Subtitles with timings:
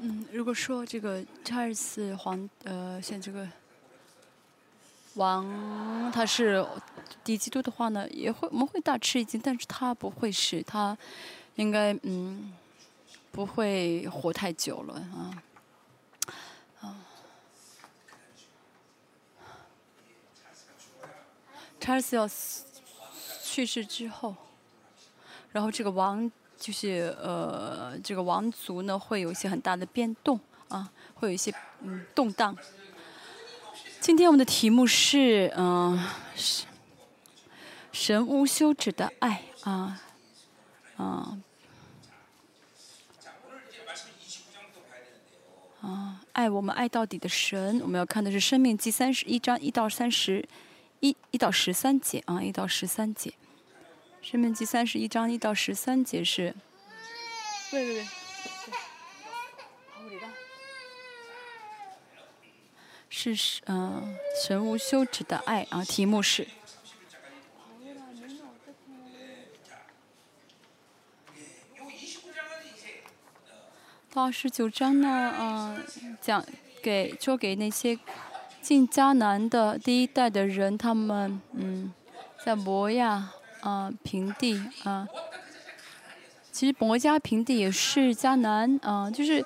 [0.00, 3.48] 嗯，如果说这个查尔斯皇呃，像这个
[5.14, 6.64] 王他是
[7.24, 10.96] 敌基督的话呢，也会我们会大吃一惊，但是他不会是，他
[11.56, 12.52] 应该嗯
[13.32, 15.42] 不会活太久了啊
[16.80, 16.96] 啊。
[21.80, 22.64] 查尔斯要死
[23.42, 24.36] 去世之后，
[25.50, 26.30] 然后这个王。
[26.58, 30.38] 就是呃，这个王族呢会有一些很大的变动
[30.68, 32.56] 啊，会有一些嗯动荡。
[34.00, 35.98] 今天我们的题目是嗯，
[37.92, 40.00] 神无休止的爱啊
[40.96, 41.38] 啊
[45.80, 47.80] 啊，爱我们爱到底的神。
[47.80, 50.46] 我们要看的是《生命记》三十一章一到三十
[51.00, 53.30] 一一到十三节啊，一到十三节。
[54.20, 56.54] 《生命记》三十一章一到十三节是，
[57.72, 58.06] 喂喂喂，
[63.08, 66.46] 是嗯，神无休止的爱啊，题目是。
[74.12, 75.86] 到十九章呢，嗯，
[76.20, 76.44] 讲
[76.82, 77.98] 给说给那些
[78.60, 81.94] 进迦南的第一代的人，他们嗯，
[82.44, 83.32] 在摩亚。
[83.60, 85.06] 啊，平地啊，
[86.52, 89.44] 其实摩加平地也是迦南啊，就是，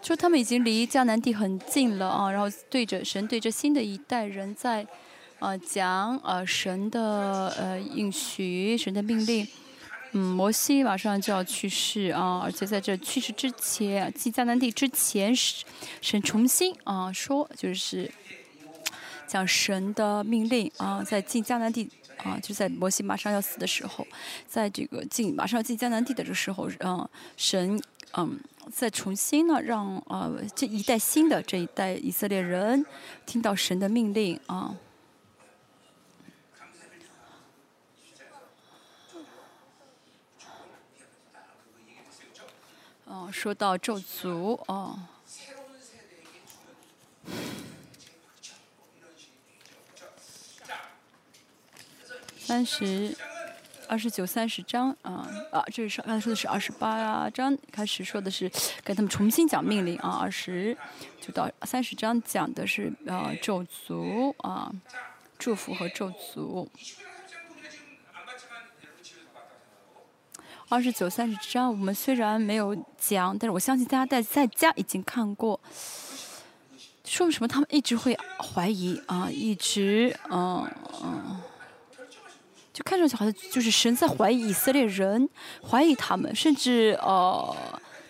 [0.00, 4.86] 就他们已经离迦南地很近了啊，然后对着神，对着新的一代人在，
[5.38, 9.46] 啊讲啊神的呃应许，神的命令，
[10.12, 15.34] 嗯，摩西马上就要去世啊，而且在这去世之前，进迦南地之前，
[16.00, 18.10] 神重新啊说，就是
[19.26, 21.90] 讲神的命令啊，在进迦南地。
[22.24, 24.06] 啊，就在摩西马上要死的时候，
[24.46, 27.80] 在这个进马上要进迦南地的这个时候，嗯，神
[28.12, 28.38] 嗯
[28.72, 32.84] 再重新呢让啊这一代新的这一代以色列人
[33.26, 34.76] 听到神的命令啊。
[43.06, 44.98] 哦，说到咒诅哦。
[52.50, 53.16] 三十
[53.86, 58.50] 二十九三十章啊啊，这是刚才说的是二十八章，开始说的是
[58.84, 60.76] 给他们重新讲命令啊，二十
[61.20, 64.68] 就到三十章讲的是啊咒诅啊
[65.38, 66.66] 祝福和咒诅。
[70.68, 75.60] 二十九三十章我们虽然没有讲，但是我相信大家在在家已经看过。
[77.04, 79.28] 说什么他们一直会怀疑啊？
[79.30, 80.68] 一直嗯
[81.04, 81.40] 嗯。
[82.72, 85.28] 就看上去好像就是神在怀疑以色列人，
[85.68, 87.56] 怀疑他们，甚至呃，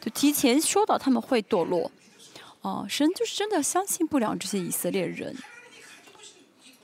[0.01, 1.91] 就提前说到他们会堕落。
[2.61, 5.35] 哦，神就是真的相信不了这些以色列人。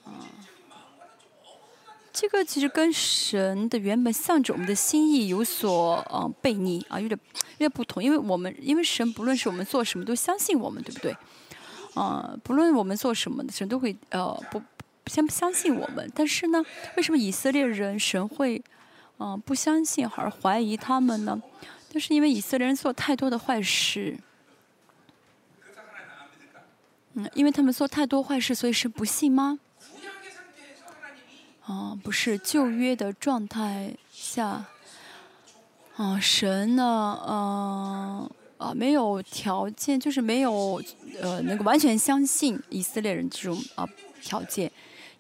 [0.07, 0.25] 啊，
[2.15, 7.21] 这个其实跟神的原本向着我们的心意有所呃背逆啊，有点
[7.59, 8.03] 有点不同。
[8.03, 11.15] 因为我们因为神不论是我们做什么都相信我们，对不对？
[11.93, 14.63] 啊，不论我们做什么，神都会呃不。
[15.11, 16.11] 相不相信我们？
[16.15, 16.65] 但是呢，
[16.97, 18.63] 为什么以色列人神会，
[19.19, 21.41] 嗯，不相信而怀疑他们呢？
[21.89, 24.19] 就是因为以色列人做太多的坏事，
[27.15, 29.59] 嗯，因为他们做太多坏事，所以是不信吗？
[31.65, 34.67] 啊，不是旧约的状态下，
[35.97, 40.83] 啊，神呢，嗯，啊，没有条件，就是没有
[41.21, 43.89] 呃那个完全相信以色列人这种啊
[44.21, 44.71] 条件。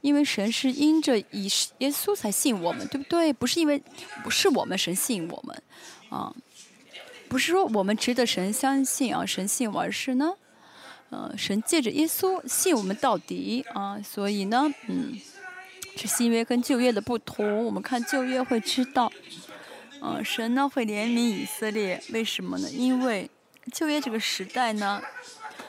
[0.07, 3.33] 因为神是因着以耶稣才信我们，对不对？
[3.33, 3.83] 不是因为
[4.23, 5.63] 不是我们神信我们，
[6.11, 6.33] 啊，
[7.29, 10.33] 不是说我们值得神相信啊，神信我而是呢，
[11.11, 15.21] 呃，神借着耶稣信我们到底啊，所以呢，嗯，
[15.97, 17.65] 是新约跟旧约的不同。
[17.65, 19.11] 我们看旧约会知道，
[20.01, 22.71] 嗯，神呢会怜悯以色列，为什么呢？
[22.71, 23.29] 因为
[23.73, 25.03] 旧约这个时代呢。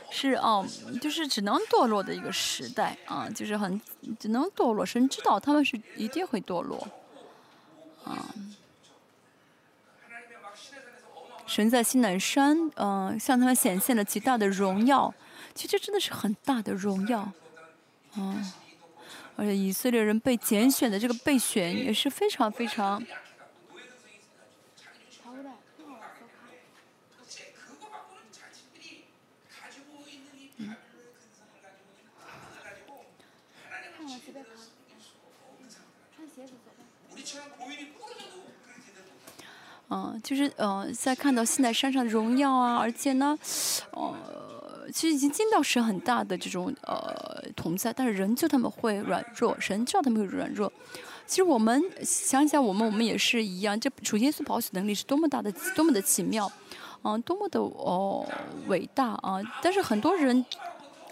[0.09, 0.65] 是哦，
[1.01, 3.79] 就是只能堕落的一个时代啊，就是很
[4.19, 4.85] 只能堕落。
[4.85, 6.87] 神知道他们是一定会堕落，
[8.03, 8.33] 啊。
[11.45, 15.13] 神在西南山，嗯，向他们显现了极大的荣耀。
[15.55, 17.19] 其实真的是很大的荣耀，
[18.15, 18.53] 啊，
[19.35, 23.01] 而且以色列人被拣选的这个备选也是非常非常。
[39.89, 43.37] 嗯，就是呃，在看到现在山上的荣耀啊，而且呢，
[43.91, 44.13] 呃，
[44.93, 50.71] 其实已经见到神很大的这种呃同在，但是人就他们会软弱，神知道他们会软弱。
[51.25, 56.49] 其实我们想想，我们我们也是一样，这主耶稣保血能力是多么大的，多么的奇妙，
[57.03, 58.25] 嗯，多么的哦
[58.67, 59.41] 伟大啊！
[59.61, 60.45] 但是很多人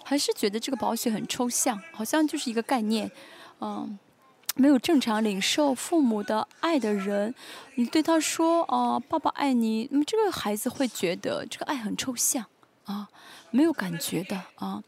[0.04, 3.12] 还是觉得这个保险很抽象，好像就是一个概念，
[3.60, 4.00] 嗯，
[4.56, 7.36] 没有正常领受父母的爱的人，
[7.76, 12.46] 你对他说啊，爸爸爱你，那么这个孩子会觉得这个爱很抽象
[12.86, 13.10] 啊，
[13.52, 14.82] 没有感觉的啊。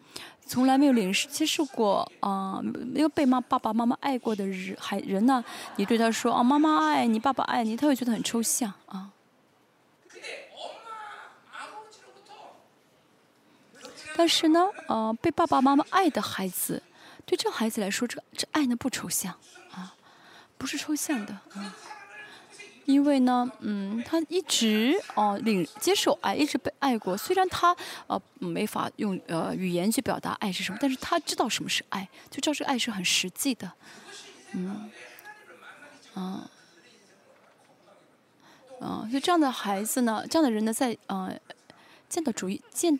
[0.46, 5.44] 从来没有领受接受过啊，没有被妈爸爸妈妈爱过的人孩人呢？
[5.76, 9.12] 你对他说啊，妈妈爱你，爸爸爱你，他会觉得很抽象啊。
[14.16, 16.82] 但是呢，呃，被爸爸妈妈爱的孩子，
[17.28, 19.38] 对这孩子来说，这这爱呢不抽象
[19.72, 19.94] 啊，
[20.58, 21.76] 不是抽象的啊。
[22.86, 27.18] 因为呢，嗯，他一直哦领接受爱，一直被爱过。
[27.18, 27.76] 虽然他
[28.08, 33.70] 呃没法用呃语言去表达爱是什么，但是他知道什么是爱，就知道这爱是很实际的，
[34.54, 34.90] 嗯，
[36.14, 36.50] 啊，
[38.80, 41.38] 啊，所以这样的孩子呢，这样的人呢，在呃
[42.08, 42.98] 见到主见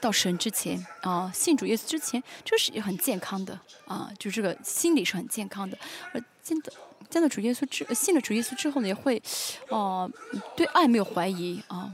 [0.00, 5.78] 到神之前啊，信主耶稣之前，这是也很健康的啊，就这个心理是很健康的，
[6.12, 6.72] 而见到。
[7.10, 9.22] 见到主耶稣之信了主耶稣之后呢，也会，
[9.68, 10.10] 哦，
[10.56, 11.92] 对爱没有怀疑啊，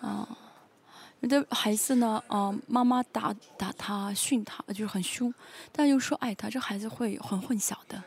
[0.00, 0.28] 啊，
[1.18, 5.34] 有的孩子呢，啊，妈妈打打他训他，就是很凶，
[5.72, 8.00] 但又说爱他，这孩子会很混淆的。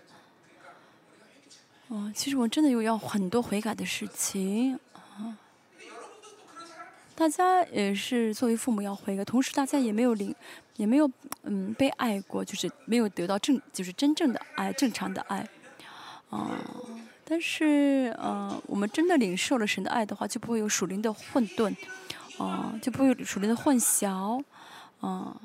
[1.87, 4.79] 哦，其实我真的有要很多悔改的事情。
[7.19, 10.33] 大家也是作为父母要悔改，同时大家也没有领。
[10.77, 11.11] 也没有
[11.43, 15.45] 嗯被爱过，就是没有得到正就是真正的爱，正常的爱，
[16.29, 16.57] 啊，
[17.25, 21.75] 但是呃我们真的领受了神的爱的话，就不会有属灵的混沌，
[22.37, 24.41] 啊，就不会有属灵的混淆，
[25.01, 25.35] 啊，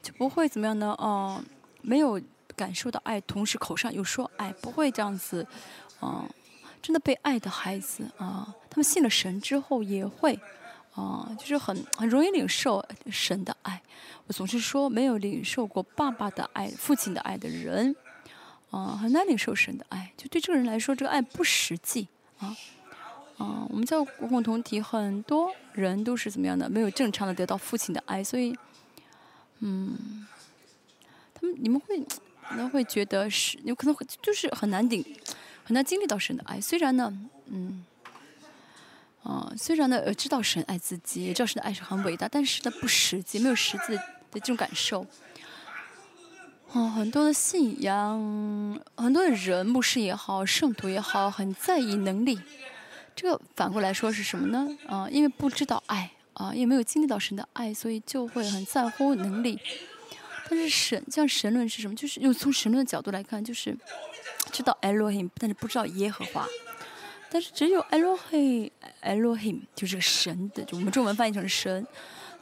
[0.00, 0.94] 就不会怎么样呢？
[0.98, 1.42] 哦，
[1.82, 2.22] 没有
[2.54, 5.44] 感受到爱，同时口上又说爱，不会这样子，
[5.98, 6.24] 啊，
[6.80, 10.38] 真的被爱的孩子啊，他们信了神之后也会。
[10.96, 13.82] 啊，就是很很容易领受神的爱。
[14.26, 17.94] 我总是说，没有领受过爸爸的爱、父亲的爱的人，
[18.70, 20.10] 啊，很难领受神的爱。
[20.16, 22.08] 就对这个人来说，这个爱不实际
[22.38, 22.56] 啊。
[23.36, 26.66] 啊，我们在共同体，很多人都是怎么样的？
[26.70, 28.56] 没有正常的得到父亲的爱，所以，
[29.58, 30.26] 嗯，
[31.34, 32.02] 他们你们会
[32.48, 35.04] 可能会觉得是，有可能会就是很难顶，
[35.62, 36.58] 很难经历到神的爱。
[36.58, 37.12] 虽然呢，
[37.48, 37.84] 嗯。
[39.26, 44.00] 啊，虽然呢，呃，知道神爱自己，知道神的爱是很伟大，但是呢，不实际，没有实际的
[44.34, 45.04] 这种感受。
[46.70, 52.38] 哦，很多的信仰，很多的人，牧师也好，圣徒也好，很在意能力。
[53.16, 54.68] 这个反过来说是什么呢？
[54.86, 59.58] 啊，因为不知道爱，啊，也没有经历到神的爱，所以就会很在乎能力。
[60.48, 61.96] 但是神，像神论是什么？
[61.96, 63.76] 就是用从神论的角度来看，就是
[64.52, 66.46] 知道 Elohim，但是不知道耶和华。
[67.30, 71.86] 但是只有 Elohim，Elohim 就是个神的，就我们中文翻译成神，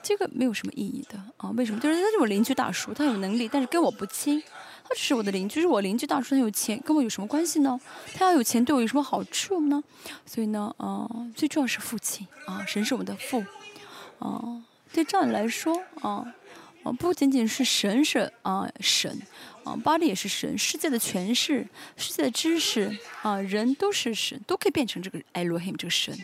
[0.02, 1.50] 这个没有什么意义的啊？
[1.56, 1.80] 为什么？
[1.80, 4.42] 就是他是我邻居大叔，他有能力，但是跟我不亲，
[4.82, 7.80] 他只是我的邻居，是我邻居大叔，他有钱，跟我有什么关系呢？
[8.14, 9.82] 他要有钱对我有什么好处呢？
[10.26, 13.44] 所以呢，啊，最重要是父亲啊，神是我们的父，
[14.18, 14.62] 啊，
[14.92, 16.34] 对这样来说啊。
[16.84, 19.20] 啊，不仅仅是神是啊神，
[19.64, 26.14] 啊巴黎也是神，世界的权势、世界的知识啊，人都是神，都可以变成这个艾罗黑姆这个神。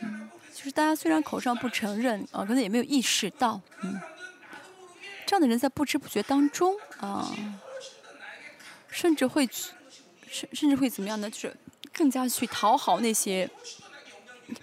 [0.00, 4.00] 嗯，就是大家虽然口上不承认啊，可能也没有意识到，嗯，
[5.26, 7.28] 这样的人在不知不觉当中啊，
[8.88, 9.48] 甚至会
[10.30, 11.28] 甚甚至会怎么样呢？
[11.28, 11.56] 就是
[11.92, 13.50] 更加去讨好那些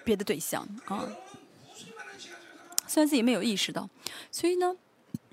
[0.05, 1.05] 别的对象啊。
[2.91, 3.89] 虽然自己没有意识到，
[4.29, 4.75] 所以呢，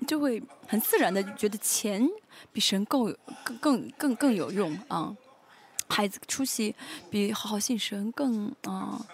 [0.07, 2.07] 就会很自然的觉得钱
[2.53, 3.13] 比神够
[3.43, 5.13] 更更更更有用啊，
[5.89, 6.73] 孩子出息
[7.09, 9.05] 比好好信神更啊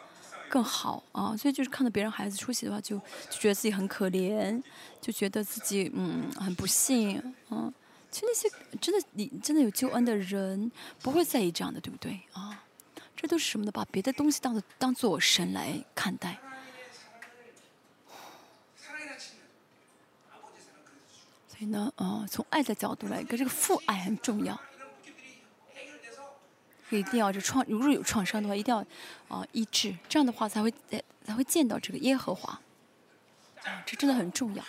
[0.47, 2.99] 更好啊，所以就是看到别人孩子出息的话，就
[3.31, 4.61] 就觉得自己很可怜，
[5.01, 7.17] 就觉得自己嗯很不幸
[7.49, 7.73] 啊。
[8.11, 8.47] 其实那些
[8.79, 10.71] 真的你真的有救恩的人
[11.01, 12.63] 不会在意这样的，对不对啊？
[13.15, 13.71] 这都是什么呢？
[13.71, 16.39] 把别的东西当做当做神来看待。
[21.57, 24.59] 所以呢，呃，从爱的角度来，跟这个父爱很重要，
[26.89, 28.85] 一定要这创，如果有创伤的话，一定要
[29.29, 30.73] 啊医治，这样的话才会
[31.25, 32.59] 才会见到这个耶和华，
[33.85, 34.61] 这真的很重要。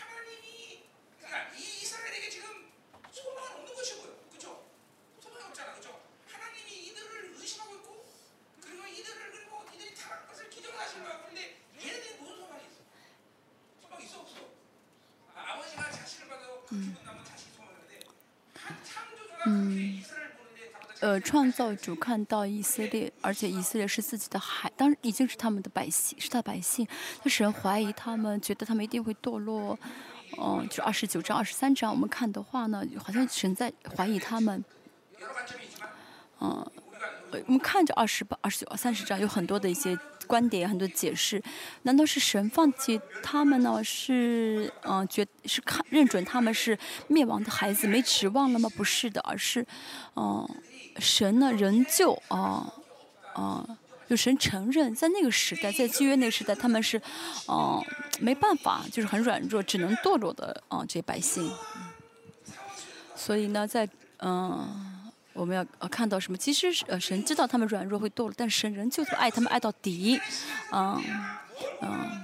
[21.07, 26.85] 呃，创造主看到以色列，而且以色列是自己的海，当然已经是他们的百姓，是他百姓。
[27.23, 29.79] 但神怀疑他们，觉得他们一定会堕落。
[30.37, 34.65] 嗯，就二十九章、二十三章，我们看的话呢，好像神在怀疑他们。
[36.41, 36.69] 嗯，
[37.47, 39.97] 我们看着二十八、二十九、三十章，有很多的一些
[40.27, 41.41] 观点，很多解释。
[41.83, 43.81] 难道是神放弃他们呢？
[43.85, 48.69] 是嗯，觉是看认准他们是灭亡的孩子，没指望了吗？
[48.77, 49.65] 不是的，而是
[50.17, 50.45] 嗯，
[50.99, 52.73] 神呢仍旧啊
[53.35, 53.79] 啊。
[54.09, 56.97] 有神承认，在那个时代，在契约那个时代，他们是，
[57.47, 57.83] 啊，
[58.21, 61.50] 没办法，就是很软弱，只能堕落的啊，这些百姓。
[63.17, 63.88] 所以呢，在
[64.19, 66.38] 嗯，我们要看到什么？
[66.38, 70.21] 其实呃，神知道他们软弱会堕落，但神仍旧爱他们爱到底，
[70.71, 71.03] 嗯
[71.83, 72.23] 嗯。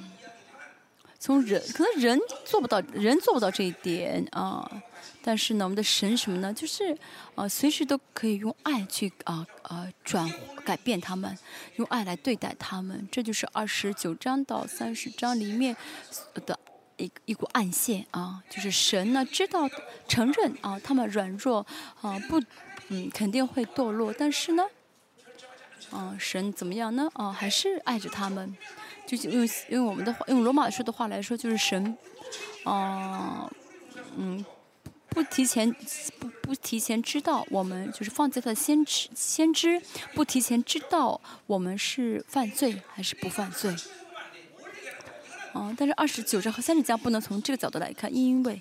[1.18, 4.70] 从人可能人做不到，人做不到这一点啊。
[5.22, 6.52] 但是呢，我们的神什么呢？
[6.52, 6.96] 就是
[7.34, 10.28] 啊，随时都可以用爱去啊啊转
[10.64, 11.38] 改变他们，
[11.76, 13.08] 用爱来对待他们。
[13.10, 15.76] 这就是二十九章到三十章里面
[16.46, 16.58] 的
[16.96, 18.42] 一一股暗线啊。
[18.50, 19.68] 就是神呢知道
[20.08, 21.66] 承认啊，他们软弱
[22.00, 22.42] 啊，不
[22.88, 24.64] 嗯肯定会堕落，但是呢，
[25.90, 27.08] 啊神怎么样呢？
[27.14, 28.56] 啊还是爱着他们。
[29.04, 31.98] 就用用我们的话，用罗马书的话来说，就是神，
[32.64, 33.50] 啊，
[34.16, 34.42] 嗯，
[35.12, 35.70] 不提前
[36.18, 39.80] 不不提前知道我们就是放在他的先知先知，
[40.14, 43.74] 不提前知道我们是犯罪还是不犯罪。
[45.52, 48.60] 啊，但是二十九章和三十章不能从这个角度来看，因为，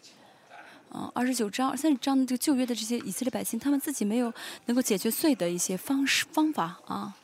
[0.89, 4.33] 啊，二十九章、三十章的这个旧约的这些以色列百姓，他们自己没有
[4.65, 7.15] 能够解决罪的一些方式方法啊。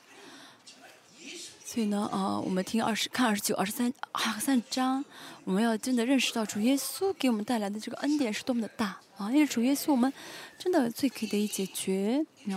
[1.65, 5.03] 所以呢，啊，我们听二十、看二十九、二十三、二十三章，
[5.43, 9.31] 我们要真的认识到主耶稣给我们带来的这个恩典是多么的大啊！
[9.31, 10.11] 因为主耶稣，我们
[10.57, 12.55] 真的罪可以得以解决啊，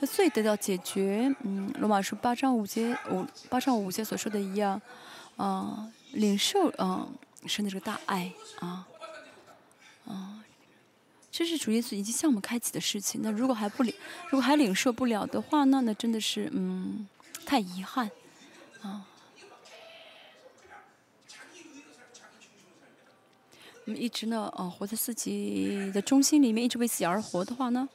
[0.00, 1.34] 和罪得到解决。
[1.42, 4.80] 嗯，罗马书八章五节五八章五节所说的一样，
[5.36, 7.08] 啊，领受啊
[7.46, 8.86] 神的这个大爱啊，
[10.06, 10.42] 啊。
[11.32, 13.20] 这是主耶稣已经向我们开启的事情。
[13.22, 13.94] 那如果还不领，
[14.30, 17.06] 如果还领受不了的话，那那真的是嗯，
[17.44, 18.10] 太遗憾
[18.80, 19.04] 啊。
[23.86, 27.88] 我们一直呢，呃，活在自己的中心里面，一直为自己而活的话呢，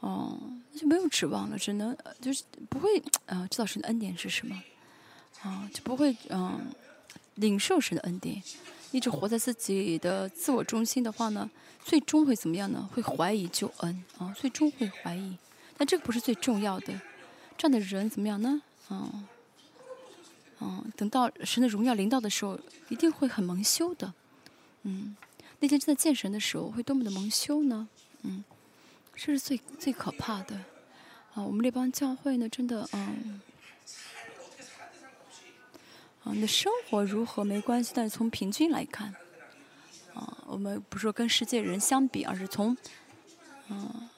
[0.00, 0.38] 哦，
[0.72, 4.56] 那就没有指望了，只能就是不会啊，知道神的恩典是什么
[5.42, 6.66] 啊，就不会嗯，
[7.34, 8.42] 领受神的恩典。
[8.92, 11.50] 一直活在自己的自我中心的话呢，
[11.84, 12.88] 最终会怎么样呢？
[12.94, 15.36] 会怀疑救恩啊，最终会怀疑。
[15.76, 16.98] 但这个不是最重要的，
[17.58, 18.62] 这样的人怎么样呢？
[18.88, 19.26] 嗯，
[20.60, 24.14] 嗯，等到神的荣耀临到的时候，一定会很蒙羞的。
[24.88, 25.16] 嗯，
[25.58, 27.88] 那天真的见神的时候，会多么的蒙羞呢？
[28.22, 28.44] 嗯，
[29.16, 30.54] 这是最最可怕的。
[31.34, 33.40] 啊，我们这帮教会呢，真的，嗯。
[36.22, 39.12] 啊，你的生活如何没关系，但是从平均来看，
[40.14, 42.76] 啊，我们不是说跟世界人相比，而是从，
[43.68, 44.08] 嗯，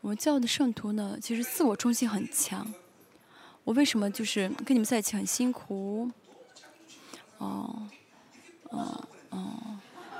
[0.00, 2.74] 我们教的圣徒呢，其实自我中心很强。
[3.62, 6.10] 我为什么就是跟你们在一起很辛苦？
[7.38, 7.88] 哦，
[8.70, 9.38] 哦，哦。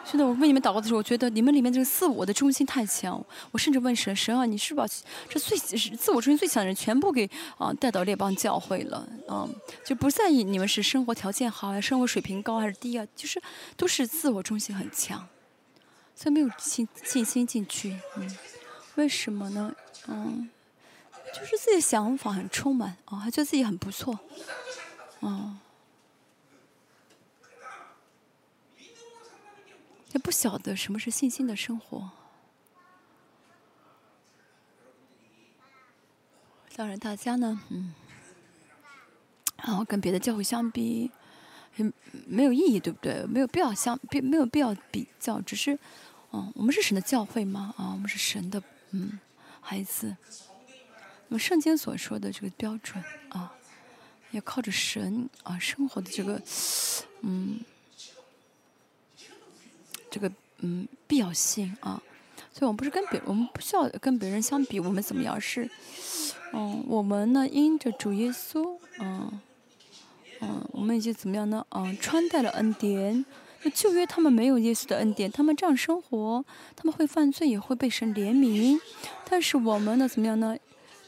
[0.05, 3.23] 现在我为你们祷告的时候，我觉得你们里面这个自我的中心太强。
[3.51, 4.87] 我甚至问神：神啊，你是把
[5.29, 9.07] 这最自我中心最强的人全部给啊带到列邦教会了？
[9.29, 9.47] 嗯，
[9.85, 13.07] 就不在意你们是生活条件好，还是生活水平高还是低啊？
[13.15, 13.39] 就是
[13.77, 15.29] 都是自我中心很强，
[16.15, 17.95] 所以没有信信心进去。
[18.17, 18.39] 嗯，
[18.95, 19.75] 为什么呢？
[20.07, 20.49] 嗯，
[21.35, 24.19] 就是自己想法很充满啊，还觉得自己很不错，
[25.21, 25.59] 嗯。
[30.13, 32.11] 也不晓得什么是信心的生活。
[36.75, 37.93] 当然，大家呢，嗯，
[39.57, 41.11] 然后跟别的教会相比，
[41.77, 41.93] 也
[42.27, 43.27] 没有意义，对不对？
[43.27, 45.41] 没有必要相，比没有必要比较。
[45.41, 45.77] 只是，
[46.33, 47.75] 嗯，我们是神的教会吗？
[47.77, 48.63] 啊，我们是神的，
[48.93, 49.19] 嗯，
[49.61, 50.17] 孩子。
[51.27, 53.53] 那么圣经所说的这个标准啊，
[54.31, 56.41] 要靠着神啊生活的这个，
[57.23, 57.61] 嗯。
[60.19, 62.03] 这个嗯必要性啊，
[62.53, 65.71] 所以我们不是跟别我们不需要跟别人相比，我们怎么样是，
[66.53, 69.41] 嗯，我们呢因着主耶稣，嗯，
[70.41, 71.65] 嗯，我们已经怎么样呢？
[71.71, 73.25] 嗯，穿戴了恩典。
[73.63, 76.45] 那旧约他们没有耶稣的恩典，他们这样生活，
[76.75, 78.77] 他们会犯罪，也会被神怜悯。
[79.29, 80.57] 但是我们呢怎么样呢？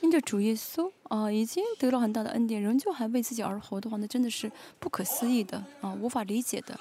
[0.02, 6.78] 因着主耶稣啊，已经得了很大的恩典，仍旧还为自己而活的话，那真的是不可思议的啊，无法理解的。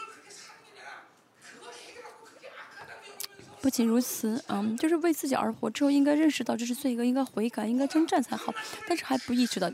[3.61, 8.53] 不仅如此，嗯，就是为自己而活之后，应该认识到这是罪恶，应该悔改，应该征战才好。
[8.87, 9.69] 但是还不意识到，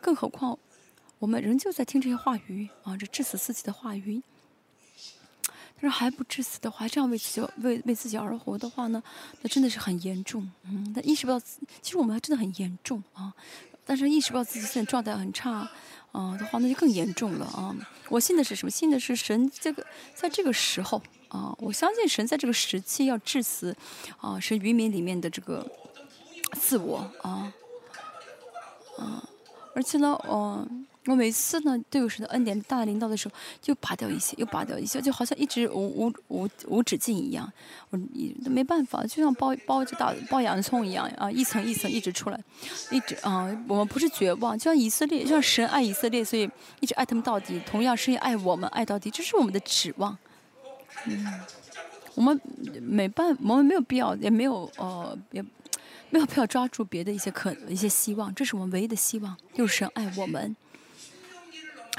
[0.00, 0.58] 更何况
[1.18, 4.22] 我们仍旧在听这些话语啊，这致死自己的话语。
[5.80, 9.02] 但是还不致死的话，这样为自己为为自己而活的话呢，
[9.40, 10.50] 那真的是很严重。
[10.64, 11.40] 嗯，但意识不到，
[11.80, 13.32] 其实我们还真的很严重啊。
[13.84, 15.68] 但是意识不到自己现在状态很差。
[16.12, 17.74] 啊的话，那就更严重了啊！
[18.10, 18.70] 我信的是什么？
[18.70, 19.50] 信的是神。
[19.50, 19.82] 这个
[20.14, 21.02] 在这个时候
[21.32, 23.74] 啊，我相信神在这个时期要致死
[24.20, 25.66] 啊，是渔民里面的这个
[26.52, 27.52] 自我啊
[28.98, 29.24] 啊！
[29.74, 30.86] 而且呢，嗯。
[31.06, 37.52] 我每次呢都有神的恩典大领导的时候，就拔掉一些，又拔掉一些，就好像一直无无无无止境一样。
[37.90, 37.98] 我
[38.44, 42.40] 都没办法，就像包包着大包洋葱一样啊，一层一层一直出来，
[42.92, 46.48] 一直啊，我们不是绝望，就像以色列，就像神爱以色列，所以
[46.78, 47.60] 一直爱他们到底。
[47.66, 50.16] 同样，神也爱我们，爱到底，这是我们的指望。
[51.06, 51.40] 嗯，
[52.14, 52.40] 我们
[52.80, 55.42] 没办，我们没有必要，也没有呃，也
[56.10, 60.54] 没有必要抓住别的一些可一些希望，这是我们唯一的希望，就是神爱我们。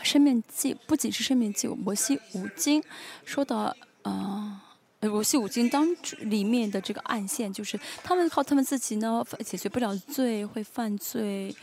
[0.01, 2.83] 生命记不仅是生命记，摩西五经
[3.23, 4.59] 说的，呃，
[4.99, 5.87] 摩西五经当
[6.19, 11.55] 里面的这个暗线，就是他们靠他们自己呢解决不了罪，会犯罪，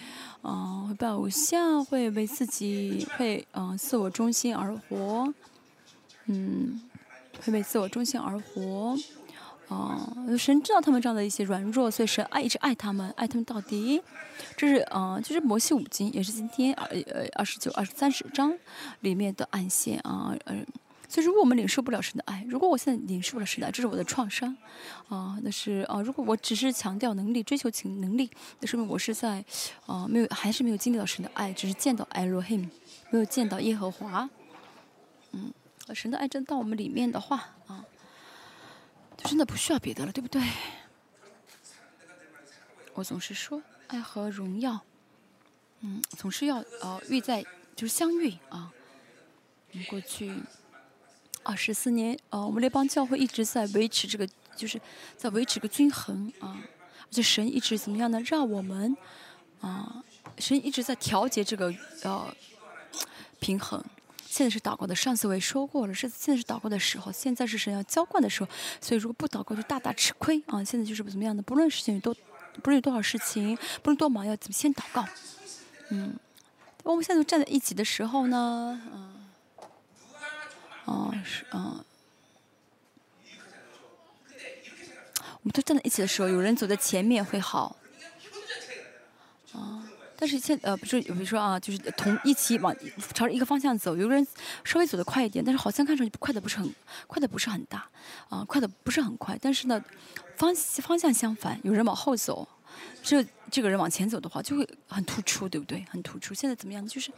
[0.42, 5.34] 嗯，会拜偶像，会为自己会嗯自我中心而活，
[6.26, 6.80] 嗯，
[7.40, 8.96] 会为自我中心而活。
[9.68, 10.00] 哦，
[10.36, 14.02] 神知道他们这样的一些软弱，所以神爱一直爱他们，爱他们到底。
[14.56, 18.52] 这是嗯，就是摩西五经，也是今天二呃二十九、二十三十章
[19.00, 20.34] 里面的暗线啊。
[20.46, 20.66] 嗯，
[21.08, 24.56] 所以如果我们领受不了神的爱，如果我现在领受不了神的爱，这是我的创伤
[25.08, 25.38] 啊。
[25.44, 28.28] 那是啊，如果我只是强调能力、追求情能力，
[28.58, 29.44] 那说明我是在
[29.86, 32.68] 啊没有，还是没有经历到神的爱，只是见到 Elohim，
[33.10, 34.28] 没有见到耶和华。
[35.32, 35.52] 嗯，
[35.94, 37.84] 神的爱真到我们里面的话啊。
[39.16, 40.42] 就真的不需要别的了，对不对？
[42.94, 44.80] 我总是说爱和荣耀，
[45.80, 47.42] 嗯，总是要呃遇在
[47.76, 48.72] 就是相遇啊。
[49.72, 50.34] 我们过去
[51.42, 54.26] 二十四年，呃，我们那帮教会一直在维持这个，
[54.56, 54.80] 就是
[55.16, 56.58] 在维持个均衡啊。
[57.02, 58.20] 而且神一直怎么样呢？
[58.24, 58.96] 让我们
[59.60, 60.02] 啊，
[60.38, 62.34] 神一直在调节这个呃
[63.38, 63.84] 平衡。
[64.32, 68.48] 现在是祷告的，上次我也说过了，是现在是祷告的时候，现在是神要浇灌的时候，
[68.80, 70.62] 所以如果不祷告就大大吃亏啊！
[70.62, 72.14] 现在就是怎么样的，不论事情有多，
[72.62, 75.04] 不论有多少事情，不论多忙，要怎么先祷告？
[75.88, 76.14] 嗯，
[76.84, 79.14] 我们现在站在一起的时候呢，嗯，
[80.84, 81.84] 哦是嗯，
[85.32, 87.74] 我们都站在一起的时候，有人走在前面会好，
[90.20, 92.76] 但是现呃不是，比如说啊，就是同一起往
[93.14, 94.26] 朝着一个方向走，有个人
[94.62, 96.74] 稍微走得快一点，但是好像看上去快的不是很
[97.06, 97.88] 快的不是很大，
[98.28, 99.82] 啊，快的不是很快，但是呢，
[100.36, 102.46] 方方向相反，有人往后走，
[103.02, 105.82] 这这个人往前走的话就会很突出，对不对？
[105.90, 106.34] 很突出。
[106.34, 106.86] 现在怎么样？
[106.86, 107.10] 就是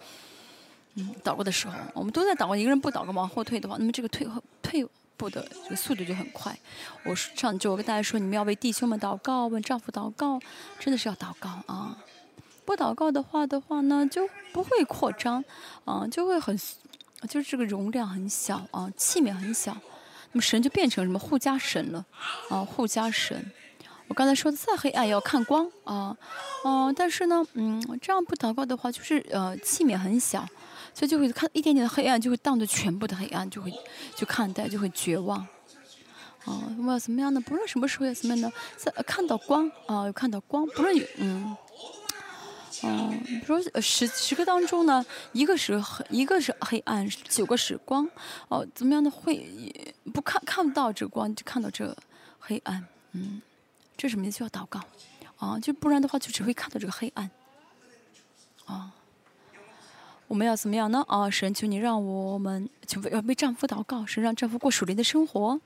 [0.94, 4.86] 嗯，祷告的时候，我们都在祷告，一个人不祷告往后退的话，那么这个退后退
[5.16, 6.56] 步的这个速度就很快。
[7.04, 10.38] 我上周我跟大家说，你们要为弟兄们祷告，为丈夫祷告，
[10.78, 11.98] 真的是要祷告啊。
[12.64, 15.44] 不祷告的话的话呢，就不会扩张，
[15.84, 16.56] 啊，就会很，
[17.28, 19.76] 就是这个容量很小啊，器皿很小，
[20.32, 22.04] 那么神就变成什么护家神了，
[22.48, 23.50] 啊，护家神。
[24.08, 26.16] 我刚才说的再黑暗也要看光啊，
[26.64, 30.46] 啊，但是呢，嗯，这样不祷告的话，就是呃器皿很小，
[30.94, 33.72] 所以就会看一点点的黑暗，就会当着全部的黑暗，就会
[34.14, 35.38] 就看待就会绝望，
[36.44, 37.40] 啊，我要怎么样呢？
[37.40, 38.52] 不论什么时候要怎么样呢？
[38.76, 41.56] 在看到光啊，有看到光，不论嗯。
[42.82, 48.08] 哦，比如说十十个当中呢，一个是黑，一个是黑暗，九个是光。
[48.48, 49.46] 哦，怎么样的会
[50.12, 51.96] 不看看不到这光，就看到这
[52.40, 52.84] 黑暗。
[53.12, 53.40] 嗯，
[53.96, 54.42] 这什么意思？
[54.42, 54.80] 要祷告。
[55.36, 57.30] 啊，就不然的话，就只会看到这个黑暗。
[58.64, 58.92] 啊，
[60.26, 61.04] 我们要怎么样呢？
[61.06, 65.60] 啊，神求你让我们求要为丈夫祷告，神让丈夫过属灵的生活。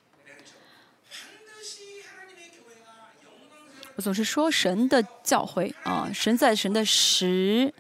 [3.96, 7.72] 我总是说神的教诲啊，神在神的时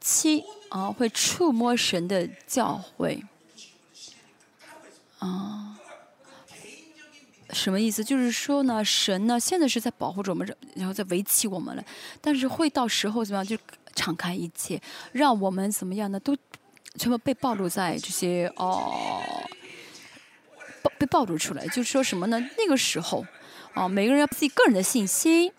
[0.00, 3.20] 期啊，会触摸神的教诲
[5.18, 5.76] 啊，
[7.50, 8.04] 什么意思？
[8.04, 11.84] 就是说呢，神呢现在是在保护着我们，然后在维系我们了，
[12.20, 13.44] 但是会到时候怎么样？
[13.44, 13.58] 就
[13.96, 16.20] 敞开一切，让我们怎么样呢？
[16.20, 16.36] 都
[16.96, 18.92] 全部被暴露在这些哦，
[21.00, 22.38] 被暴露出来，就是说什么呢？
[22.56, 23.26] 那个时候。
[23.74, 25.50] 啊，每个人要自己个人的信心，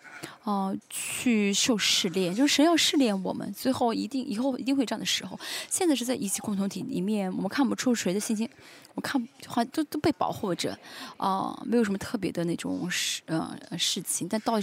[0.43, 5.39] 哦，去受试炼，就是神要试炼我们，最后一定以后一定会这样的时候。
[5.69, 8.47] 现在是在一起共同体里面，我们看不出谁的信心，
[8.93, 10.77] 我看好像都都被保护着，
[11.17, 14.27] 啊，没有什么特别的那种事呃事情。
[14.27, 14.53] 但到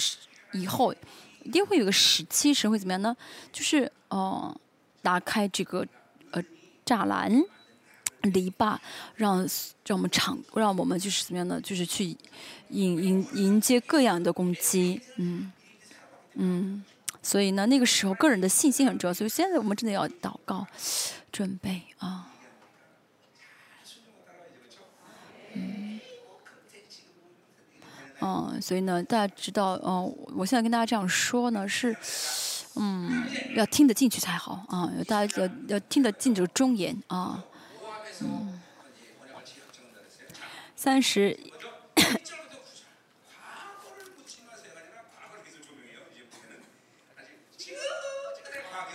[0.53, 0.95] 以后
[1.43, 3.17] 一定会有个时期，神会怎么样呢？
[3.53, 4.57] 就是哦，
[5.03, 5.85] 打开这个
[6.31, 6.43] 呃
[6.87, 7.43] 栅栏。
[8.23, 8.77] 篱笆
[9.17, 9.39] 让
[9.87, 11.61] 让我们敞，让我们就是怎么样呢？
[11.61, 12.17] 就是去
[12.69, 15.53] 迎迎迎接各样的攻击，嗯
[16.35, 16.85] 嗯。
[17.23, 19.13] 所以呢，那个时候个人的信心很重要。
[19.13, 20.67] 所以现在我们真的要祷告，
[21.31, 22.31] 准备啊，
[25.55, 26.01] 嗯
[28.21, 28.63] 嗯。
[28.63, 31.95] 所以呢，大家知道，嗯，我现在跟大家这样说呢，是
[32.77, 34.91] 嗯，要听得进去才好啊。
[35.07, 37.45] 大家要要听得进这个忠言啊。
[38.23, 38.61] 嗯，
[40.77, 41.39] 三十，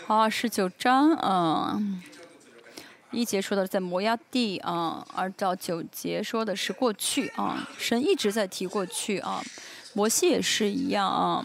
[0.06, 2.02] 好，十九章，嗯，
[3.12, 9.44] 一节说的在摩崖地啊，二到九节说的是过去啊，神一直在提过去啊，
[9.94, 11.44] 摩西也是一样啊，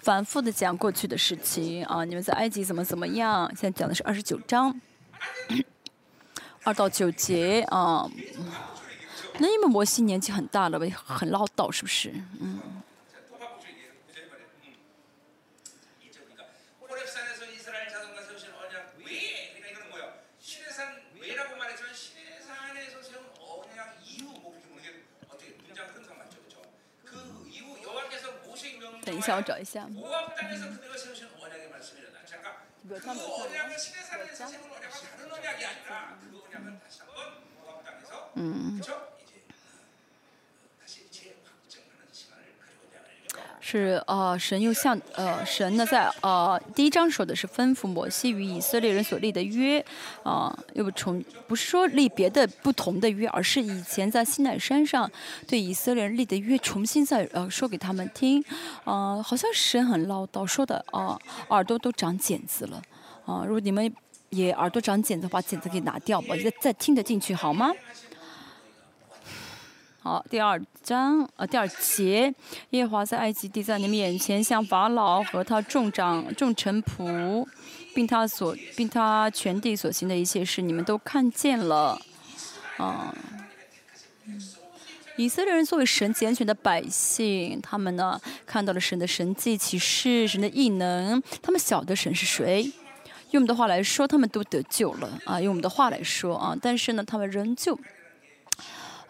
[0.00, 4.80] 反复的讲过去的事情啊，你们在埃及怎么怎么样，现在讲的是二十九章。
[6.68, 8.06] 二到九节啊，
[9.38, 12.12] 那因为摩西年纪很大了呗，很唠叨是不是？
[12.38, 12.60] 嗯。
[29.06, 29.86] 等一下，我找一下。
[29.88, 29.96] 嗯，
[38.40, 38.80] 嗯
[43.60, 49.84] 是呃，神又像呃，神呢在呃第一章说的是吩咐摩西与以色列人所立的约，
[50.22, 55.10] 啊，又不重不是说立别的不同的约，而是以前在西奈山上
[55.46, 58.42] 对以色列人立的约，重新再呃说给他们听，
[58.84, 62.80] 啊，好像神很唠叨，说的啊耳朵都长茧子了，
[63.26, 63.92] 啊，如果你们。
[64.30, 67.72] 也耳朵长茧子，把茧子给拿掉吧，再再听得进去好吗？
[70.00, 72.32] 好，第二章呃第二节，
[72.70, 77.44] 耶华在埃及地在你们眼前向法老和他众长众臣仆，
[77.96, 82.00] 并他所并他全地所行的一切事，你们都看见了。
[82.76, 83.12] 啊，
[85.16, 92.72] 以色列人作为神拣选的百姓，他们呢看到了神的神迹启示，神的异能，他们晓得神是谁。
[93.32, 95.40] 用我们的话来说，他们都得救了啊！
[95.40, 97.78] 用我们的话来说啊，但是呢，他们仍旧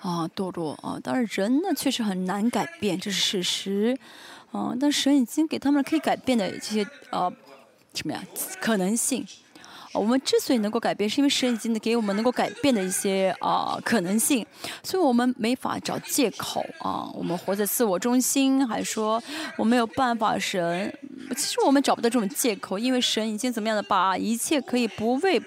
[0.00, 0.98] 啊堕落啊。
[1.02, 3.98] 当然，人呢确实很难改变，这是事实
[4.52, 4.74] 啊。
[4.78, 7.32] 但神已经给他们可以改变的这些呃
[7.94, 8.22] 什么呀
[8.60, 9.26] 可能性。
[9.94, 14.46] 我们之所以能够改变，是因为神已经给我们能够改变的一些啊可能性，
[14.82, 17.10] 所以我们没法找借口啊。
[17.14, 19.20] 我们活在自我中心，还说
[19.56, 20.38] 我没有办法。
[20.38, 20.94] 神，
[21.30, 25.42] 其实我们找不到这种借口，因为神已经怎么样的把一切可以不为。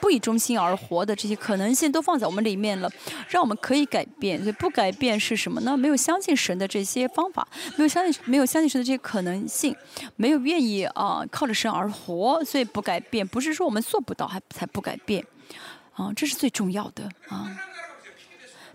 [0.00, 2.90] 不以中心而活的这些可能性都放在我们里面了，
[3.28, 4.38] 让我们可以改变。
[4.40, 5.76] 所以不改变是什么呢？
[5.76, 9.74] 没有相信神的这些方法，没有相信没有相信神的这些可能性，
[10.16, 13.26] 没有愿意啊靠着神而活，所以不改变。
[13.26, 15.24] 不是说我们做不到还才不改变，
[15.92, 17.54] 啊，这是最重要的啊。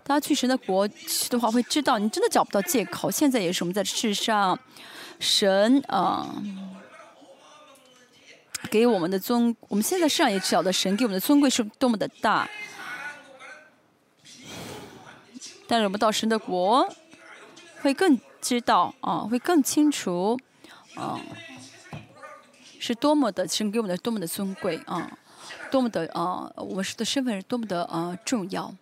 [0.04, 3.10] 大家去神的国去的话，会知道你真的找不到借口。
[3.10, 4.58] 现在也是我们在世上，
[5.20, 6.30] 神啊。
[8.76, 12.46] 给我们的尊，我们现在世上也晓得神给我们的尊贵是多么的大，
[15.66, 16.86] 但是我们到神的国，
[17.82, 20.38] 会更知道啊，会更清楚
[20.96, 21.18] 啊，
[22.78, 25.10] 是多么的神给我们的多么的尊贵啊，
[25.72, 28.76] 多么的啊，我们的身份是多么的啊重要。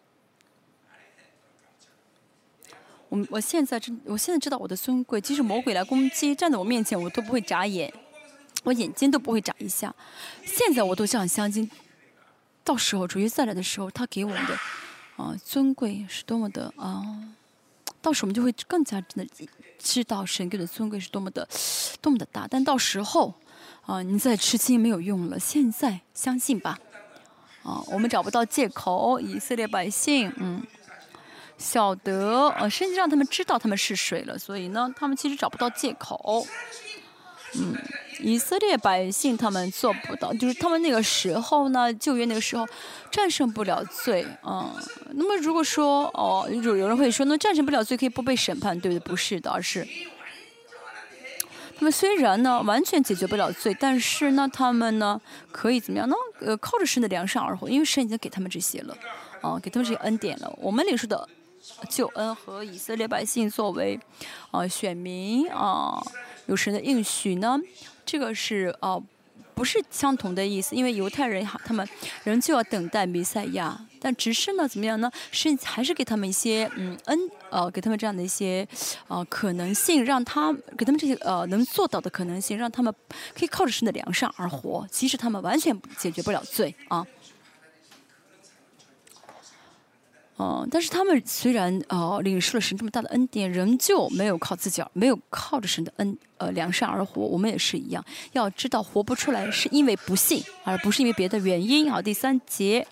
[3.09, 7.93] 我我现在知，我现在知道我的尊贵，即使魔鬼来攻击，站在我面前，我都不会眨眼。
[8.63, 9.93] 我眼睛都不会眨一下，
[10.45, 11.69] 现在我都这样相信。
[12.63, 14.57] 到时候主耶稣再来的时候，他给我们的
[15.17, 17.03] 啊尊贵是多么的啊！
[18.01, 21.45] 到时候我们就会更加真的知道神给的尊贵是多么的
[21.99, 22.47] 多么的大。
[22.49, 23.33] 但到时候
[23.81, 25.37] 啊，你再吃惊没有用了。
[25.37, 26.79] 现在相信吧，
[27.63, 29.19] 啊，我们找不到借口。
[29.19, 30.65] 以色列百姓，嗯，
[31.57, 34.39] 晓得啊，甚至让他们知道他们是谁了。
[34.39, 36.47] 所以呢，他们其实找不到借口，
[37.55, 37.75] 嗯。
[38.19, 42.67] 以色列百姓他们做不到，就是他们那个时候呢，旧约那个时候
[43.11, 44.71] 战胜不了罪，嗯，
[45.13, 49.09] 那么如果说哦，有有人会说，那战胜不了罪可以不被审判，对不对？
[49.09, 49.87] 不是的，而是
[51.75, 55.19] 他们虽然呢完全解决不了罪，但是呢他们呢
[55.51, 56.15] 可以怎么样呢？
[56.39, 58.95] 呃，靠着神的良善而活，因为神已经给他们这些了，
[59.41, 60.53] 啊，给他们这些恩典了。
[60.57, 61.27] 我们领受的
[61.89, 63.99] 救恩和以色列百姓作为
[64.51, 66.01] 啊选民啊
[66.45, 67.59] 有神的应许呢，
[68.05, 69.03] 这个是呃。
[69.55, 71.87] 不是相同的意思，因为犹太人哈，他们
[72.23, 75.11] 仍旧要等待弥赛亚，但只是呢，怎么样呢？
[75.31, 77.19] 是还是给他们一些嗯恩
[77.51, 78.67] 呃，给他们这样的一些
[79.07, 82.91] 呃可能性，让他给他们这些呃能做到的可能性，让他们
[83.37, 87.05] 可以靠着神的良善而活，即使他们完全解决不了罪啊。
[90.35, 97.21] 哦，但是他们虽然呃领受了神这么大的恩典，仍旧没有靠自己，没有靠着神的恩呃良善而活。
[97.21, 101.89] 我们也是一样，要知道活不出来是因为不信，而不是因为别的原因。
[101.89, 102.87] 好，第三节，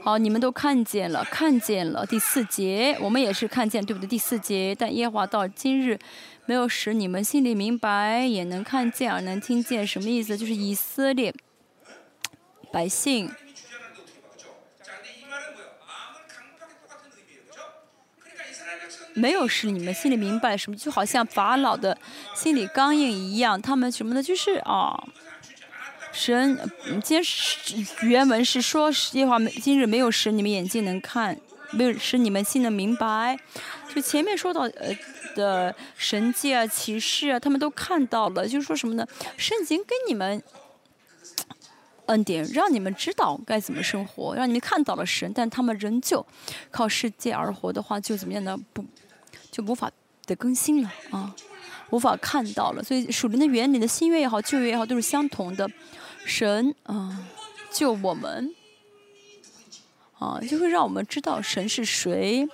[0.00, 2.06] 好，你们都看见了，看见了。
[2.06, 4.06] 第四节，我们也是看见，对不对？
[4.06, 5.98] 第四节，但耶和华到今日
[6.46, 10.38] 没有使你们心里明白，也能看见，而能听见，什么意思？
[10.38, 11.34] 就是以色列
[12.70, 13.28] 百姓。
[19.14, 21.96] 没有使你们心里明白什么，就好像法老的
[22.34, 23.60] 心里刚硬一样。
[23.60, 24.22] 他们什么呢？
[24.22, 25.02] 就是啊，
[26.12, 26.58] 神，
[27.02, 27.20] 今
[28.02, 31.38] 原文是说，耶和华今日没有使你们眼睛能看，
[31.70, 33.38] 没有使你们心能明白。
[33.94, 34.96] 就前面说到呃
[35.36, 38.48] 的神迹啊、启示啊，他们都看到了。
[38.48, 39.06] 就是说什么呢？
[39.36, 40.42] 神已经给你们
[42.06, 46.26] 恩典，让你们知道该怎么生活，让你们看到了神，但他们仍旧
[46.72, 48.58] 靠世界而活的话，就怎么样呢？
[48.72, 48.84] 不。
[49.54, 49.88] 就无法
[50.26, 51.32] 的更新了啊，
[51.90, 52.82] 无法看到了。
[52.82, 55.70] 所以属灵的原理的新约也好，旧约也好，都是相同的。
[56.24, 57.24] 神啊，
[57.70, 58.52] 救我们
[60.18, 62.48] 啊，就会让我们知道神是谁，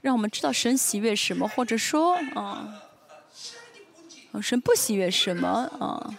[0.00, 2.80] 让我们知道神喜悦什么，或者说啊，
[4.40, 5.48] 神不喜悦什么
[5.80, 6.16] 啊。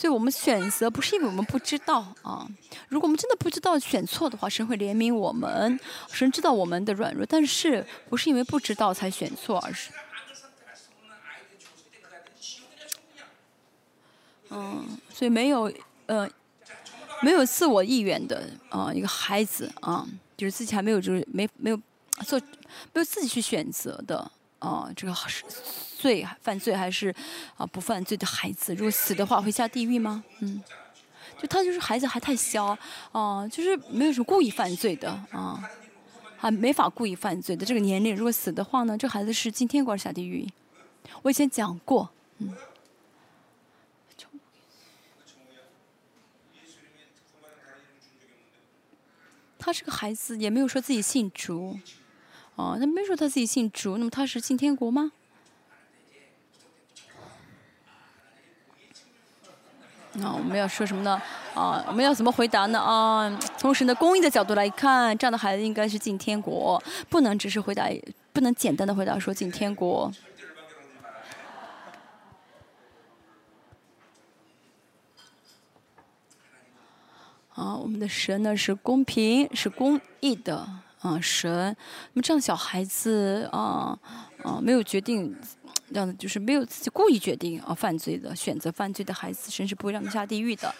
[0.00, 2.48] 所以我们选择不是因为我们不知道啊，
[2.88, 5.78] 如果我们真的不知道选错的话，神会怜悯我们，
[6.10, 9.90] 神知道我们的软弱，但是不是因为不知道才选错，而是，
[14.48, 15.70] 嗯，所以没有
[16.06, 16.26] 呃
[17.20, 21.78] 没有自我意愿的啊一个孩子啊，就是自己还没有就是没没有
[22.24, 22.40] 做
[22.94, 24.32] 没有自己去选择的。
[24.60, 25.44] 啊这个是。
[26.00, 27.14] 罪犯罪还是
[27.58, 30.24] 啊不犯罪的孩子，如果死的话会下地狱吗？
[30.38, 30.62] 嗯，
[31.38, 32.74] 就他就是孩子还太小，
[33.12, 35.62] 啊，就是没有什么故意犯罪的啊，
[36.38, 40.48] 还没法故意犯罪的这个年龄，如果死的话呢，这孩子是进天国下地狱。
[41.20, 42.56] 我以前讲过，嗯，
[49.58, 51.78] 他是个孩子，也没有说自己信主，
[52.56, 55.12] 哦，他没说他自己姓朱，那么他是进天国吗？
[60.14, 61.22] 那我们要说什么呢？
[61.54, 62.78] 啊，我们要怎么回答呢？
[62.78, 67.88] 啊，从神的公义的角度来看，这样的孩子应该是进天国，不能只是回答，
[68.32, 70.12] 不能简单的回答说进天国。
[77.54, 80.68] 啊，我们的神呢是公平、是公义的
[81.00, 81.76] 啊神。
[82.12, 83.98] 那么这样小孩子啊
[84.42, 85.36] 啊没有决定。
[85.92, 90.72] 让就是没有自己故意决定啊犯罪的选择犯罪的孩子，神是不会让他下地狱的。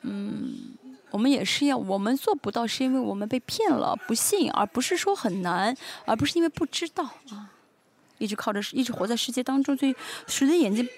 [0.00, 0.74] 嗯，
[1.10, 5.76] 我们也是要，我们做不到是因为我们被骗了，不信，而不是说很难，
[6.06, 7.50] 而不是因为不知道啊，
[8.16, 9.94] 一直靠着一直活在世界当中，所以
[10.26, 10.88] 使得眼睛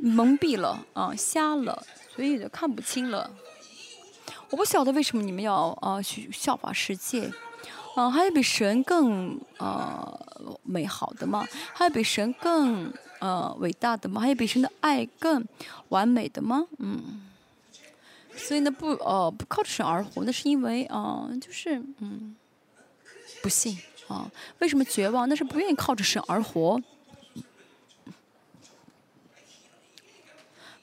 [0.00, 3.28] 蒙蔽了啊，瞎了，所以就看不清了。
[4.50, 7.28] 我不晓得为什么你们要啊去效法世界。
[7.94, 11.46] 啊，还有比神更呃美好的吗？
[11.72, 14.20] 还有比神更呃伟大的吗？
[14.20, 15.46] 还有比神的爱更
[15.90, 16.66] 完美的吗？
[16.78, 17.22] 嗯，
[18.36, 22.34] 所以呢，不呃不靠着神而活，那是因为啊，就是嗯
[23.42, 23.78] 不信
[24.08, 24.28] 啊。
[24.58, 25.28] 为什么绝望？
[25.28, 26.80] 那是不愿意靠着神而活。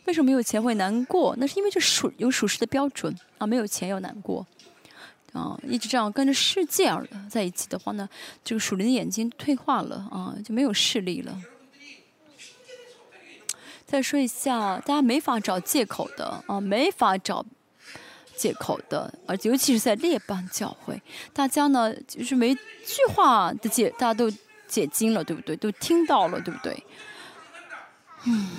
[0.06, 1.36] 为什么没有钱会难过？
[1.38, 4.48] 那是因为这属有属实的标准啊，没有钱要难过。
[5.34, 8.08] 啊，一直这样跟着世界而在一起的话呢，
[8.44, 11.42] 这个属灵的眼睛退化了啊，就没有视力了。
[13.86, 17.46] 再说一下，大家没法找借口的啊，没法找
[18.36, 21.02] 借口的，而尤其是在列邦教会，
[21.34, 24.32] 大家呢就是每句话的解，大家都
[24.68, 25.56] 解经了，对不对？
[25.56, 26.84] 都听到了，对不对？
[28.26, 28.50] 嗯。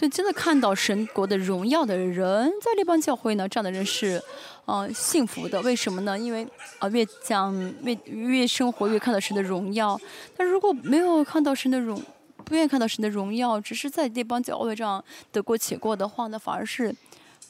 [0.00, 4.18] 所以真的看到神国的荣耀的人，在列邦教会呢，这样的人是，
[4.64, 5.60] 呃，幸福的。
[5.60, 6.18] 为什么呢？
[6.18, 10.00] 因为啊，越讲越越生活越看到神的荣耀。
[10.34, 12.02] 但如果没有看到神的荣，
[12.46, 16.96] 不愿意看到神的荣耀，只是在列邦教会这样得过且过的话，呢反而是，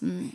[0.00, 0.28] 嗯，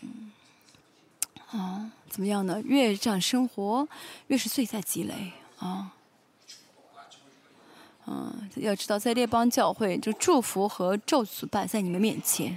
[1.52, 2.62] 啊，怎么样呢？
[2.64, 3.86] 越这样生活，
[4.28, 5.92] 越是罪在积累啊。
[8.08, 12.52] 嗯，要知道，在列邦教会，就祝福和咒诅摆在你们面前，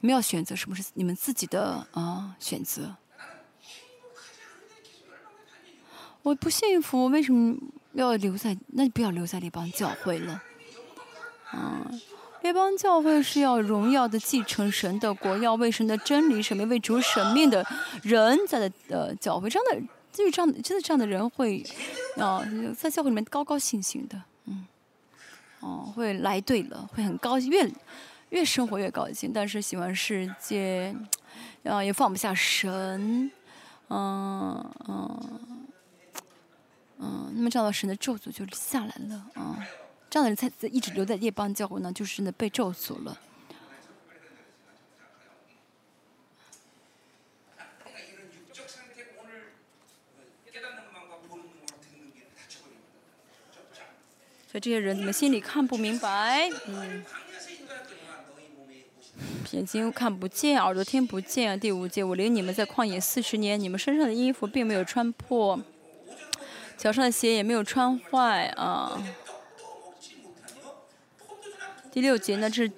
[0.00, 2.94] 你们要选择什么是你们自己的啊选择。
[6.22, 7.56] 我不幸福，为什么
[7.94, 8.56] 要留在？
[8.68, 10.42] 那你不要留在列邦教会了。
[11.54, 12.00] 嗯，
[12.42, 17.66] 列邦教会是要荣耀的继承神的国，要为神的真理、神命为主神命的
[18.02, 21.64] 人在的呃教会，这样的就是这样，真的这样的人会
[22.18, 22.44] 啊
[22.76, 24.22] 在教会里面高高兴兴的。
[25.62, 27.72] 哦，会来对了，会很高兴，越
[28.30, 29.32] 越生活越高兴。
[29.32, 30.94] 但是喜欢世界，
[31.64, 33.30] 啊，也放不下神，
[33.88, 35.40] 嗯嗯
[36.98, 39.56] 嗯，那么这样的神的咒诅就下来了啊。
[40.10, 43.18] 这样的人才一直留在夜邦教会呢，就是呢被咒诅了。
[54.52, 56.46] 所以这些人怎么心里看不明白？
[56.66, 57.02] 嗯，
[59.52, 61.58] 眼睛看不见，耳朵听不见。
[61.58, 65.58] 第五节，我领你们在旷野四十年，你们身上的衣服并没有穿破，
[66.76, 69.02] 脚上的鞋也没有穿坏啊。
[71.90, 72.70] 第六节呢，这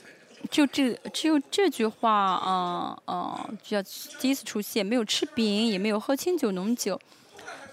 [0.48, 3.82] 就这只有这句话啊啊，就要
[4.20, 7.00] 第一次出现，没有吃饼，也没有喝清酒浓酒。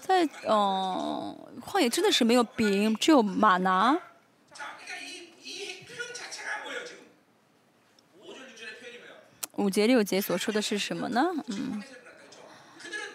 [0.04, 3.96] 在嗯，旷野真的是没有饼，只有马拿。
[9.52, 11.24] 五节六节所说的是什么呢？
[11.46, 11.80] 嗯，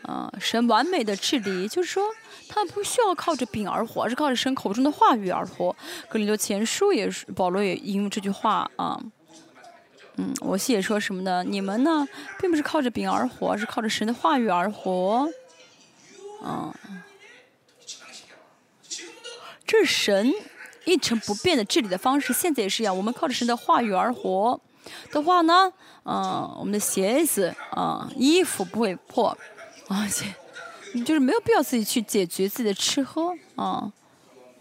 [0.03, 2.05] 啊，神完美的治理，就是说
[2.47, 5.75] 他不需要靠着饼而活，而是靠着神口中的话语而活。
[6.07, 8.97] 格林多前书也是，保罗也引用这句话啊。
[10.15, 11.43] 嗯，我写说什么呢？
[11.43, 12.07] 你们呢，
[12.39, 15.27] 并不是靠着饼而活，而是靠着神的话语而活。
[16.43, 16.73] 嗯，
[19.65, 20.33] 这是神
[20.85, 22.95] 一成不变的治理的方式，现在也是一样。
[22.95, 24.59] 我们靠着神的话语而活
[25.11, 25.71] 的话呢，
[26.03, 29.37] 嗯，我们的鞋子啊、衣服不会破，
[29.89, 30.33] 而且
[31.03, 33.91] 就是没有必要自己去解决自己的吃喝啊，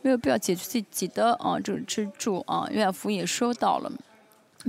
[0.02, 2.66] 没有必要解决自己的啊这种吃住啊。
[2.70, 3.92] 约翰福音也说到了，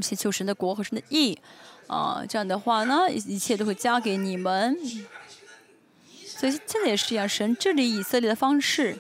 [0.02, 1.40] 且求神的国和神的义
[1.88, 4.78] 啊，这样的话呢，一切都会加给你们。
[6.40, 8.98] 所以现在也是一样，神治理以色列的方式，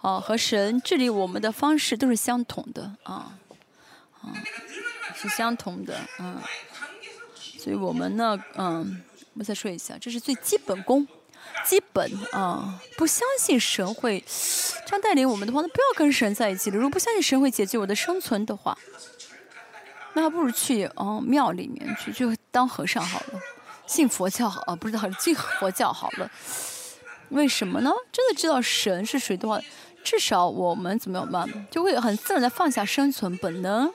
[0.00, 3.36] 啊，和神治理我们的方式都是相同的，啊，
[4.20, 4.32] 啊，
[5.14, 6.40] 是相同的，嗯。
[7.58, 9.02] 所以我们呢，嗯，
[9.34, 11.04] 我再说一下，这是最基本功，
[11.64, 14.24] 基本啊，不相信神会
[14.86, 16.76] 这样带领我们的话，那不要跟神在一起了。
[16.76, 18.78] 如果不相信神会解决我的生存的话，
[20.12, 23.40] 那还不如去嗯庙里面去，就当和尚好了，
[23.84, 26.30] 信佛教好啊，不知道信佛教好了。
[27.30, 27.90] 为什么呢？
[28.12, 29.60] 真的知道神是谁的话，
[30.04, 33.92] 至少我们怎么样办，就会很自然的放下生存本能。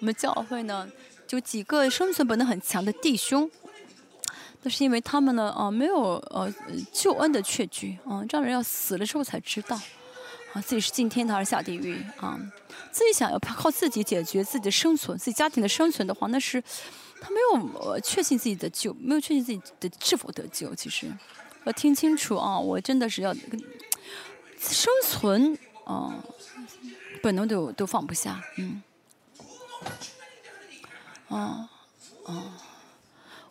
[0.00, 0.88] 我们教会呢，
[1.26, 3.48] 就几个生存本能很强的弟兄，
[4.62, 6.52] 那是因为他们呢，啊，没有呃
[6.92, 9.76] 救恩的确据啊，这样人要死了之后才知道，
[10.52, 12.36] 啊，自己是进天堂还是下地狱啊，
[12.90, 16.60] 自己想要靠自己解决自己的生存，自己家庭的生存的话，那是
[17.20, 21.06] 他没有呃确信自己的救，没有确信自己的是否得救，其实。
[21.64, 22.58] 要听清楚啊！
[22.58, 23.32] 我真的是要
[24.58, 26.14] 生存啊，
[27.22, 28.82] 本能都都放不下，嗯，
[31.28, 31.68] 啊
[32.26, 32.58] 啊！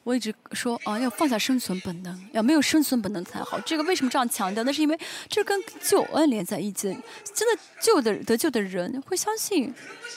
[0.03, 3.59] 我一直说啊，要放下生存本能，要没有生存本能才好。
[3.59, 4.63] 这个为什么这样强调？
[4.63, 6.97] 那是因为这跟救恩连在一起。
[7.33, 9.71] 真的救的得救的人会相信，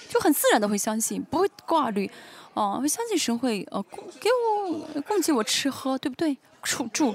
[0.09, 2.11] 就很自然的会相信，不会挂虑，
[2.55, 3.81] 啊，会相信神会呃
[4.19, 6.39] 给我供给我吃喝，对不对？
[6.63, 7.15] 住住。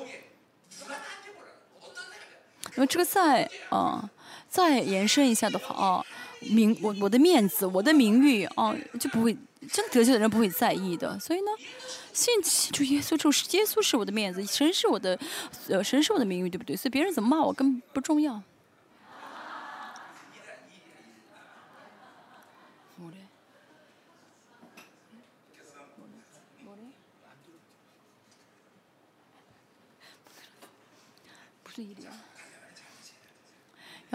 [2.76, 4.10] 因为这个再啊，
[4.48, 6.06] 再延伸一下的话啊，
[6.42, 9.36] 名我我的面子，我的名誉啊，就不会
[9.72, 11.20] 真得罪的人不会在意的。
[11.20, 11.52] 所以呢，
[12.14, 12.42] 信
[12.72, 15.20] 主耶稣就是耶稣是我的面子，神是我的
[15.68, 16.76] 呃神是我的名誉，对不对？
[16.76, 18.42] 所以别人怎么骂我根本不重要。
[31.62, 32.12] 不是一点。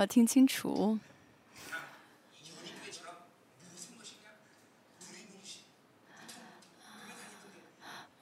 [0.07, 0.99] 听清楚。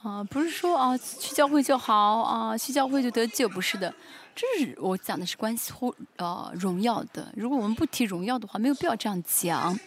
[0.03, 3.95] 啊，不是说啊去教会就好啊，去教会就得救，不是的。
[4.35, 7.33] 这是我讲的是关系呼呃荣耀的。
[7.37, 9.79] 如果我们不提荣耀的话，没有必要这样讲。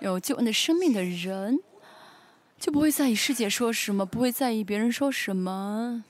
[0.00, 1.58] 有救恩的生命的人，
[2.60, 6.04] 就不会在意世界说什么，不会在意别人说什么，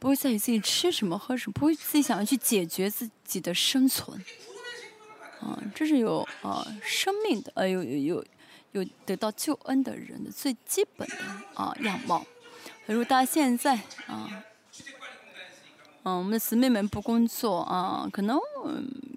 [0.00, 4.20] 不会在意自己吃什么喝什么，不会自己想要去解决自己的生存。
[5.40, 8.24] 啊，这是有啊生命的，呃有有有
[8.72, 11.16] 有得到救恩的人的最基本的
[11.54, 12.26] 啊样貌。
[12.86, 13.74] 如果大家现在
[14.08, 14.44] 啊。
[16.02, 18.40] 嗯，我们的姊妹们不工作啊，可能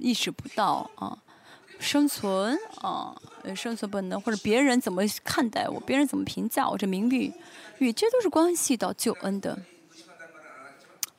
[0.01, 1.17] 意识不到啊，
[1.79, 3.15] 生存啊，
[3.55, 7.33] 生存本能或者别人怎么看待我，别人怎么评价我，这名誉，
[7.77, 9.57] 与这都是关系到救恩的。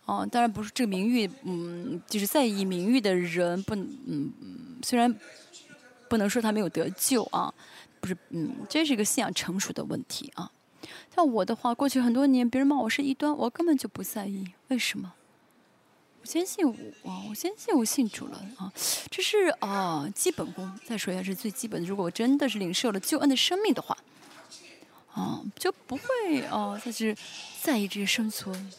[0.06, 4.30] 哦，当然不是这个名誉，嗯，就是在意名誉的人不，嗯，
[4.82, 5.12] 虽然
[6.08, 7.52] 不能说他没有得救啊，
[8.00, 10.50] 不是，嗯，这是一个信仰成熟的问题啊。
[11.14, 15.14] 像我的话，过去很多年，别人骂我是异端，我根本就不在意，为什么？
[16.20, 16.74] 我坚信我，
[17.30, 18.70] 我坚信我信主了啊，
[19.10, 20.70] 这是啊基本功。
[20.84, 21.86] 再说一下，是最基本的。
[21.86, 23.96] 如果我真的是领受了救恩的生命的话，
[25.12, 27.16] 啊，就不会啊再去
[27.62, 28.70] 在意这些生存。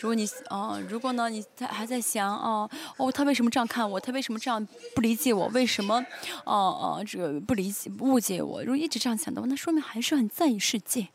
[0.00, 4.00] 如果你啊，如果呢你在还在想啊，哦，他为什么这样看我？
[4.00, 5.46] 他为什么这样不理解我？
[5.48, 6.02] 为什么
[6.44, 8.62] 啊啊这个不理解误解我？
[8.62, 11.08] 如果一直这样想的话，那说明还是很在意世界。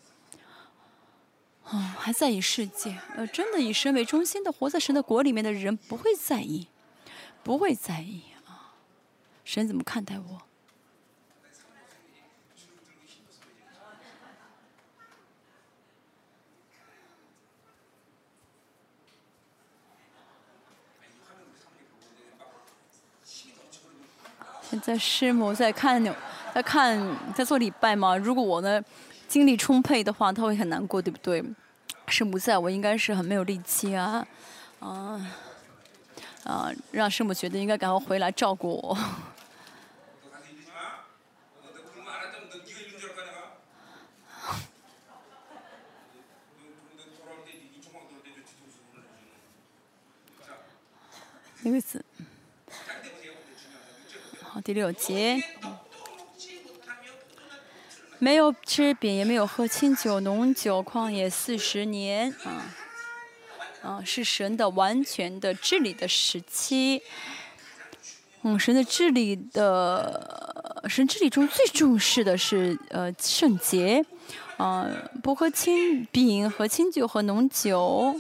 [1.64, 2.96] 哦，还在意世界？
[3.18, 6.68] 呃，真的以神为中心的活在神的国里面的人不会在意，
[7.42, 8.76] 不会在意啊。
[9.44, 10.42] 神怎么看待我？
[24.82, 26.04] 在师母在看，
[26.54, 27.00] 在看，
[27.34, 28.16] 在做礼拜吗？
[28.18, 28.84] 如果我呢？
[29.28, 31.44] 精力充沛的话，他会很难过，对不对？
[32.08, 34.26] 圣母在我应该是很没有力气啊，
[34.80, 35.20] 啊，
[36.44, 38.98] 啊，让圣母觉得应该赶快回来照顾我。
[51.64, 52.06] 一个是，
[54.62, 55.44] 第六节。
[58.18, 62.74] 没有吃饼，也没有喝清酒、浓酒、旷野四十年，啊，
[63.84, 67.02] 啊，是神的完全的治理的时期。
[68.44, 74.04] 嗯，神的治理的，神治理中最重视的是呃圣洁，
[74.56, 74.88] 啊，
[75.22, 78.16] 不喝清饼和清酒和浓酒，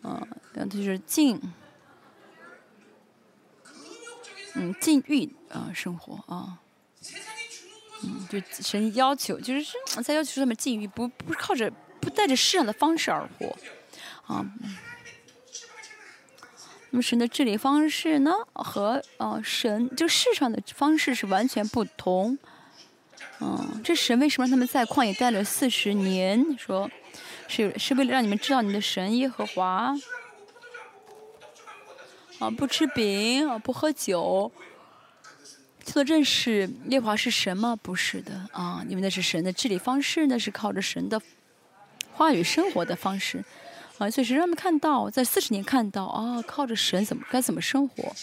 [0.00, 1.38] 啊，然后就是禁，
[4.54, 5.28] 嗯，禁欲。
[5.50, 6.58] 啊生活啊。
[8.02, 13.56] 嗯，就神要求，就是在要求他们禁欲，不不是靠着不带着世上的方式而活，
[14.32, 14.46] 啊。
[16.90, 22.38] 那么神的治理方式呢，和呃神就世上的方式是完全不同。
[23.40, 26.56] 嗯，这神为什么让他们在旷野待了四十年？
[26.56, 26.90] 说，
[27.46, 29.94] 是是为了让你们知道你的神耶和华。
[32.38, 34.50] 啊，不吃饼，啊，不喝酒。
[35.90, 37.74] 做认识耶华是神吗？
[37.82, 41.20] 不是的啊，因为那是神的治理方式，那是靠着神的
[42.12, 43.42] 话语生活的方式
[43.96, 48.14] 啊，所以是让他们看到，在四十年看到啊，靠着神怎么该怎么生活，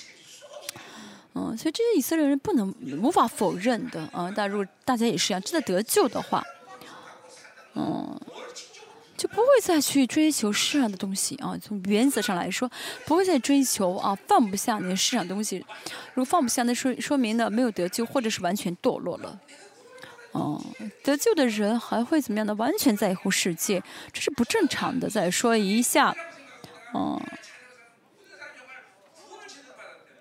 [1.34, 4.32] 嗯，所以这些以色列人不能无法否认的啊。
[4.34, 6.44] 但如果大家也是一样，真的得救的话，
[7.74, 8.20] 嗯。
[9.18, 11.58] 就不会再去追求世上的东西啊！
[11.62, 12.70] 从原则上来说，
[13.06, 15.66] 不会再追求啊，放不下那些世上东西。
[16.14, 19.40] 如果放不下，那说说明呢没有得救，或者是完全堕落了。
[20.34, 20.62] 哦，
[21.02, 22.54] 得救的人还会怎么样呢？
[22.56, 25.10] 完全在乎世界，这是不正常的。
[25.10, 26.14] 再说一下，
[26.94, 27.18] 嗯，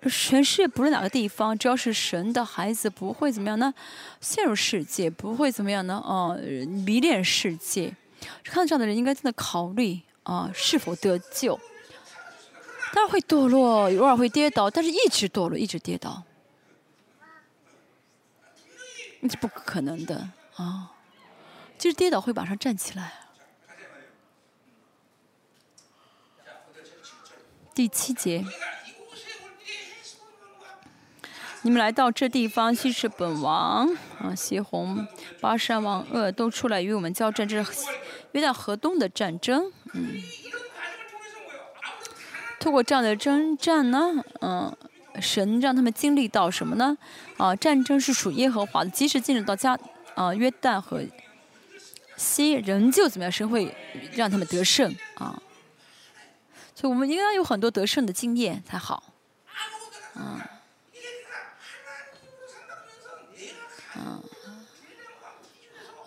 [0.09, 3.73] 全世界不论哪个地方，只要是神的孩子，不会怎么样呢？
[4.21, 6.01] 陷入世界，不会怎么样呢？
[6.05, 6.39] 哦，
[6.85, 7.93] 迷恋世界。
[8.43, 11.59] 看到这样的人，应该真的考虑啊，是否得救？
[12.93, 16.23] 当然会堕落，偶尔会跌倒，但是一直堕落，一直跌倒，
[19.19, 20.91] 那是不可能的啊！
[21.77, 23.13] 就是跌倒会马上站起来。
[27.73, 28.45] 第七节。
[31.65, 33.89] 你们来到这地方，西是本王
[34.19, 35.07] 啊，西红、
[35.41, 37.87] 巴山王鄂都出来与我们交战，这是
[38.33, 39.71] 约旦河东的战争。
[39.93, 40.21] 嗯，
[42.59, 44.77] 通过这样的征战呢，嗯，
[45.19, 46.95] 神让他们经历到什么呢？
[47.37, 49.75] 啊，战争是属耶和华的，即使进入到加
[50.13, 51.01] 啊约旦河
[52.15, 53.31] 西，仍旧怎么样？
[53.31, 53.75] 神会
[54.13, 55.41] 让他们得胜啊。
[56.75, 59.03] 所以我们应该有很多得胜的经验才好，
[60.15, 60.41] 嗯，嗯，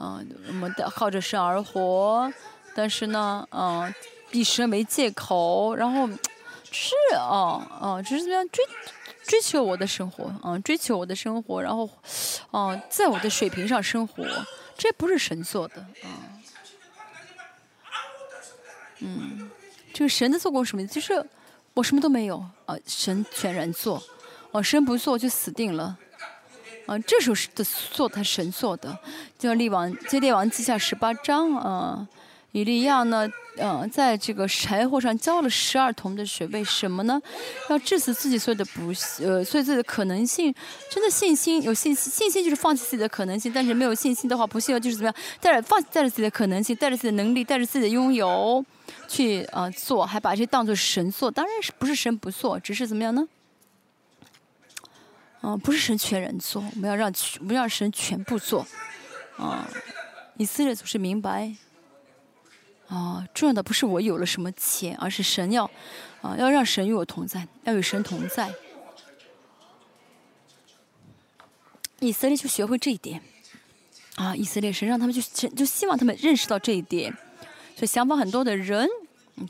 [0.00, 2.32] 嗯，我们的靠着生而活，
[2.74, 3.92] 但是呢，嗯，
[4.32, 6.08] 以神为借口，然后
[6.70, 8.64] 是哦哦，只是怎么样追
[9.24, 11.88] 追求我的生活，嗯，追求我的生活，然后
[12.50, 14.24] 哦，在我的水平上生活，
[14.76, 16.08] 这不是神做的，啊，
[19.00, 19.50] 嗯。
[19.94, 20.86] 这个神的做过什么？
[20.86, 21.26] 就是
[21.74, 24.00] 我什么都没有啊，神全然做，
[24.52, 25.98] 哦，神不做就死定了，
[26.88, 27.62] 啊，这时候是的
[27.92, 28.98] 做他神做的，
[29.38, 32.08] 就像列王接列王记下十八章啊，
[32.52, 33.28] 以利亚呢，
[33.58, 37.20] 嗯，在这个柴火上浇了十二桶的水，为什么呢？
[37.68, 38.88] 要致死自己所有的不
[39.22, 40.54] 呃，所有自己的可能性，
[40.90, 48.64] 真的信心有信心，信心就是放弃自己的可能性，但是没有信心的话，不信就是怎么样，带着放带着自己的可能性，带着自己的能力，带着自己的拥有。
[49.06, 53.26] 去啊做，还把这当做神做，当然是不是神不做，只是怎么样呢？
[55.40, 58.66] 啊，不是神全人做，我们要让我们让神全部做。
[59.36, 59.70] 啊，
[60.36, 61.54] 以色列总是明白，
[62.88, 65.70] 啊，重要的不是我有了什么钱，而是神要
[66.22, 68.52] 啊要让神与我同在，要与神同在。
[72.00, 73.22] 以色列就学会这一点，
[74.16, 77.16] 啊，以色列神让他们就就希望他们认识到这一点。
[77.76, 78.88] 所以想法很多的人，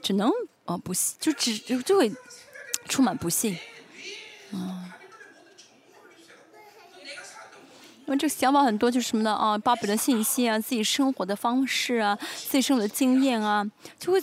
[0.03, 0.31] 只能
[0.67, 2.13] 啊不信，就只就会
[2.87, 3.57] 充满不幸，
[4.53, 4.97] 啊。
[8.09, 9.31] 因为这个想法很多就是什么呢？
[9.35, 13.63] 啊，巴比的信息啊，自己生活的方式啊，自己生活的经验啊，
[13.99, 14.19] 就会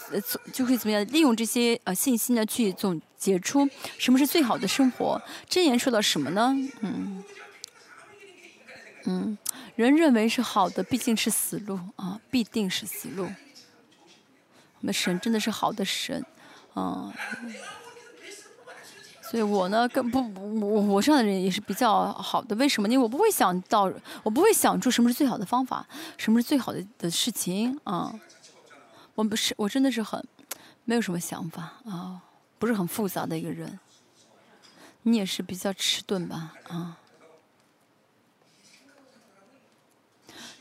[0.52, 1.06] 就会怎么样？
[1.12, 3.70] 利用这些呃信息呢，去总结出
[4.00, 5.22] 什么是最好的生活。
[5.48, 6.52] 箴言说到什么呢？
[6.82, 7.24] 嗯
[9.06, 9.38] 嗯，
[9.76, 13.30] 人认为是好的，毕竟是死路啊，必定是死路。
[14.80, 16.26] 那神真的是好的神，
[16.76, 17.14] 嗯，
[19.40, 20.20] 以我呢，更不
[20.60, 22.56] 我我这样的人也是比较好的。
[22.56, 22.88] 为什么？
[22.88, 23.92] 因为我不会想到，
[24.24, 25.86] 我不会想出什么是最好的方法，
[26.18, 28.14] 什么是最好的的事情啊。
[29.16, 30.24] 我不是，我真的是很
[30.84, 32.22] 没有什么想法啊，
[32.60, 33.80] 不是很复杂的一个人。
[35.04, 36.54] 你也是比较迟钝吧？
[36.68, 36.98] 啊。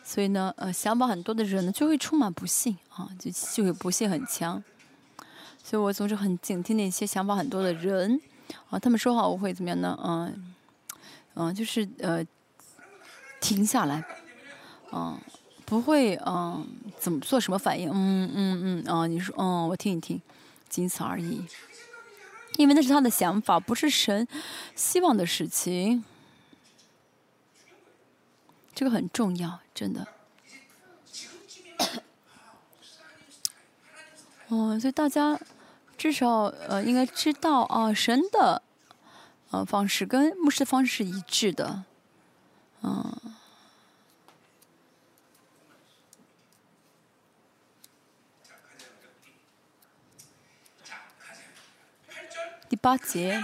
[0.03, 4.63] 所以呢，呃，想法很多的人呢，就会充满不幸啊，就就会不幸很强。
[5.63, 8.21] 所以我总是很警惕那些想法很多的人
[8.71, 9.99] 啊，他们说话我会怎么样呢？
[10.03, 10.55] 嗯，
[11.35, 12.25] 嗯，就是呃，
[13.41, 14.05] 停下来，
[14.93, 15.19] 嗯，
[15.65, 16.67] 不会嗯，
[16.99, 17.89] 怎么做什么反应？
[17.93, 20.21] 嗯嗯嗯，啊，你说，嗯，我听一听，
[20.69, 21.45] 仅此而已。
[22.57, 24.27] 因为那是他的想法，不是神
[24.77, 26.05] 希望的事情。
[28.75, 30.07] 这个很重要，真的。
[34.49, 35.39] 哦，所以大家
[35.97, 38.63] 至少呃应该知道啊，神的
[39.51, 41.85] 呃方式跟牧师的方式是一致的，
[42.83, 43.17] 嗯。
[52.69, 53.43] 第八节。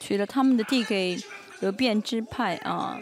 [0.00, 1.18] 取了他们的地给
[1.60, 3.00] 流变支派啊，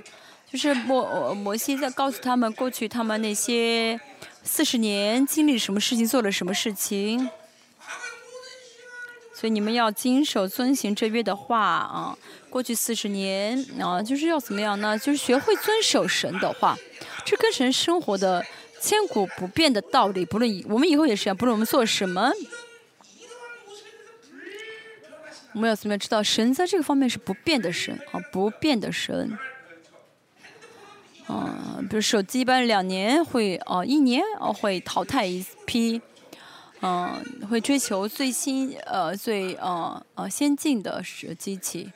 [0.52, 3.98] 就是摩摩西在告诉他们过去他们那些
[4.42, 7.26] 四十年经历什么事情，做了什么事情，
[9.34, 12.18] 所以你们要谨守遵行这约的话啊。
[12.50, 14.98] 过去四十年啊，就是要怎么样呢？
[14.98, 16.76] 就是学会遵守神的话，
[17.24, 18.44] 这跟神生活的
[18.78, 20.22] 千古不变的道理。
[20.22, 22.30] 不论我们以后也是一样，不论我们做什么。
[25.54, 28.20] 我们要怎么样知道神在这个方面是不变的神啊？
[28.30, 29.38] 不变的神，
[31.32, 36.00] 嗯，比如手机一般两年会哦，一年哦会淘汰一批，
[36.82, 37.08] 嗯，
[37.48, 41.90] 会追求最新呃最呃呃先进的是机器。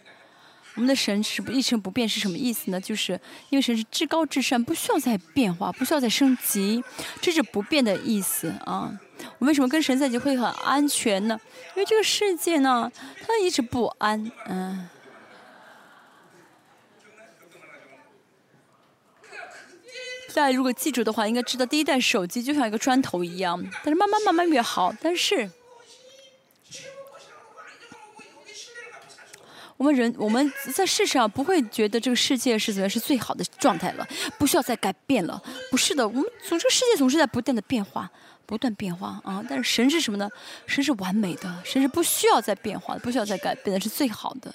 [0.75, 2.81] 我们的神是不一成不变是什么意思呢？
[2.81, 3.13] 就是
[3.49, 6.83] 因为神是至高至善，不需要再变化，不需要再升级，
[7.21, 8.93] 这是不变的意思啊。
[9.39, 11.39] 我为什么跟神在一起会很安全呢？
[11.75, 12.91] 因为这个世界呢，
[13.27, 14.89] 它一直不安，嗯。
[20.37, 25.51] 大家如果记住的话，应该知道第一代手机就像一个砖头一样，但是慢慢慢慢越好，但是。
[29.79, 34.07] 我们人我们在世上不会觉得这个世界是怎么是最好的状态了，
[34.39, 35.43] 不需要再改变了。
[35.71, 38.11] 不是的，我们总这个世界总是在不断的变化，
[38.45, 39.43] 不断变化啊。
[39.49, 40.29] 但是神是什么呢？
[40.67, 44.55] 神是完美的，神是不需要再变化，不需要再改变的是最好的。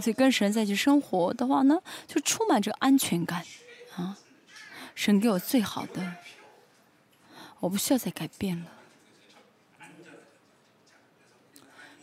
[0.00, 3.44] 所以跟神在一起生活的话呢，就充满着安全感，
[3.96, 4.16] 啊，
[4.94, 6.14] 神给我最好的，
[7.60, 8.66] 我不需要再改变了。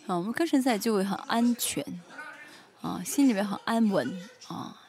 [0.08, 1.86] 啊，我们跟神在就会很安全，
[2.82, 4.80] 啊，心里面很安稳，啊。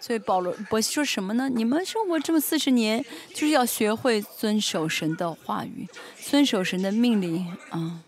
[0.00, 1.48] 所以保罗伯西说什么呢？
[1.48, 5.88] 你们生活这么四十年，就是要学会遵守神的话语，
[6.20, 8.02] 遵守神的命令，啊。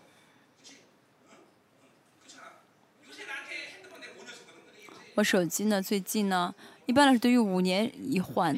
[5.17, 5.81] 我手机呢？
[5.81, 6.53] 最近呢？
[6.85, 8.55] 一般来说都有五年一换。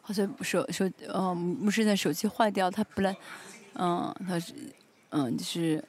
[0.00, 3.14] 好像手手嗯，不是那手机坏掉，他不来，
[3.74, 4.54] 嗯，他是
[5.10, 5.84] 嗯，就是。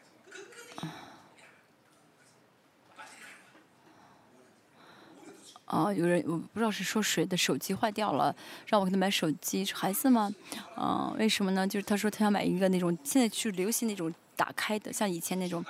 [5.74, 8.36] 啊，有人我不知道是说谁的手机坏掉了，
[8.68, 10.32] 让我给他买手机，孩子吗？
[10.78, 11.68] 嗯，为什么呢？
[11.68, 15.66] 就是他说他想买一个那种现在去流行那种打开的，像以前那种，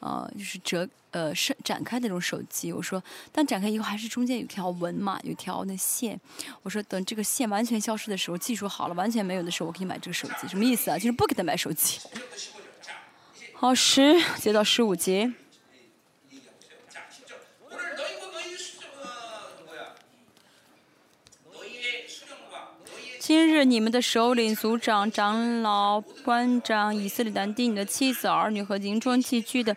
[0.00, 2.72] 呃，就是折呃是展开那种手机。
[2.72, 3.00] 我说，
[3.30, 6.20] 但展开以后还是中间有条纹嘛，有条那线。
[6.64, 10.48] 我说等这个线完全消失的时候，技术好了完全没有的时候，我可以买这个手机。
[10.48, 10.98] 什么意思啊？
[10.98, 12.00] 就是不给他买手机。
[13.54, 15.32] 好，十接到十五节。
[23.26, 29.74] 今日你们的首领、族长、长老、官长、以色列男丁、你的妻子、儿女和营中寄居的，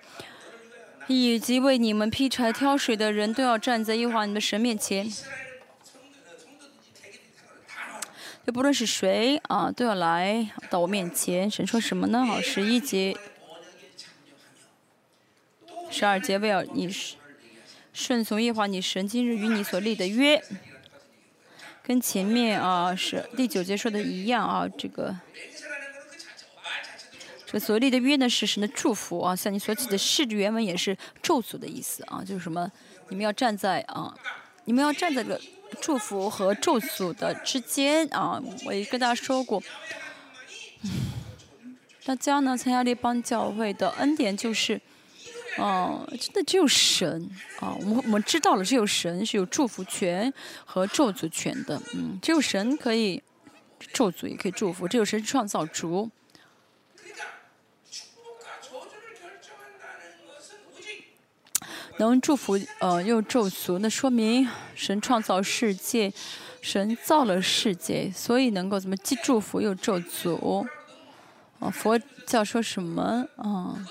[1.07, 5.09] 以及为你们劈柴、挑水的人都要站在耶和华你的神面前。
[8.45, 11.49] 就不论是谁啊，都要来到我面前。
[11.49, 12.25] 神说什么呢？
[12.25, 13.15] 好，十一节、
[15.89, 16.93] 十二节，为了你
[17.93, 20.43] 顺从耶和华你神今日与你所立的约。
[21.87, 25.15] 跟前面啊是第九节说的一样啊，这个
[27.45, 32.69] 这个所立的约呢是神的祝福啊，像你所起的誓原文也是咒诅的意思啊，就是什么
[33.07, 34.13] 你们要站在啊，
[34.65, 35.39] 你们要站在这个
[35.79, 39.63] 祝福和咒诅的之间啊，我也跟大家说过，
[42.03, 44.81] 大家呢参加列邦教会的恩典就是。
[45.57, 47.29] 哦，真的只有神
[47.59, 47.73] 啊！
[47.79, 50.31] 我们我们知道了，只有神是有祝福权
[50.63, 51.81] 和咒诅权的。
[51.93, 53.21] 嗯，只有神可以
[53.91, 54.87] 咒诅，也可以祝福。
[54.87, 56.11] 只有神创造主，
[61.97, 66.13] 能祝福呃又咒诅，那说明神创造世界，
[66.61, 70.67] 神造了世界，所以能够怎么既祝福又咒诅？
[71.59, 73.83] 啊，佛教说什么啊？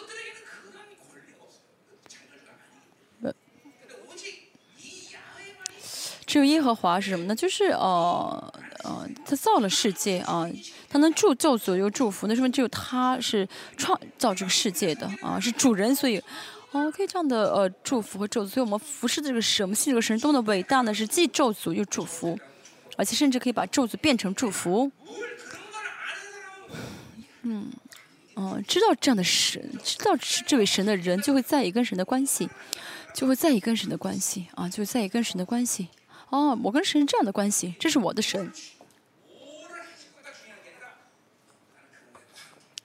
[6.26, 7.34] 只有耶和华是什么呢？
[7.34, 10.44] 就是呃呃，他造了世界啊，
[10.88, 16.20] 他能祝咒诅又祝福，那说明只有他是创造这个世界的啊，是主人，所以
[16.72, 20.92] 哦可以这样的呃祝福和咒诅，所以我们服侍这个神，我们信这个神多么伟大呢？
[20.92, 22.36] 是既咒诅又祝福，
[22.96, 24.90] 而且甚至可以把咒诅变成祝福。
[27.42, 27.70] 嗯，
[28.34, 32.48] 哦，知道这样的神，知道是这位神的人，就会在意跟神的关系，
[33.14, 35.88] 就会在意跟神的关系啊，就在意跟神的关系。
[36.28, 38.52] 哦，我跟神这样的关系，这是我的神，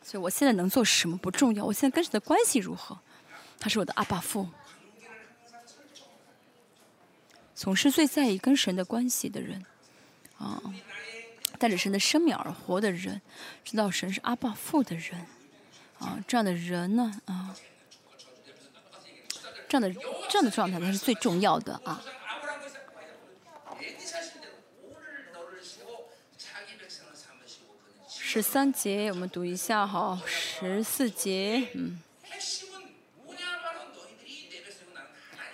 [0.04, 3.00] 所以我现在能做什么不重要，我现在跟神的关系如何？
[3.60, 4.48] 他是我的阿爸父，
[7.56, 9.66] 总是最在意跟神的关系的人，
[10.38, 10.62] 啊，
[11.58, 13.22] 带着神的生命而活的人，
[13.64, 15.26] 知道神是阿爸父的人，
[16.00, 17.56] 啊，这样的人呢，啊，
[19.68, 19.92] 这样的
[20.30, 22.04] 这样的状态才是最重要的啊。
[28.34, 30.17] 十三节，我们读一下哈。
[30.25, 32.01] 十四节，嗯。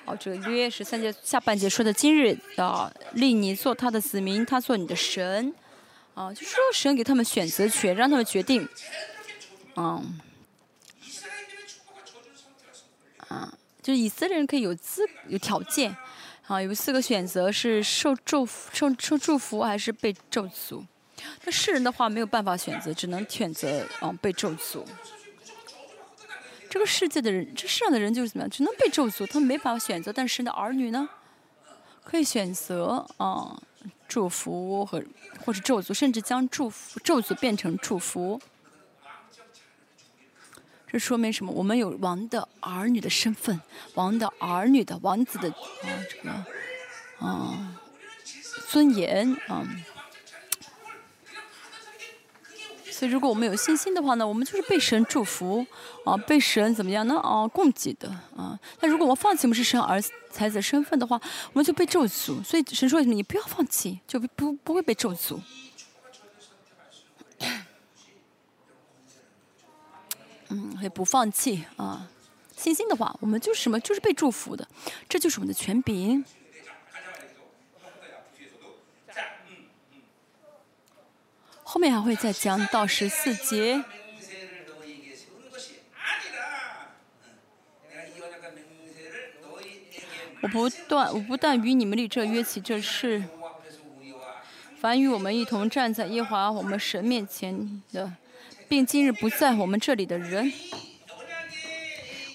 [0.06, 5.52] 哦，这个约十三节下半节说的今日啊，令你做他的子民，他做你的神，
[6.14, 8.70] 啊，就说神给他们选择权，让他们决定，
[9.76, 10.20] 嗯，
[13.28, 15.98] 啊，就是以色列人可以有资有条件，
[16.46, 20.86] 啊，有四个选择是受祝福、受受祝福还是被咒诅。
[21.44, 24.86] 那世人的话没有办法选择，只能选择嗯被咒诅。
[26.70, 30.12] 这个世界的人，这世上的人就是怎么样，只能被咒诅，他们没法选择。
[30.12, 31.08] 但是呢儿女呢，
[32.04, 33.62] 可以选择啊
[34.08, 35.02] 祝福和
[35.46, 38.42] 或者咒诅，甚至将祝福咒诅变成祝福。
[40.90, 41.52] 这说明什么？
[41.52, 43.60] 我们有王的儿女的身份，
[43.96, 47.78] 王的儿女的王子的啊这个啊
[48.70, 49.66] 尊严啊。
[52.98, 55.64] 所以，如果我们有信心的话呢，我们就是被神祝福
[56.04, 57.16] 啊，被神怎么样呢？
[57.20, 58.60] 啊，供给的啊。
[58.80, 61.22] 那如果我们放弃我们是神儿、才子身份的话，
[61.54, 62.44] 我们就被咒诅。
[62.44, 63.00] 所以神说？
[63.04, 65.40] 你不要放弃，就不不会被咒诅。
[70.50, 72.08] 嗯，也不放弃啊，
[72.56, 73.80] 信心的话，我们就是什么？
[73.80, 74.68] 就是被祝福的，
[75.08, 76.26] 这就是我们的权柄。
[81.70, 83.84] 后面还会再讲到十四节。
[90.42, 93.22] 我不断，我不但与你们立这约起这事，
[94.80, 98.14] 凡与我们一同站在耶华我们神面前的，
[98.70, 100.50] 并今日不在我们这里的人，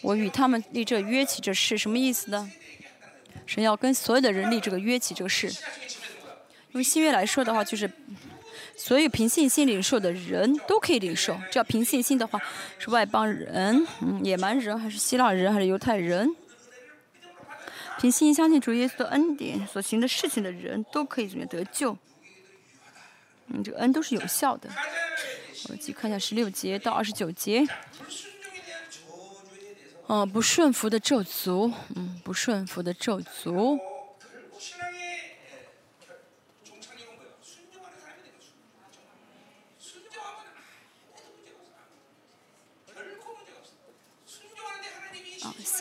[0.03, 2.53] 我与他们立这约起这事，什么意思呢？
[3.47, 5.51] 神要跟所有的人立这个约起这个事。
[6.72, 7.91] 用新约来说的话，就是。
[8.77, 12.41] 所有凭信心领受的人都可以领受，只要凭信心的话，
[12.79, 16.29] 是外邦人、嗯野蛮人，还是希腊人，还是犹太人，
[18.01, 21.97] 凭信心相信主耶稣的恩典所行的事情的人都可以得救？
[23.49, 24.68] 嗯，这个恩都是有效的。
[25.68, 27.64] 我继续看一下十六节到二十九节。
[30.07, 33.79] 哦，不顺服的咒诅，嗯，不顺服的咒诅。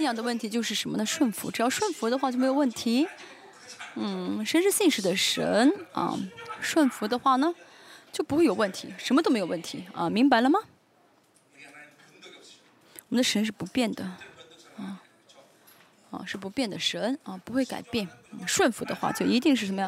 [0.02, 1.06] 信仰的问题就是什么呢？
[1.06, 3.08] 顺服，只要顺服的话就没有问题。
[3.94, 6.18] 嗯，神是信实的神啊，
[6.60, 7.54] 顺服的话呢
[8.12, 10.60] 就不会有问题，什么都没有问题啊，明白了吗？
[13.10, 14.04] 我们的神是不变的，
[14.76, 15.00] 啊，
[16.10, 18.10] 啊是不变的神啊，不会改变。
[18.48, 19.84] 顺服的话就一定是什么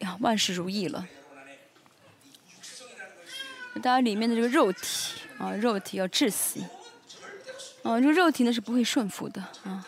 [0.00, 0.16] 呀？
[0.18, 1.06] 万事如意了。
[3.74, 6.66] 大家里面的这个肉体啊，肉体要窒息。
[7.82, 9.84] 哦，这肉体呢是不会顺服的啊，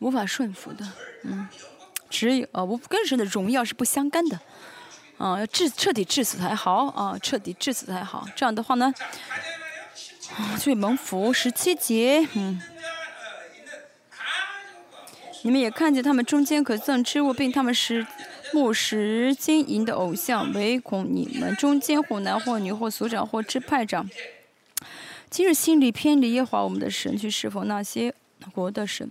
[0.00, 0.86] 无法顺服的，
[1.22, 1.48] 嗯，
[2.10, 4.38] 只有啊，我跟神的荣耀是不相干的，
[5.16, 8.92] 啊，要治彻底治死才好啊，彻底治死才好，这样的话呢，
[10.36, 12.60] 啊，就蒙福十七节，嗯，
[15.44, 18.06] 你们也看见他们中间可赠之物，并他们是
[18.52, 24.06] 木石金银的偶像，唯恐你们中间或男或女或所长或支派长。
[25.32, 28.14] 今日心里偏离耶和华我们的神，去侍奉那些
[28.52, 29.10] 国的神。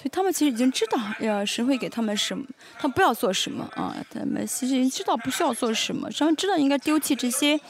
[0.00, 2.42] 所以他们其实已经知道，呀，神会给他们什么，
[2.78, 3.94] 他们不要做什么啊？
[4.08, 7.60] 他们其实已经知道不需要做什么，他们知道应该丢弃这些。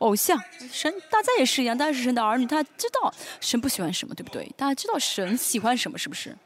[0.00, 0.38] 偶像，
[0.70, 3.10] 神，大家也是一样，大家是神的儿女，他知道
[3.40, 4.44] 神不喜欢什么，对不对？
[4.54, 6.36] 大家知道神喜欢什么，是不是？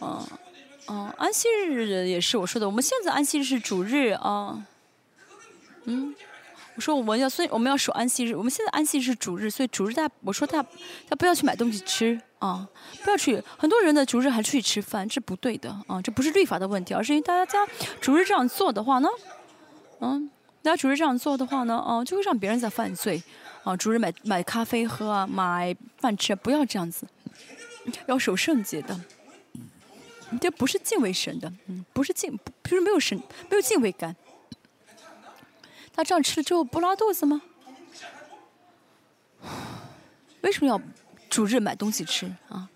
[0.00, 0.26] 嗯，
[0.88, 4.64] 嗯，安息日也是我说的，我们现在安息日是主日啊。
[5.84, 6.14] 嗯，
[6.76, 8.34] 我说我们要，所以我们要守安息日。
[8.34, 10.64] 我们现在安息日是主日，所以主日大家，我说他，
[11.08, 12.68] 他不要去买东西吃啊，
[13.02, 13.42] 不要去。
[13.56, 19.08] 很多人的主日还出去吃饭，这不对的啊，这不是律法的问题，而是因为大家家主日这样做的话呢，
[20.00, 20.30] 嗯。
[20.62, 23.22] 大家主日这样做的话呢，哦，就会让别人在犯罪，
[23.64, 27.06] 啊，主日买买咖啡喝啊，买饭吃，不要这样子，
[28.06, 28.98] 要守圣洁的，
[30.40, 33.18] 这不是敬畏神的，嗯，不是敬，就是没有神，
[33.50, 34.16] 没有敬畏感。
[35.94, 37.40] 他这样吃了之后不拉肚子吗？
[40.40, 40.80] 为什么要
[41.30, 42.68] 主日买东西吃啊？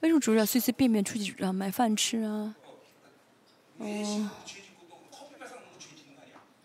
[0.00, 2.54] 为什么主日要随随便便出去啊买饭吃啊？
[3.78, 4.30] 哦。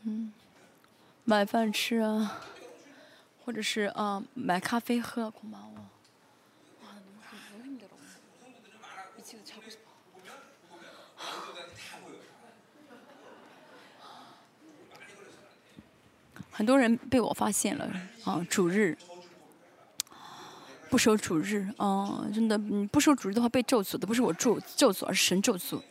[0.04, 0.32] 嗯，
[1.24, 2.40] 买饭吃啊，
[3.44, 5.93] 或者是啊买咖啡喝，恐怕我。
[16.54, 17.92] 很多人被我发现了
[18.24, 18.96] 啊，主日
[20.90, 22.56] 不守主日啊，真的，
[22.92, 25.82] 不守主日的话被咒诅的不是我咒咒诅，而是神咒诅。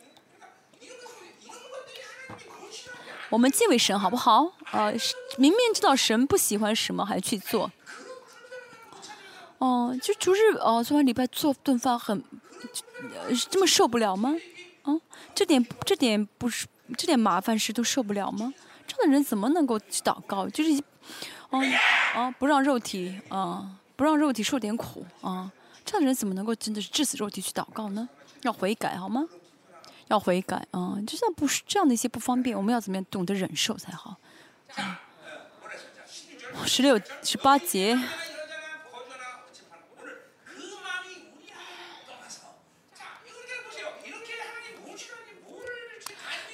[3.29, 4.53] 我们敬畏神好不好？
[4.71, 4.91] 呃，
[5.37, 7.69] 明明知道神不喜欢什么，还去做。
[9.57, 12.23] 哦，就逐日哦，做完礼拜做顿饭很，
[13.49, 14.35] 这么受不了吗？
[14.83, 14.95] 啊，
[15.35, 18.53] 这点这点不是这点麻烦事都受不了吗？
[18.87, 20.47] 这样的人怎么能够去祷告？
[20.49, 20.83] 就是，
[21.49, 21.61] 哦
[22.15, 25.51] 啊，不让肉体啊，不让肉体受点苦啊，
[25.85, 28.07] 这样的人怎么能够真的是致死肉体去祷告呢？
[28.41, 29.25] 要悔改好吗？
[30.09, 30.97] 要悔改啊！
[31.07, 34.17] 就像不是这样的一些不方便，我们要怎么样懂得忍受才好？
[36.65, 37.97] 十六、十八节。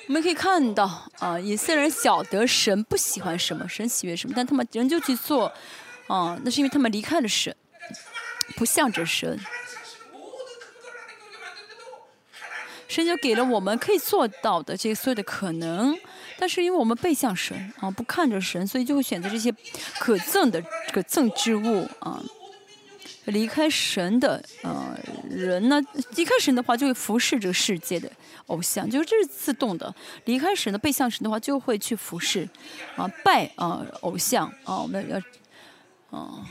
[0.10, 0.90] 我们可以看到
[1.20, 5.46] 啊，以色列人晓得神不喜欢什么，神喜悦什么，但他们仍旧去做，
[6.08, 7.56] 啊，那是因为他们离开了神，
[8.56, 9.40] 不向着神。
[12.88, 15.96] 神就给了我们可以做到的这些所有的可能，
[16.40, 19.54] 但是因为我们背向神啊，不看着神，所以就会选择这些
[20.00, 20.60] 可憎的
[20.92, 22.20] 可憎之物啊。
[23.26, 24.98] 离开神的呃
[25.30, 25.82] 人呢，
[26.16, 28.12] 离开神的话就会服侍这个世界的
[28.48, 29.94] 偶像，就是这是自动的。
[30.26, 32.48] 离开神的背向神的话，就会去服侍
[32.96, 35.18] 啊拜啊偶像啊，我们要
[36.18, 36.46] 啊。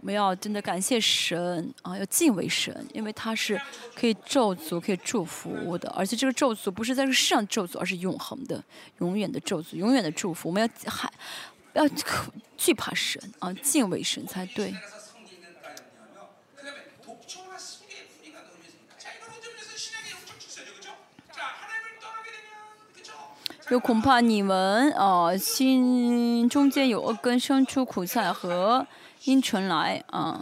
[0.00, 3.60] 我们要真的感谢神啊，要敬畏神，因为他是
[3.96, 8.62] 可以咒诅、可以祝福的，而且这个咒诅不是在这世上咒诅，而是永恒的、
[9.00, 10.50] 永远的咒诅、永远的祝福。
[10.50, 11.12] 我们要害
[11.72, 11.84] 要
[12.56, 14.72] 惧怕神啊，敬畏神才对。
[23.70, 28.86] 又恐怕你们啊，心中间有恶根生出苦菜和。
[29.24, 30.40] 阴唇来啊！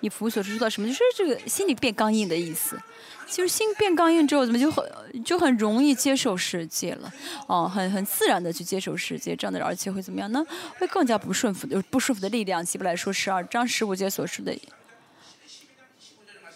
[0.00, 0.88] 以弗所知道什么？
[0.88, 2.80] 就是这个心里变刚硬的意思。
[3.28, 4.84] 其实心变刚硬之后，怎么就很
[5.22, 7.12] 就很容易接受世界了？
[7.46, 10.44] 哦，很很自然的去接受世界，这样的而且会怎么样呢？
[10.78, 12.64] 会更加不顺服的不顺服的力量。
[12.64, 14.58] 希伯来说十二章十五节所说的，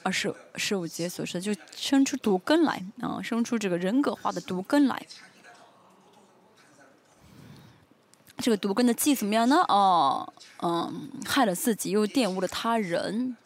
[0.02, 5.06] 二十十五节所说，就生出毒根来啊，生出这个人格化的毒根来。
[8.38, 9.56] 这个毒根的计怎么样呢？
[9.68, 10.32] 哦，
[10.62, 13.36] 嗯，害了自己又玷污了他人。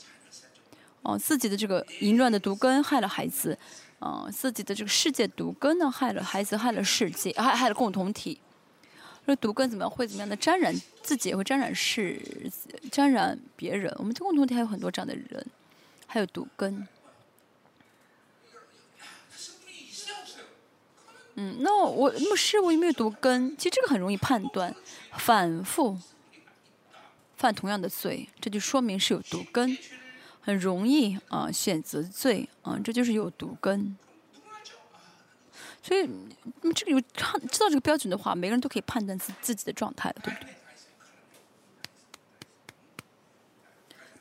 [1.03, 3.59] 哦，自己的这个淫乱的毒根害了孩子，
[3.99, 8.41] 啊，自己的这个世界毒根呢害了孩子，害了世界，害害了共同体。
[9.27, 12.21] 这毒根怎么样会怎么样的沾染自己，也会沾染世，
[12.93, 13.93] 沾染别人。
[13.99, 15.47] 我们这共同体还有很多这样的人，
[16.15, 16.87] 还有毒根。
[21.35, 23.57] 嗯，那我那么事物有没有毒根？
[23.57, 24.73] 其实这个很容易判断，
[25.19, 25.99] 反复
[27.37, 29.77] 犯同样的罪，这就说明是有毒根，
[30.41, 33.99] 很容易啊选择罪啊，这就是有毒根。
[35.83, 36.09] 所以，
[36.77, 40.55] 这个有看知道这个标准的话，每个人都可以判断自自己的状态，对不对？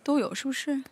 [0.03, 0.83] 都有，是不是？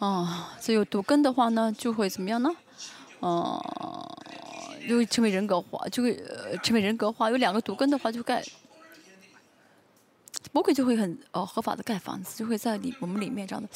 [0.00, 0.26] 哦，
[0.58, 2.50] 所以有毒根的话呢，就会怎么样呢？
[3.20, 3.60] 哦，
[4.88, 6.18] 就会成为人格化，就会
[6.62, 7.30] 成为人格化。
[7.30, 8.42] 有两个毒根的话，就盖
[10.52, 13.68] 魔鬼就会很哦合法的盖房子，就会在里我们里面这样的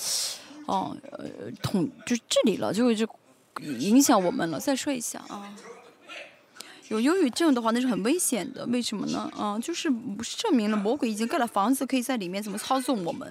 [0.64, 3.06] 哦呃统就治理了，就会就
[3.60, 4.58] 影响我们了。
[4.58, 5.54] 再说一下啊，
[6.88, 8.64] 有忧郁症的话，那是很危险的。
[8.68, 9.30] 为什么呢？
[9.36, 13.30] 啊，就是不是证明了魔鬼已经盖了房子，可以在里面怎么操纵我们？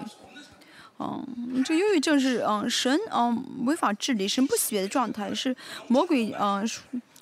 [0.99, 5.55] 嗯，这忧郁症是嗯神嗯违法治理，神不喜悦的状态，是
[5.87, 6.65] 魔鬼嗯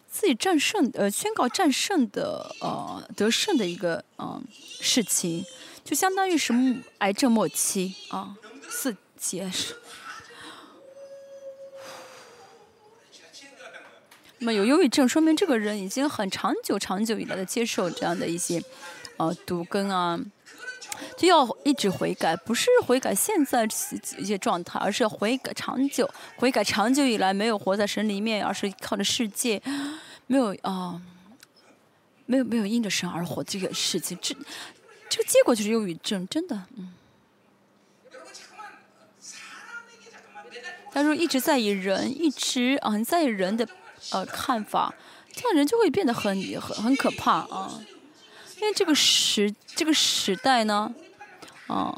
[0.10, 4.44] 自己战胜呃宣告战胜的呃得胜的一个嗯
[4.82, 5.46] 事情，
[5.84, 6.54] 就相当于是
[7.00, 8.36] 癌症末期啊
[8.70, 9.74] 四阶是。
[14.40, 18.62] 那么有忧郁症，说明这个人已经很长久、长久以来的接受这样的一些
[19.18, 20.20] 呃毒根啊。
[21.22, 23.64] 就要一直悔改，不是悔改现在
[24.18, 29.62] 一些状态，而是悔改长久，悔改长久以来没有活在神里面，而是靠着世界，
[30.26, 31.00] 没有啊，
[32.26, 34.34] 没有没有因着神而活这个事情，这
[35.08, 36.92] 这个结果就是忧郁症，真的，嗯。
[40.92, 43.68] 他说一直在意人，一直啊很在意人的
[44.10, 44.92] 呃看法，
[45.32, 47.80] 这样人就会变得很很很可怕啊。
[48.60, 50.94] 因为这个时这个时代呢，
[51.72, 51.96] 啊，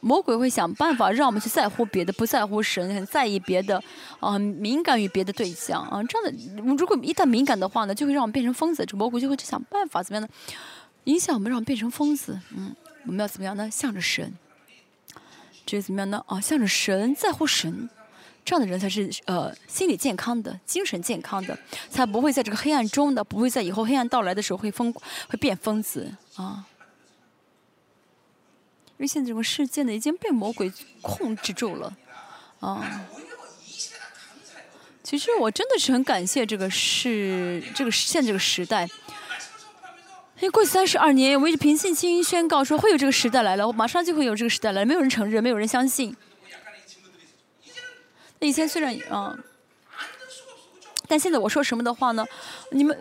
[0.00, 3.82] 魔鬼会想办法让我们去在乎别的，不在乎神，很在意别的，
[4.20, 8.84] 啊，敏感于别的对象啊，这样的，如果一旦敏感的话呢，就会让我们变成疯子。
[8.86, 10.28] 这魔鬼就会去想办法怎么样呢，
[11.04, 12.40] 影响我们，让我们变成疯子。
[12.56, 12.74] 嗯，
[13.06, 13.70] 我们要怎么样呢？
[13.70, 14.32] 向着神，
[15.66, 16.24] 这怎么样呢？
[16.26, 17.88] 啊，向着神，在乎神。
[18.44, 21.58] 这样的人才是呃心理健康的、精神健康的，
[21.88, 26.62] 才不会在这个黑暗中的，不会在以后黑暗到来的时候会疯、会变疯子啊。
[28.96, 30.72] 因为现在这个世界呢已经被魔鬼
[31.02, 31.92] 控制住了
[32.60, 33.06] 啊。
[35.02, 38.84] 其实我真的是很感谢这个是这个现在这个时代，
[40.36, 46.16] 因为过去三十二年，我一直凭信心宣告说会有这个时代来了，我马上就会有这个时代来了，没有人承认，没有人相信。
[48.38, 49.38] 那以前虽然啊。
[51.14, 52.26] 但现在我说什么的话呢？
[52.72, 52.98] 你们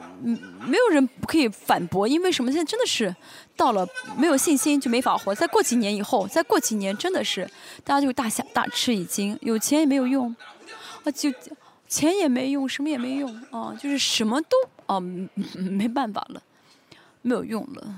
[0.68, 2.52] 没有人可以反驳，因为什么？
[2.52, 3.16] 现在真的是
[3.58, 3.84] 到了
[4.16, 5.34] 没有信心就没法活。
[5.34, 7.50] 再过几年以后，再过几年真的是
[7.84, 10.30] 大家就大下大吃一惊，有钱也没有用，
[11.04, 11.34] 啊，就
[11.88, 14.56] 钱也没用，什么也没用啊，就是什么都
[14.86, 16.44] 啊没办法了，
[17.24, 17.96] 没有用了。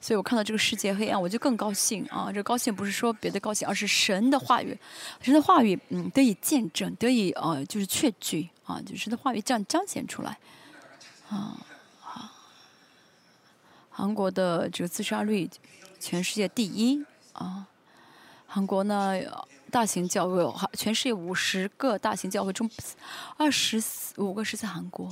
[0.00, 2.32] 所以我看到这个世界黑暗，我就更高兴啊！
[2.32, 4.76] 这高兴不是说别的高兴，而是神的话语，
[5.20, 10.38] 神的话语嗯得以见证，得以呃就是确据啊，就是神的话语这样彰显出来
[11.28, 11.54] 啊。
[12.00, 12.30] 好
[13.90, 15.48] 韩国的这个自杀率
[15.98, 17.66] 全世界第一啊。
[18.46, 19.20] 韩国呢
[19.70, 20.42] 大型教会，
[20.72, 22.68] 全世界五十个大型教会中，
[23.36, 23.82] 二十
[24.16, 25.08] 五个是在韩国。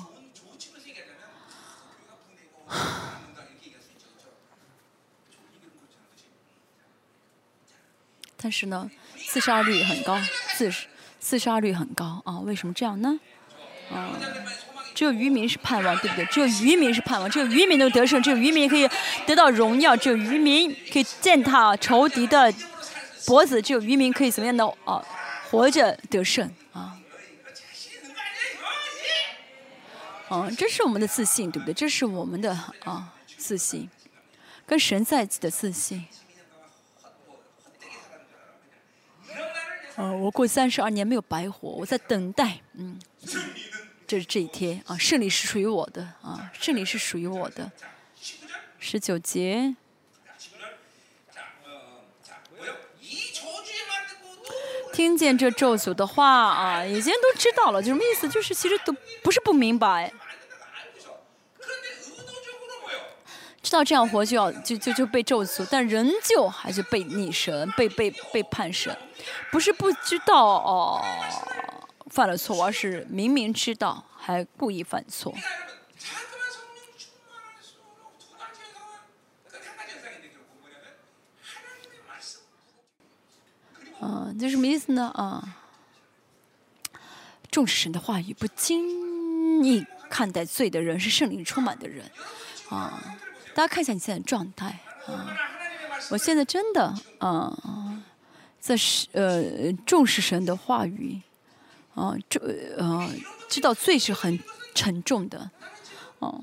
[8.41, 8.89] 但是呢，
[9.27, 10.19] 自杀率很高，
[10.57, 10.73] 自
[11.19, 12.39] 自杀率很高啊！
[12.39, 13.19] 为什么这样呢？
[13.93, 14.15] 啊，
[14.95, 16.25] 只有渔民是盼望，对不对？
[16.27, 18.89] 只有渔民是盼望，只有渔民能得胜，只有渔民可以
[19.27, 22.53] 得到荣耀，只有渔民可以践踏仇敌的
[23.27, 25.05] 脖子，只有渔民可以怎么样的啊？
[25.51, 26.97] 活着得胜啊！
[30.29, 31.75] 啊，这是我们的自信，对不对？
[31.75, 32.53] 这是我们的
[32.85, 33.89] 啊自信，
[34.65, 36.07] 跟神在一起的自信。
[39.99, 42.97] 呃，我过三十二年没有白活，我在等待，嗯，
[44.07, 47.69] 这是这一天啊，胜利是属于我的啊，胜利是属于我的。
[48.79, 49.75] 十九节，
[54.93, 58.29] 听见这咒诅的话啊，以前都知道了，就什么意思？
[58.29, 58.95] 就是其实都
[59.25, 60.13] 不是不明白。
[63.69, 68.97] 知道这样活就要就就就被咒诅，但仍旧还是被逆神，被被被判神，
[69.53, 71.05] 不是不知道哦
[72.07, 75.35] 犯了错，而是明明知道还故意犯错。
[84.01, 85.13] 嗯，这什么意思呢？
[85.15, 85.57] 啊，
[87.51, 92.11] 重视神的话语，不轻易看待罪的人是圣灵充满的人，
[92.71, 93.19] 啊。
[93.59, 94.79] 大家看一下你现在的状态
[95.09, 95.37] 啊！
[96.11, 97.53] 我现在真的啊，
[98.61, 101.21] 在是呃重视神的话语
[101.93, 102.39] 啊，这
[102.79, 103.11] 呃
[103.49, 104.39] 知道罪是很
[104.77, 105.51] 沉重的
[106.21, 106.41] 哦。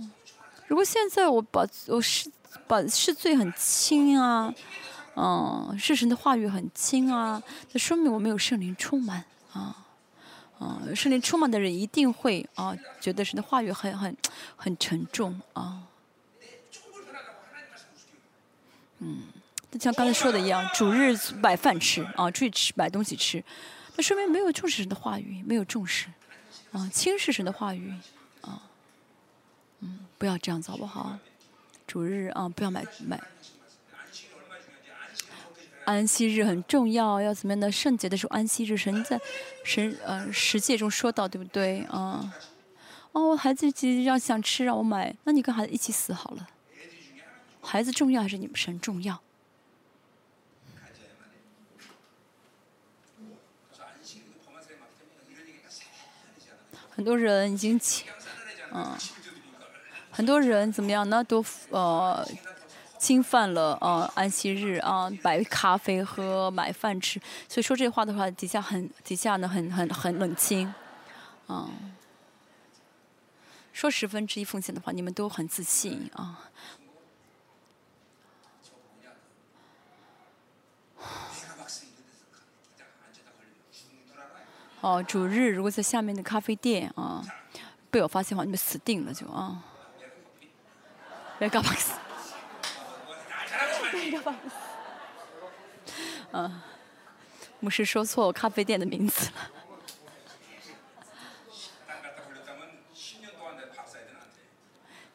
[0.67, 2.29] 如果现在我把我是
[2.67, 4.53] 把是罪很轻啊，
[5.15, 7.41] 嗯，是神的话语很轻啊，
[7.71, 9.73] 那说明我没有圣灵充满啊
[10.59, 10.81] 啊！
[10.93, 14.17] 圣灵充满的人一定会啊，觉得神的话语很很
[14.57, 15.83] 很沉重啊。
[18.99, 19.23] 嗯，
[19.71, 23.43] 就像刚才说的一样，主日买饭吃啊，出去吃买东西吃，
[23.95, 26.07] 那说明没有重视神的话语，没有重视
[26.71, 27.93] 啊，轻视神的话语
[28.41, 28.61] 啊，
[29.81, 31.17] 嗯，不要这样子好不好？
[31.85, 33.21] 主日啊，不要买买。
[35.85, 39.21] 安息日很重要，要怎么样的圣洁的时候安息日，神在
[39.63, 42.33] 神呃十诫中说到，对不对啊？
[43.11, 46.47] 哦，孩子急要想吃，让我买，那你跟孩子一起死好了。
[47.65, 49.19] 孩子重要还是你们神重要？
[56.95, 58.07] 很多人已经侵，
[58.71, 58.95] 嗯，
[60.09, 61.21] 很多人怎么样呢？
[61.21, 62.25] 都呃
[62.97, 67.19] 侵犯了呃安息日啊，白咖啡喝，买饭吃。
[67.49, 70.73] 所以说这话的话，底下很底下呢很很很冷清，
[71.49, 71.69] 嗯，
[73.73, 76.49] 说十分之一奉献的话，你们都很自信啊。
[84.85, 87.19] 哦，主日如果在下面的咖啡店啊，
[87.89, 89.59] 被我发现的话，你们死定了就啊。
[91.39, 91.93] 别搞巴斯。
[93.91, 95.91] 别搞巴斯。
[96.33, 96.61] 嗯，
[97.59, 99.51] 牧师说错咖啡店的名字了。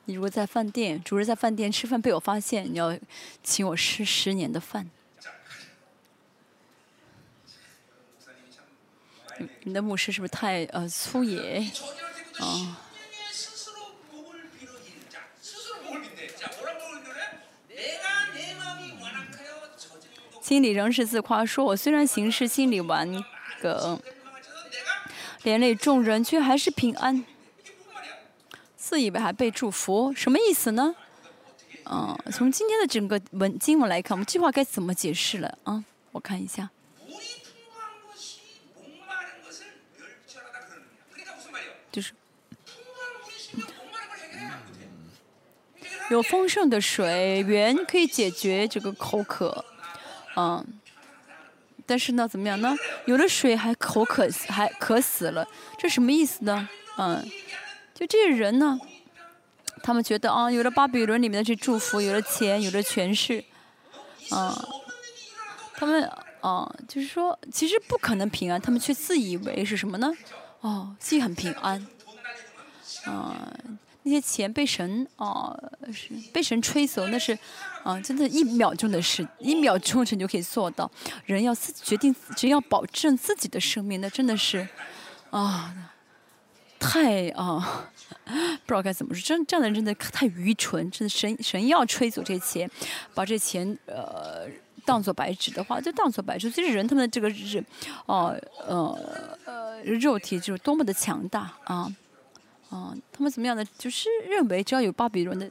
[0.07, 2.99] 你如果在饭店，主日在饭店吃饭被我发现，你要
[3.45, 4.91] 请我吃十年的饭。
[9.65, 11.71] 你的牧师是不是太呃粗野？
[12.39, 12.79] 啊。
[20.41, 23.09] 心里仍是自夸，说我虽然行事心里顽
[23.63, 24.01] 梗，
[25.45, 27.25] 连累众人，却还是平安。
[28.77, 30.97] 自以为还被祝福，什么意思呢？
[31.85, 35.85] 嗯，从今天的整个文经文来看，我们这句话该怎么解释了啊？
[36.11, 36.71] 我看一下。
[46.11, 49.65] 有丰盛的水源可以解决这个口渴，
[50.37, 50.65] 嗯，
[51.87, 52.77] 但是呢，怎么样呢？
[53.07, 55.47] 有了水还口渴，还渴死了，
[55.79, 56.69] 这什么意思呢？
[56.99, 57.25] 嗯，
[57.95, 58.79] 就这些人呢，
[59.85, 63.45] 他们觉得啊，有了巴比伦里面的这祝福，有了钱，有了权势，
[64.31, 64.61] 啊，
[65.75, 66.03] 他们
[66.41, 70.13] 啊，就是说，其实不可能平安，他们却自以为是什么呢？
[70.61, 71.87] 哦，自己很平安，
[73.05, 73.35] 啊，
[74.03, 75.57] 那些钱被神啊
[75.93, 77.39] 是被神吹走，那是
[77.83, 80.91] 啊，真的，一秒钟的事，一秒钟神就可以做到。
[81.27, 84.67] 人要自决定，只要保证自己的生命，那真的是
[85.31, 85.75] 啊，
[86.79, 87.91] 太啊，
[88.25, 92.71] 不知道该怎么说，真这样的人真的太愚蠢，真的神神要吹走这些钱，
[93.15, 94.49] 把这钱呃。
[94.83, 96.51] 当做白纸的话，就当做白纸。
[96.51, 97.63] 其实人他们的这个是，
[98.07, 98.35] 哦，
[98.67, 98.99] 呃，
[99.45, 101.87] 呃，肉体就是多么的强大啊，
[102.71, 103.65] 啊，他们怎么样的？
[103.77, 105.51] 就是认为只要有巴比伦的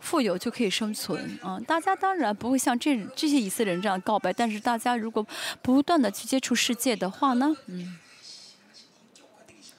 [0.00, 1.60] 富有就可以生存啊。
[1.60, 5.26] 大家当然不会像这这些以色列人这样告白，但是大家如果
[5.60, 7.98] 不断的去接触世界的话呢，嗯，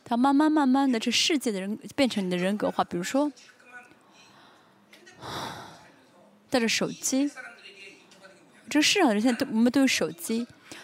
[0.04, 2.84] 他慢慢慢慢的这世界的人变成你的人格化。
[2.84, 3.32] 比如说，
[6.50, 7.32] 带着手机。
[8.68, 10.40] 这个世上的人现在都我们都有手机，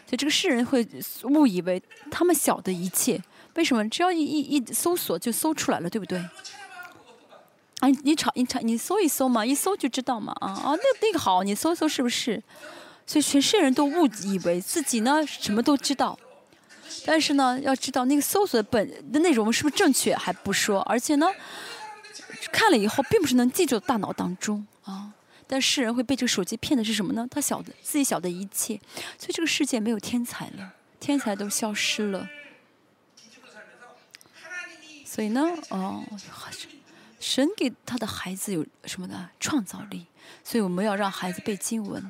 [0.06, 0.88] 所以这个世人会
[1.24, 1.82] 误以为
[2.12, 3.22] 他们晓得一切。
[3.56, 3.88] 为什么？
[3.90, 6.18] 只要一一一搜索就搜出来了，对不对？
[7.80, 12.42] 啊，你查你查你搜一搜嘛，一搜就知道嘛啊啊，那那个好，你搜一搜是不是？
[13.08, 16.18] 所以全世界人都误以为自己呢什么都知道，
[17.06, 21.28] 但是呢，要知道那个搜索本的内容是不是正确还不说，而且呢，
[22.54, 25.12] 看了以后并不是能记住大脑当中啊。
[25.48, 27.28] 但世人会被这个手机骗的是什么呢？
[27.30, 28.80] 他晓得自己晓得一切，
[29.18, 32.30] 所以这个世界没有天才了，天才都消失了。
[35.12, 35.42] 所以呢，
[35.72, 36.06] 哦，
[37.20, 39.30] 神给他的孩子有什么呢？
[39.42, 40.06] 创造力。
[40.42, 42.02] 所以我们要让孩子背经文。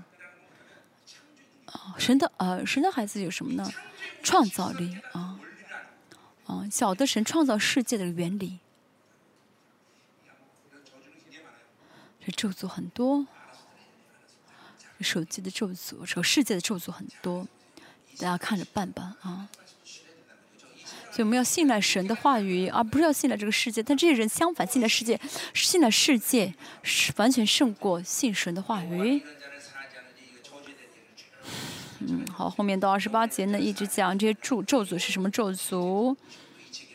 [1.66, 3.68] 啊，神的呃，神的孩子有什么呢？
[4.22, 5.39] 创造力啊，
[6.45, 8.60] 啊，晓得神创造世界的原理。
[12.24, 13.26] 这咒诅很多，
[14.99, 17.47] 手机的咒诅，这个世界的咒诅很多，
[18.20, 19.49] 大家看着办吧啊！
[21.12, 23.84] 所以我们要信赖神的话语，而不是要信赖这个世界。
[23.84, 25.20] 但这些人相反，信赖世界，
[25.53, 29.22] 信赖世界是完全胜过信神的话语。
[31.99, 36.16] 嗯，好，后面到二十八节呢，一直讲这些咒咒诅是什么咒诅。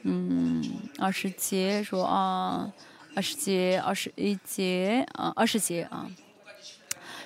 [0.03, 0.65] 嗯，
[0.99, 2.73] 二十节说啊。
[3.15, 6.07] 二十节、二十一节啊，二十节啊，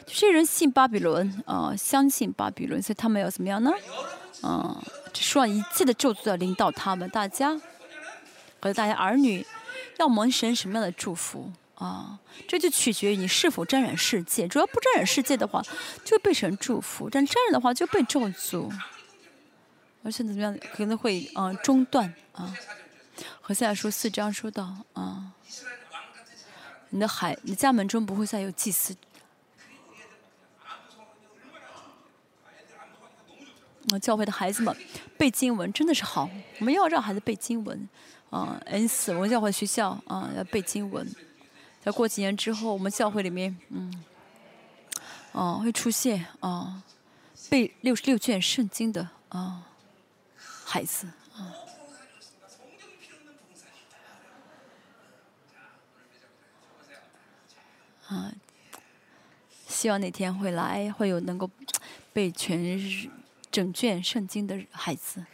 [0.06, 3.72] 这些人信巴比伦啊，相信巴比伦，所以他们要怎么样呢？
[4.42, 4.82] 啊，
[5.14, 7.60] 说一切的咒诅要领导他们，大家
[8.60, 9.46] 和大家儿女
[9.98, 12.18] 要蒙神什么样的祝福啊？
[12.48, 14.48] 这就取决于你是否沾染世界。
[14.48, 15.62] 主要不沾染世界的话，
[16.04, 18.72] 就会被神祝福；但沾染的话，就被咒诅，
[20.02, 22.54] 而且怎么样，可能会嗯中断啊。
[23.40, 25.32] 和下来说四章说到啊。
[26.92, 28.96] 你的孩，你家门中不会再有祭司。
[33.98, 34.76] 教会的孩子们
[35.16, 37.88] 背经文真的是好，我们要让孩子背经文。
[38.30, 41.04] 啊，N 四我们教会学校啊要背经文。
[41.82, 44.04] 在过几年之后，我们教会里面，嗯，
[45.32, 46.80] 哦会出现啊
[47.48, 49.66] 背六十六卷圣经的啊
[50.64, 51.08] 孩子。
[51.34, 51.50] 啊，
[58.06, 58.32] 啊
[59.66, 61.50] 希望哪天会来，会有能够
[62.12, 63.08] 背全日
[63.50, 65.24] 整卷圣经的孩子。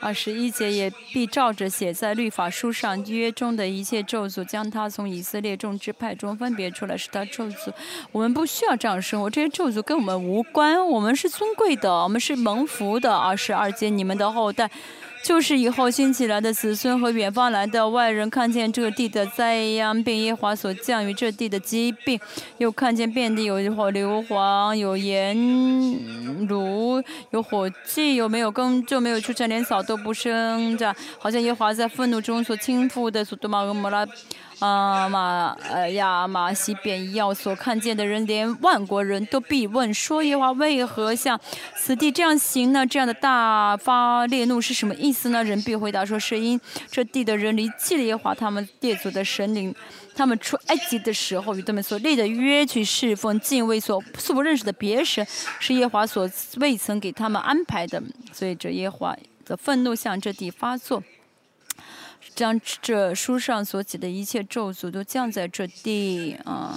[0.00, 7.72] 二十一节也必照着写在律法书上约中的一切咒诅，将他从以色列众支派中分别出来，是他咒诅。
[8.12, 10.86] 我们不需要这样生活，这些咒诅跟我们无关。
[10.86, 13.16] 我们是尊贵的，我们是蒙福的。
[13.16, 14.70] 二十二节，你们的后代。
[15.24, 22.20] 就是以后兴起来的子孙和远方来的外人看见这地的灾殃，并耶华所降于这地的疾病，
[22.58, 25.34] 又看见遍地有火硫磺，有盐
[26.46, 34.06] 炉，有火迹，有没有耕就没有出产，连草都不生长，好像耶华在愤怒中所倾覆的所多玛和摩拉。
[34.64, 41.38] 啊，马呃亚马西便要，所看见的人，连万国人都必问说：耶华为何向
[41.76, 42.86] 此地这样行呢？
[42.86, 45.44] 这样的大发烈怒是什么意思呢？
[45.44, 46.58] 人必回答说：是因
[46.90, 49.74] 这地的人离弃了耶华他们列祖的神灵，
[50.16, 55.26] 他们出埃及的时候与他们所立的约去侍奉敬畏所素不认识的别神，
[55.60, 56.26] 是耶华所
[56.56, 59.14] 未曾给他们安排的，所以这耶华
[59.44, 61.02] 的愤怒向这地发作。
[62.34, 66.76] 将这书上所写的一切咒诅都降在这地啊！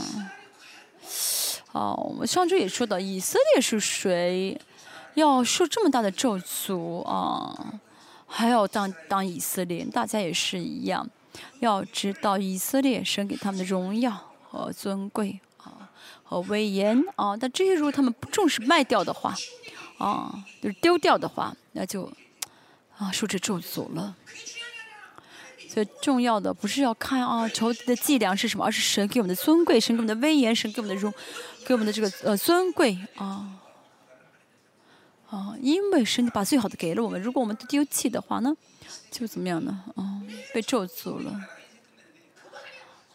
[1.72, 4.60] 哦，我们上周也说到，以色列是谁
[5.16, 7.80] 要受这么大的咒诅啊？
[8.28, 11.10] 还要当当以色列，大家也是一样，
[11.60, 15.90] 要知道以色列神给他们的荣耀和尊贵啊
[16.24, 19.34] 和威严啊，但这些如果他们不重视卖掉的话
[19.98, 22.12] 啊，就是丢掉的话，那就
[22.98, 24.16] 啊受这咒诅了。
[25.68, 31.14] 最重要的不是要看啊仇敌的伎俩是什么，而是神给我们的尊贵，神给我们的威严，神给我们的荣，
[31.66, 33.60] 给我们的这个呃尊贵啊
[35.30, 35.56] 啊！
[35.62, 38.56] 因为神把最好的给了我们，如果我们丢弃的话呢，
[39.12, 39.84] 就怎么样呢？
[39.96, 40.22] 啊，
[40.54, 41.32] 被咒诅了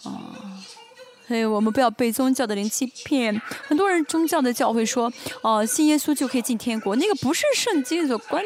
[0.05, 0.63] 啊！
[1.33, 3.41] 所以我们不要被宗教的人欺骗。
[3.67, 5.11] 很多人宗教的教会说，
[5.41, 8.45] 哦，信耶稣就可以进天国，那个不是圣经所关。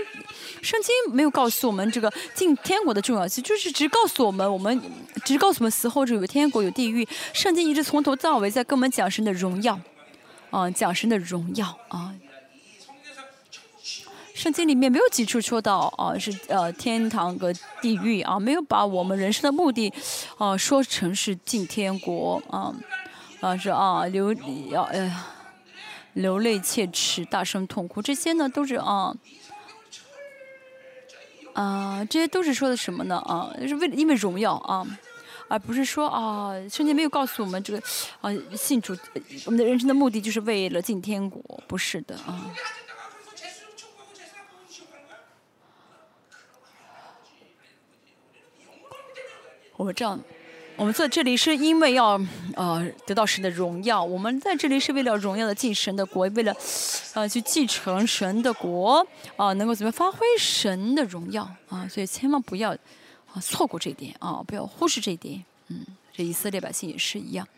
[0.63, 4.81] 圣经没有告诉我们这个进天国的重要性，就是只告诉我们，我们
[5.25, 7.05] 只告诉我们死后就有天国有地狱。
[7.33, 9.77] 圣经一直从头到尾在跟我们讲神的荣耀，
[10.51, 12.15] 啊，讲神的荣耀啊。
[14.37, 17.51] 圣经里面没有几处说到啊是呃天堂和
[17.81, 19.91] 地狱啊，没有把我们人生的目的
[20.37, 22.77] 啊说成是进天国啊
[23.41, 24.31] 啊是啊流
[24.69, 25.27] 要哎呀
[26.13, 29.17] 流泪切齿大声痛哭这些呢都是啊。
[31.55, 33.17] 啊，这些都是说的什么呢？
[33.17, 34.87] 啊，是为了因为荣耀啊，
[35.49, 37.83] 而不是说啊，圣经没有告诉我们这个
[38.21, 38.95] 啊，信主，
[39.47, 42.53] 我们的人生的目的就是为了进天国，不是的啊。
[49.77, 50.19] 我们这样。
[50.79, 52.21] 我们在这里是因为要，
[52.55, 54.05] 呃，得到神的荣耀。
[54.05, 56.55] 我们在这里是为了荣耀的进神的国，为了，
[57.15, 61.89] 呃，去继承神的国，啊，能够怎么发挥神的荣耀啊？
[61.89, 62.73] 所以千万不要，
[63.33, 65.43] 啊，错过这一点啊，不要忽视这一点。
[65.69, 65.81] 嗯，
[66.13, 67.49] 这以色列百姓也是一样，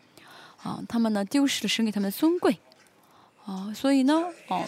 [0.63, 2.57] 啊，他们呢丢失了神给他们尊贵，
[3.45, 4.63] 啊，所以呢，哦，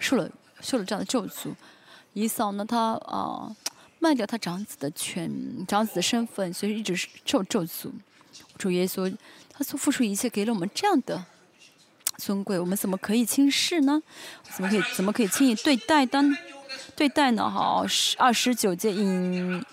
[0.00, 0.28] 受了
[0.60, 1.54] 受了这样的咒诅。
[2.14, 3.54] 以扫呢，他啊。
[4.02, 5.30] 卖掉他长子的权，
[5.68, 7.88] 长子的身份，所以一直是受咒诅。
[8.58, 9.16] 主耶稣，
[9.48, 11.24] 他所付出一切，给了我们这样的
[12.16, 14.02] 尊贵，我们怎么可以轻视呢？
[14.50, 16.36] 怎么可以怎么可以轻易对待当？
[16.96, 17.48] 对待呢？
[17.48, 17.86] 好，
[18.18, 19.64] 二十九节隐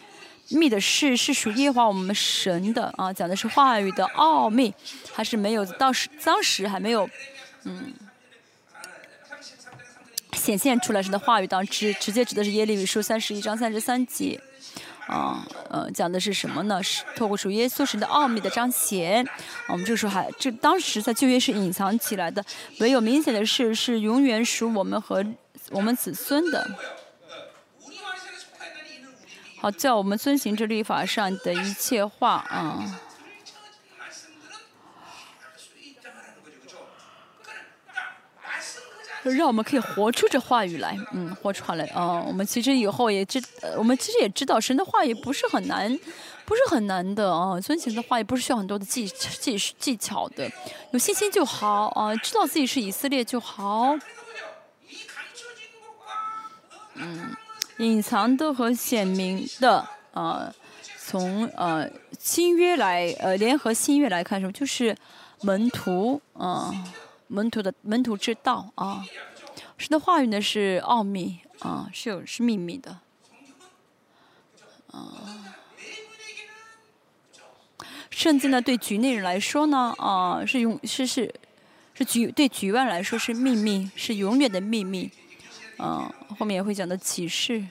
[0.49, 4.71] 秘的事是属耶和华我们神的啊，讲的是话语的奥秘，
[5.11, 5.65] 还是没有？
[5.73, 7.09] 到时当时还没有，
[7.63, 7.91] 嗯。
[10.39, 14.39] 显现出来神的话语当直直接指的是耶利米书三十一章三十三节，
[15.05, 16.81] 啊呃讲的是什么呢？
[16.81, 19.27] 是透过主耶稣神的奥秘的彰显。
[19.67, 22.43] 我们这时候还这当时在旧约是隐藏起来的，
[22.79, 25.23] 唯有明显的事是永远属我们和
[25.71, 26.65] 我们子孙的。
[29.61, 33.01] 好，叫我们遵循这律法上的一切话啊。
[39.23, 42.23] 让我们可以活出这话语来，嗯，活出来啊！
[42.25, 43.41] 我们其实以后也知，
[43.77, 45.93] 我们其实也知道，神的话语不是很难，
[46.45, 47.59] 不是很难的啊。
[47.59, 50.49] 遵循的话也不是需要很多的技技技巧的，
[50.91, 53.93] 有信心就好啊，知道自己是以色列就好。
[56.95, 57.35] 嗯，
[57.79, 60.53] 隐藏的和显明的啊，
[60.97, 64.95] 从呃新约来呃联合新约来看，什么就是
[65.41, 66.73] 门徒啊。
[67.31, 69.05] 门徒的门徒之道啊，
[69.77, 72.99] 神的话语呢是奥秘啊，是有是秘密的
[74.91, 75.55] 啊。
[78.09, 81.33] 圣经呢对局内人来说呢啊是永是是
[81.93, 85.11] 是局对局外来说是秘密，是永远的秘密
[85.77, 86.11] 啊。
[86.37, 87.63] 后面也会讲到启示。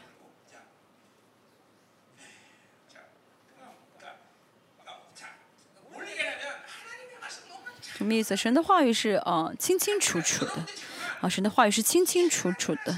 [7.98, 8.36] 什么意思？
[8.36, 10.64] 神的话语是啊清清楚楚的，
[11.20, 12.96] 啊神的话语是清清楚楚的，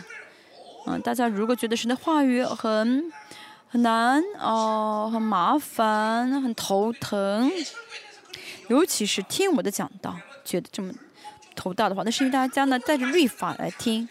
[0.86, 3.10] 嗯，大家如果觉得神的话语很
[3.66, 7.51] 很难哦，很麻烦，很头疼。
[8.68, 10.14] 尤其是听我的讲道，
[10.44, 10.93] 觉得这么
[11.56, 14.06] 头大的话，那是因为大家呢带着律法来听，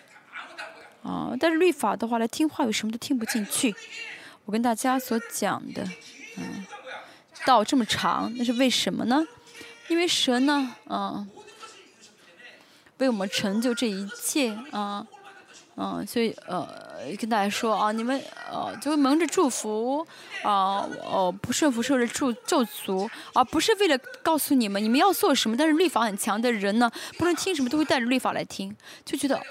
[1.04, 3.76] 啊，带着律法的话来听话语，什么都听不进去。
[4.46, 5.88] 我跟大家所讲的，
[6.38, 6.66] 嗯，
[7.46, 9.24] 道这么长，那是为什么呢？
[9.90, 11.30] 因为神呢，嗯，
[13.00, 15.06] 为我们成就这一切，啊。
[15.82, 16.68] 嗯，所以呃，
[17.18, 18.22] 跟大家说啊，你们
[18.52, 20.06] 呃就蒙着祝福
[20.44, 25.56] 啊，哦不顺服受着咒咒诅，而不是为了告诉你们你们要做什么。
[25.56, 28.76] 但是律法很强的人呢，不论听什么都会带着律法来听，
[29.06, 29.42] 就觉得，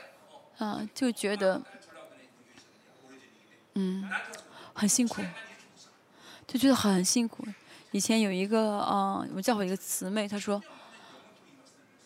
[0.58, 1.62] 啊，就觉得，
[3.72, 4.06] 嗯，
[4.74, 5.22] 很辛苦，
[6.46, 7.42] 就觉得很辛苦。
[7.90, 10.62] 以前有一个啊，我教会一个姊妹，她说。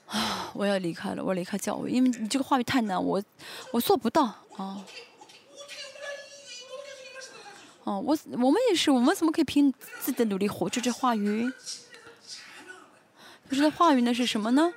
[0.06, 0.50] 啊！
[0.52, 3.22] 我要离开了，我要离开教会，因为你这个话语太难，我
[3.70, 4.24] 我做不到
[4.59, 4.84] 啊。
[7.84, 11.50] 哦，我我们也是，我们怎么可以凭自己的努力活出这话语？
[13.48, 14.70] 就是这话语呢是什么呢？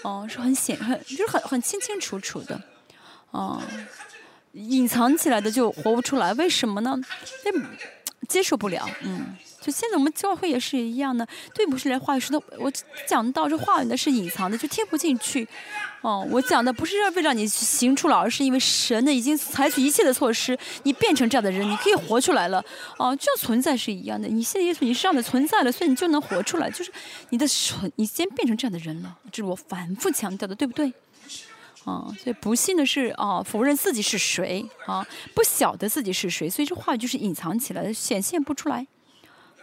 [0.00, 2.58] 哦，是很显很就是很很清清楚楚的，
[3.32, 3.62] 啊，
[4.52, 6.98] 隐藏起来的就活不出来，为什么呢？
[7.44, 7.52] 那
[8.26, 9.36] 接受不了，嗯。
[9.60, 12.72] 就现在我们教会也是一样的，对不是连话语说的，我
[13.06, 15.46] 讲到这话语呢是隐藏的，就听不进去。
[16.00, 22.64] 哦，我讲的不是为让你行出来，而是因为神呢已经采取一切的措施，你变成这样的人，你可以活出来了。
[22.96, 26.90] 哦，就存在是一样的，你现在耶稣你是这样的存在了，所以你就能活出来，就是
[27.28, 29.14] 你的存，你先变成这样的人了。
[29.30, 30.90] 这是我反复强调的，对不对？
[31.84, 38.86] 啊，所以不幸的是啊，否认自己是谁啊，不晓得自己是谁，所以这话语就是隐藏起来，显现不出来。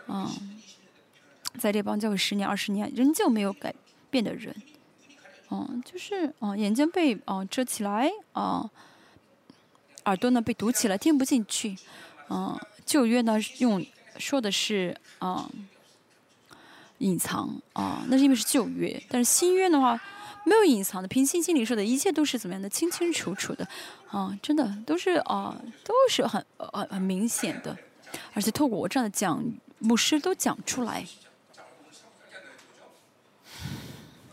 [0.07, 0.29] 嗯，
[1.57, 3.73] 在这帮教会十年、二十年，仍旧没有改
[4.09, 4.55] 变的人，
[5.49, 8.69] 嗯，就是嗯，眼睛被嗯遮起来，啊，
[10.05, 11.75] 耳朵呢被堵起来，听不进去，
[12.29, 13.85] 嗯，旧约呢用
[14.17, 15.49] 说的是啊
[16.99, 17.59] 隐藏。
[17.73, 19.99] 啊，那是因为是旧约，但是新约的话
[20.45, 23.67] 没有隐藏的，平心静里说的一切都是怎么样的，清清楚楚的，
[24.09, 27.77] 啊，真的都是啊，都是很很很明显的，
[28.33, 29.43] 而且透过我这样的讲。
[29.79, 31.05] 牧师都讲出来，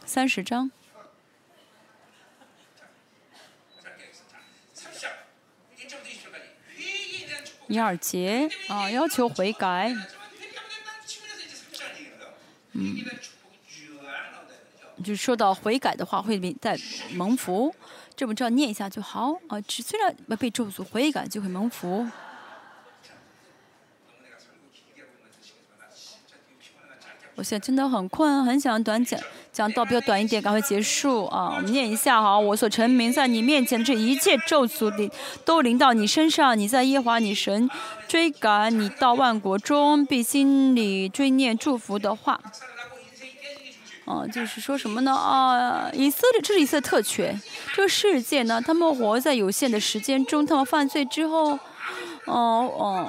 [0.06, 0.70] 三十章，
[7.68, 8.48] 一二节。
[8.68, 9.94] 啊，要求悔改，
[12.72, 13.04] 嗯，
[15.04, 16.76] 就说到悔改的话会带
[17.12, 17.74] 蒙福，
[18.16, 19.34] 这么着念一下就好。
[19.48, 19.60] 啊。
[19.68, 22.08] 虽然被咒诅，悔改就会蒙福。
[27.36, 29.18] 我现在真的很困，很想短讲
[29.52, 31.54] 讲到比较短一点，赶快结束啊！
[31.56, 35.10] 我们念一下哈，我所成名在你面前的这一切咒诅临
[35.44, 37.68] 都临到你身上，你在耶华你神
[38.06, 42.40] 追赶你到万国中，必心里追念祝福的话。
[44.04, 45.12] 啊，就是说什么呢？
[45.12, 47.40] 啊，以色列这是以色列特权，
[47.74, 51.58] 这个世界呢，他们活在有限的时间中，他们犯罪之后，
[52.26, 53.08] 哦哦。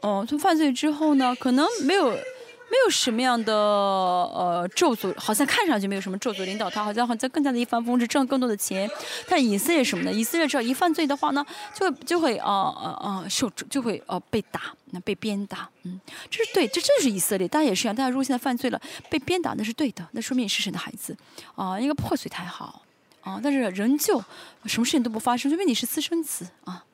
[0.00, 8.88] 哦，从犯罪之后呢，可能没有没有什么样的呃咒诅，好像看上去没有什么咒诅领导他，好像好像更加的一帆风顺，挣更多的钱。
[9.26, 10.12] 但以色列什么呢？
[10.12, 11.44] 以色列只要一犯罪的话呢，
[11.74, 15.68] 就就会啊啊啊受就会呃被打，那被鞭打。
[15.84, 15.98] 嗯，
[16.30, 17.48] 这是对，这正是以色列。
[17.48, 21.16] 大家也是一样，大家如果现在犯罪了，被鞭打那是对的，那说明你是神的孩子
[21.56, 22.82] 啊，应该破碎才好
[23.22, 23.40] 啊。
[23.42, 24.22] 但是仍旧
[24.66, 26.84] 什么事情都不发生，说明你是私生子啊。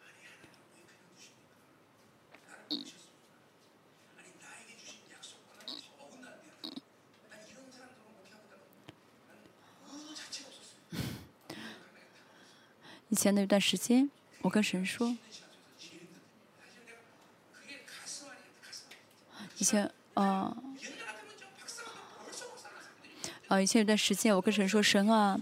[13.24, 14.10] 以前那段时间，
[14.42, 15.16] 我跟神说，
[19.56, 20.54] 以前啊，
[23.48, 25.40] 啊，以前有段时间，我跟神说，神啊，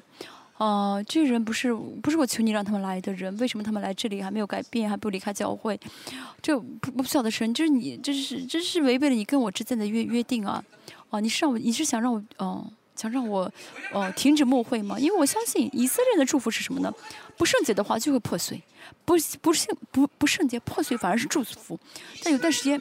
[0.59, 5.77] 啊，这人不是不是我求你让他们来的人，为什么他们来这里还没有改变，还不离开教会？
[6.41, 10.65] 这不不晓得神，就是你，这是这是违背了你跟我之间的约约定啊！
[11.11, 12.73] 啊，你是让我，你是想让我，哦。
[13.03, 13.53] 想让我，
[13.93, 14.97] 哦，停止误会吗？
[14.97, 16.95] 因为我相信以色列的祝福是什么呢？
[17.37, 18.63] 不圣洁的话就会破碎，
[19.05, 21.77] 不不圣不不圣洁破碎反而是祝福。
[22.23, 22.81] 但有段时间，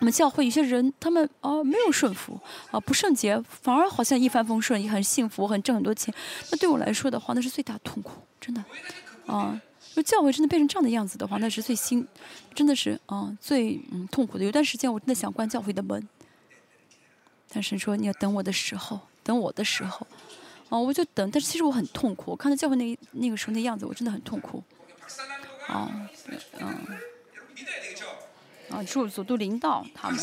[0.00, 2.40] 我们教会有些人他们啊没有顺服
[2.72, 6.12] 啊不圣洁，反而好像一帆风顺，也很幸福，很挣很多钱。
[6.50, 8.10] 那对我来说的话，那是最大痛苦，
[8.40, 8.64] 真的。
[9.26, 9.60] 啊，
[9.90, 12.04] 如果教会真的变成这样的样子的话，那是最心，
[12.56, 14.44] 真的是啊最嗯痛苦的。
[14.44, 16.08] 有段时间我真的想关教会的门，
[17.50, 18.98] 但是说你要等我的时候。
[19.24, 20.06] 等我的时候，
[20.68, 21.28] 哦，我就等。
[21.30, 22.30] 但是其实我很痛苦。
[22.30, 24.62] 我看到教会那那个时候那样子，我真的很痛苦。
[25.68, 25.90] 哦，
[26.60, 26.66] 嗯，
[28.70, 30.20] 啊，祝福都领导他们，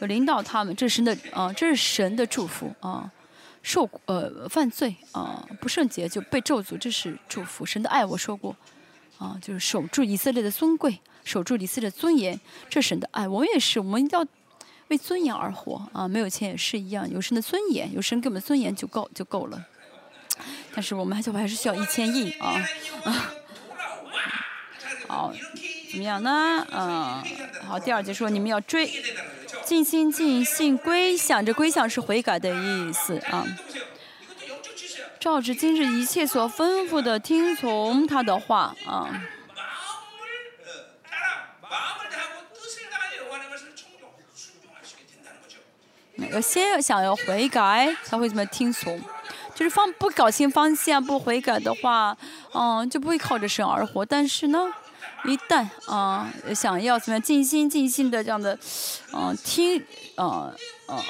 [0.00, 3.10] 嗯，领导他们，这是神的啊，这是神的祝福啊。
[3.62, 7.64] 受呃犯罪啊不圣洁就被咒诅，这是祝福。
[7.64, 8.54] 神的爱我说过
[9.16, 12.38] 啊，就是守住以色列的尊贵，守住以色列的尊严，
[12.68, 13.26] 这是神的爱。
[13.26, 14.26] 我们也是，我们要
[14.88, 16.06] 为尊严而活啊。
[16.06, 19.64] 没有钱也是一样，有神的尊严，有神给我们尊严就够就够了。
[20.74, 22.60] 但是我们还是还是需要一千亿啊
[23.04, 23.32] 啊。
[25.06, 25.32] 好，
[25.90, 26.66] 怎么样呢？
[26.72, 27.22] 嗯，
[27.66, 28.90] 好，第二节说你们要追。
[29.64, 33.46] 尽心尽性归想，这归想是悔改的意思啊。
[35.18, 39.22] 照着今日一切所吩咐的，听从他的话啊。
[46.16, 49.00] 要先想要悔改，才会怎么听从？
[49.54, 52.16] 就是方不搞清方向，不悔改的话，
[52.52, 54.04] 嗯，就不会靠着神而活。
[54.04, 54.72] 但是呢？
[55.26, 58.58] 一旦啊想要怎么样尽心尽心的这样的，
[59.10, 59.82] 嗯听，
[60.18, 60.54] 嗯
[60.86, 61.02] 嗯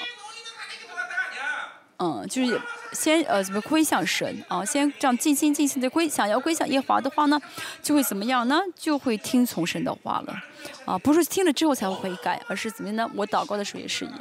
[1.99, 2.61] 嗯就是
[2.93, 7.41] 先呃怎么归向神啊，先这样尽心尽性的归想要归向耶和华的话呢，
[7.83, 8.61] 就会怎么样呢？
[8.77, 10.37] 就会听从神的话了，
[10.85, 13.11] 啊不是听了之后才会悔改，而是怎么样呢？
[13.17, 14.21] 我祷告的时候也是一样。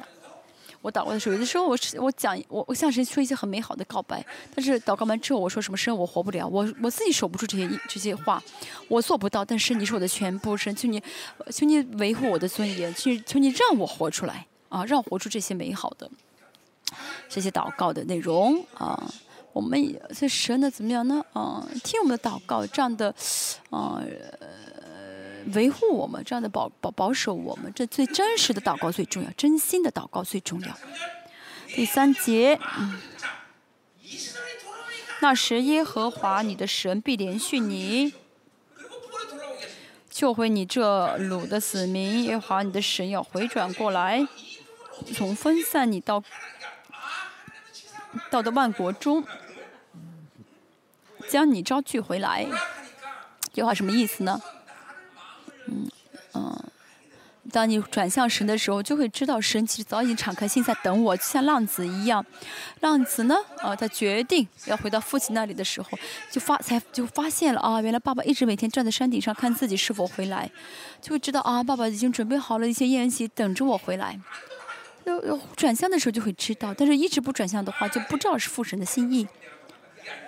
[0.83, 4.23] 我祷告的时候，有的时候我我讲我我向神说一些很美好的告白，
[4.53, 8.43] 但是祷告完之后我说什么神我活不了，我我自己守不住这些这些话，
[8.89, 9.45] 我做不到。
[9.45, 11.01] 但是你是我的全部，神求你
[11.49, 16.11] 求你维护我的尊严，求求你让我活出来啊，让我活出这些美好的
[17.29, 19.09] 这些祷告的内容啊。
[19.53, 19.79] 我们
[20.13, 21.23] 这神呢怎么样呢？
[21.31, 23.15] 啊，听我们的祷告，这样的
[23.69, 24.03] 啊。
[25.53, 30.77] 维护我们这样的保保保守我们，这最真实的祷告最重要，真心的祷告最重要。
[31.67, 32.59] 第三节，
[35.21, 38.13] 那时耶和华你的神必连续你，
[40.09, 42.23] 救回你这掳的子民。
[42.23, 44.27] 耶和华你的神要回转过来，
[45.13, 46.23] 从分散你到
[48.29, 49.25] 到的万国中，
[51.27, 52.47] 将你招聚回来。
[53.51, 54.41] 这话什么意思呢？
[55.67, 55.89] 嗯
[56.33, 56.63] 嗯，
[57.51, 62.25] 当你转向神的时候，就会知道神其实早已经敞开心在等我，就像浪子一样。
[62.79, 65.89] 浪子呢，啊，他决定要回到父亲那里的时候，
[66.31, 70.49] 就发才就发现了啊，原来爸爸一直每天站在山顶上看自己是否回来，
[71.01, 74.19] 就会知道啊，爸爸已经准备好了一些宴席等着我回来。
[75.05, 79.27] 就转向的时候就会知道，但是一直不转向的话，就不知道是父神的心意。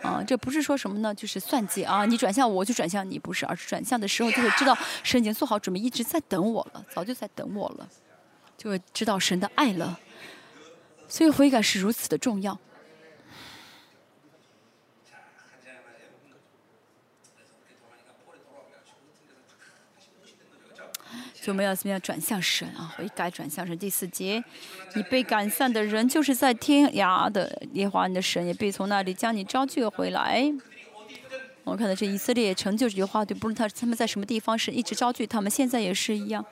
[0.02, 1.14] 啊，这不是说什么呢？
[1.14, 2.06] 就是算计啊！
[2.06, 7.88] 你转向我我就转向你，不是，而是转向的时候就会知道神已经做好准备，一直在等我了，早就在等我了，
[8.57, 9.99] 就会知道神的爱了。
[11.07, 12.57] 所以悔改是如此的重要。
[21.45, 22.91] 就没有怎么样转向神啊？
[22.97, 23.77] 悔改转向神。
[23.77, 24.43] 第四节，
[24.95, 30.51] 你被赶散的人，就是在天涯的耶和华你的神，也必从那里将你招聚回来。
[31.63, 36.43] 我看到这以色列成就这句话，对，不论他他们在什么地方，是一直招聚他们，现在也是一样。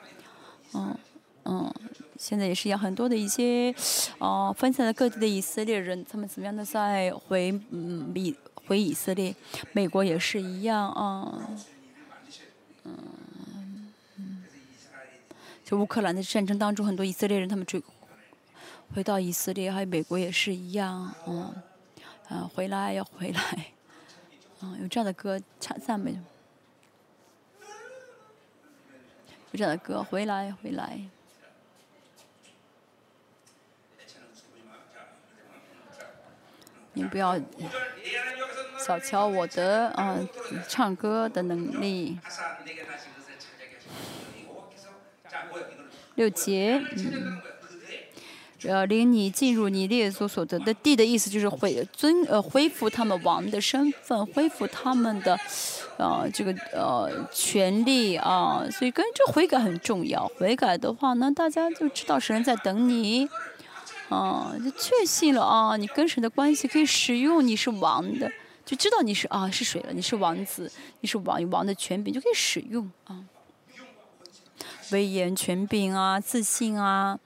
[0.74, 0.96] 嗯
[1.44, 1.74] 嗯，
[2.16, 3.74] 现在也是一样，很多的一些
[4.20, 8.32] 啊分散在各地的以色列人，他们怎么样的在回嗯以
[8.66, 9.34] 回以色列？
[9.72, 11.36] 美国也是一样啊，
[12.84, 12.96] 嗯。
[15.64, 17.82] 就乌克兰的战争当中，很多以色列人他们追
[18.94, 21.54] 回到以色列，还有美国也是一样，嗯，
[22.28, 23.72] 啊，回来要回来，
[24.60, 26.12] 嗯，有这样的歌唱赞美，
[29.52, 31.00] 有这样的歌，回来回来，
[36.92, 37.40] 你不要
[38.78, 40.18] 小瞧我的啊
[40.68, 42.18] 唱歌的能力。
[46.16, 47.38] 六节，嗯，
[48.64, 55.38] 呃，领你进入你列祖所得的地的意思，就是恢尊呃恢复他们王的身份，恢复他们的
[55.98, 60.26] 呃这个呃权利啊，所以跟这悔改很重要。
[60.38, 63.28] 悔改的话呢，大家就知道神在等你，
[64.08, 68.30] 啊，就确信了啊，你跟神的关系可以使用你是王的，
[68.64, 70.70] 就知道你是啊是谁了，你是王子，
[71.00, 73.18] 你是王王的权柄就可以使用啊。
[74.90, 77.18] 威严、权柄啊，自信啊，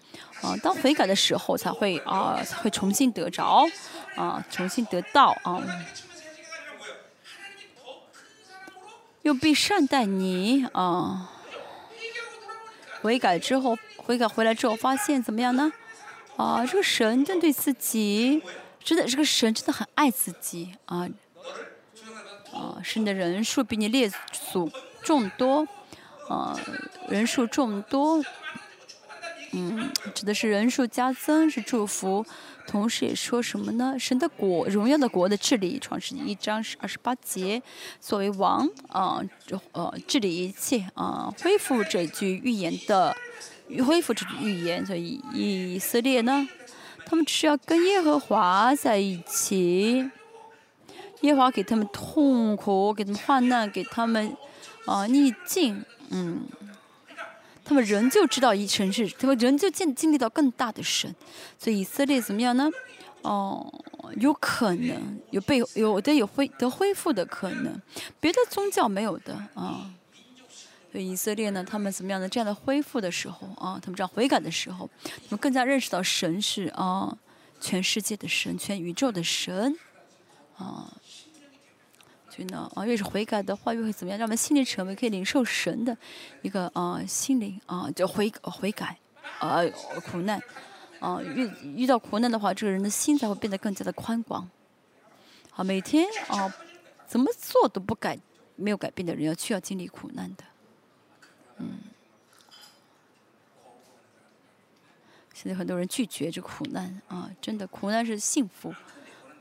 [0.42, 3.66] 啊，当悔改的时候才会啊，才会重新得着，
[4.16, 5.62] 啊，重新得到啊，
[9.22, 11.32] 又必善待你啊。
[13.00, 15.72] 悔改之后，悔改回来之后，发现怎么样呢？
[16.36, 18.42] 啊，这个神针对自己，
[18.82, 21.08] 真的，这个神真的很爱自己啊，
[22.52, 24.10] 啊，神的人数比你列
[24.52, 24.70] 祖
[25.02, 25.66] 众多。
[26.28, 26.58] 啊，
[27.08, 28.22] 人数众多，
[29.52, 32.24] 嗯，指的是人数加增是祝福，
[32.66, 33.96] 同时也说什么呢？
[33.98, 37.62] 神的国，荣耀的国的治理，创世一章是二十八节，
[38.00, 39.22] 作为王啊，
[39.72, 43.16] 呃，治理一切啊，恢复这句预言的，
[43.86, 46.46] 恢复这句预言，所以以色列呢，
[47.06, 50.10] 他们只是要跟耶和华在一起。
[51.22, 54.36] 耶和华给他们痛苦，给他们患难，给他们
[54.86, 56.42] 啊逆境，嗯，
[57.64, 61.14] 他们仍旧知道一神是，他们仍旧经经历到更大的神，
[61.58, 62.70] 所以以色列怎么样呢？
[63.22, 63.72] 哦，
[64.16, 67.80] 有可能有被有的有恢得恢复的可能，
[68.20, 69.90] 别的宗教没有的啊。
[70.90, 77.14] 所以以色列呢，他们怎么样的这样的恢复的时候啊，他们这样悔改的时候，他们更加认识到神是啊
[77.60, 79.76] 全世界的神，全宇宙的神
[80.56, 80.90] 啊。
[82.74, 84.18] 啊，越是悔改的话，越会怎么样？
[84.18, 85.96] 让我们心灵成为可以领受神的
[86.42, 88.96] 一个啊心灵啊，叫悔悔改
[89.40, 89.60] 啊
[90.06, 90.40] 苦难
[91.00, 94.48] 啊遇遇到苦难的话，这个人的心才会变得更加的宽广。
[95.50, 96.54] 好，每天啊
[97.06, 98.18] 怎么做都不改
[98.54, 100.44] 没有改变的人，要需要经历苦难的。
[101.56, 101.78] 嗯，
[105.34, 108.72] 现在很多人拒绝这苦难啊，真的苦难是幸福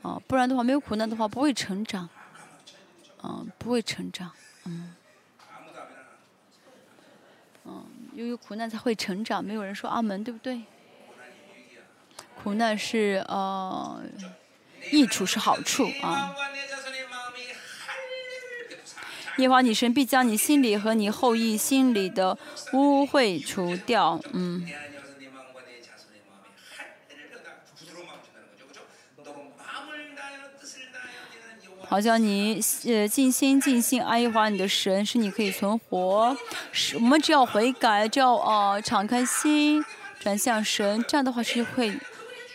[0.02, 2.08] 啊，不然的话没有苦难的话不会成长。
[3.22, 4.30] 嗯，不会成长，
[4.64, 4.94] 嗯，
[7.64, 7.84] 嗯，
[8.14, 10.62] 因为苦难才会成长，没有人说阿门，对不对？
[12.42, 14.02] 苦难是呃，
[14.92, 16.34] 益处是好处啊。
[19.38, 22.36] 耶和华你神必将你心里和你后裔心里的
[22.72, 24.68] 污秽除掉，嗯。
[31.88, 36.36] 好像你呃尽心尽心爱华你的神，使你可以存活。
[36.70, 39.82] 是我们只要悔改，只要呃敞开心，
[40.20, 41.98] 转向神，这样的话是会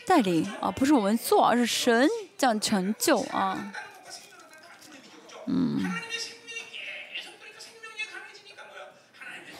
[0.06, 2.08] 带领啊，不是我们做，而是神
[2.38, 3.74] 这样成就啊。
[5.48, 5.84] 嗯，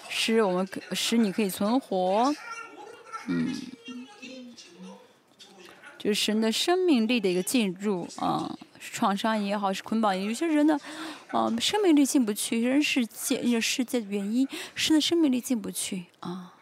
[0.08, 2.34] 使我们使你可以存活，
[3.28, 3.56] 嗯，
[5.98, 8.56] 就是神的生命力的一个进入啊。
[8.92, 10.80] 创伤也好，是捆绑也，有些人的，
[11.32, 16.54] 嗯，生命力进不去，人世界因世界的原因，使的生命力进不去啊。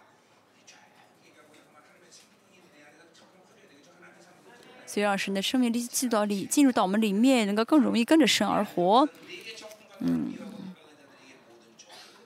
[4.86, 9.08] 所以让神的生命力进到里，进入到我们里面，能够更容易跟着神而活。
[10.00, 10.34] 嗯。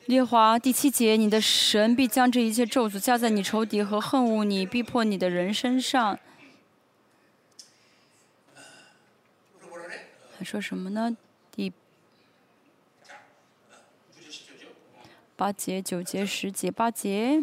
[0.07, 6.19] 列华第七节，你的神必将这一切咒诅加在你仇敌和恨恶你、逼迫你的人身上。
[10.37, 11.15] 还说什么呢？
[11.49, 11.71] 第
[15.37, 17.41] 八节、九节、十节、八节，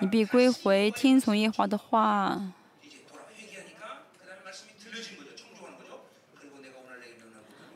[0.00, 2.52] 你必归回，听从耶和华的话。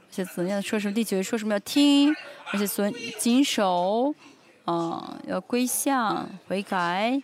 [0.06, 0.94] 而且怎样说什么？
[0.94, 2.14] 第九节说什么要听，
[2.52, 4.14] 而且遵谨守，
[4.64, 7.20] 啊，要归向悔改，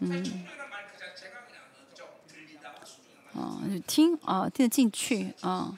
[0.00, 0.44] 嗯。
[3.38, 5.72] 啊，就听啊，听得进去啊。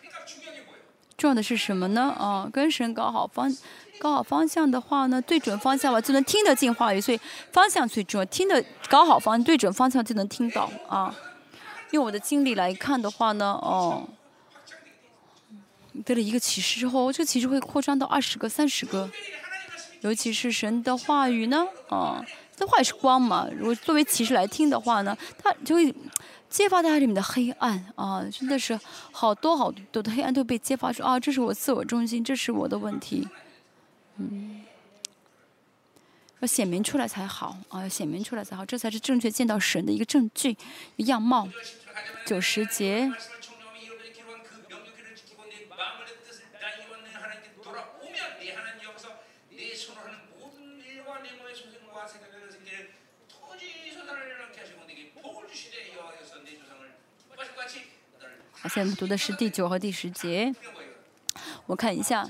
[1.17, 2.15] 重要的是什么呢？
[2.19, 3.55] 啊，跟神搞好方，
[3.99, 7.01] 搞好方向的话呢，对准方向吧，就能听得进话语。
[7.01, 7.21] 所以
[7.53, 11.15] 方向最重要，听得搞好方，对准方向就能听到啊。
[11.91, 14.09] 用我的经历来看的话呢，哦，
[16.07, 19.11] 得了一个启示之后，这个启示会扩张到二十个、三十个。
[20.01, 22.25] 尤其是神的话语呢，啊，
[22.61, 23.49] 这话也是光嘛。
[23.57, 25.95] 如果作为骑士来听的话呢，他就会。
[26.51, 28.77] 揭发大家里面的黑暗啊，真的是
[29.13, 31.21] 好多好多的黑暗都被揭发出啊！
[31.21, 33.29] 这是我自我中心，这是我的问题，
[34.17, 34.61] 嗯，
[36.41, 40.57] 要显明出来才好啊，要显明出来才好，这才是正确见到神的一个证据
[40.97, 41.49] 样貌。
[42.27, 43.13] 九十节。
[58.69, 60.55] 现在读的是第九和第十节，
[61.67, 62.29] 我看一下。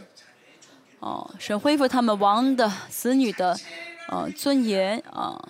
[1.01, 3.59] 哦，神恢复他们王的子女的
[4.09, 5.43] 呃尊严啊，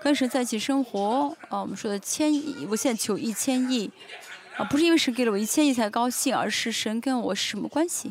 [0.00, 1.60] 跟神在一起生活啊。
[1.60, 3.90] 我们说的千亿，我现在求一千亿
[4.56, 8.10] 啊，不是因为神给了我一千亿才高兴，而是神跟我是什么关系？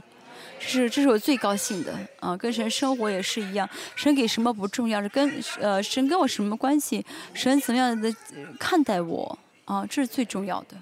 [0.60, 2.38] 这是这是我最高兴的啊。
[2.38, 7.03] 跟神生活也是一样，神给什么不重要，是跟呃神跟我什么关系？
[7.34, 8.14] 神怎么样的
[8.60, 9.39] 看待我？
[9.70, 10.76] 啊，这是最重要的。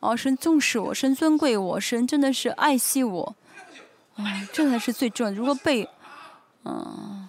[0.00, 3.34] 哦，神重视我，神尊贵我，神真的是爱惜我，
[4.16, 5.36] 啊，这才是最重要的。
[5.38, 5.88] 如果被，
[6.66, 7.26] 嗯，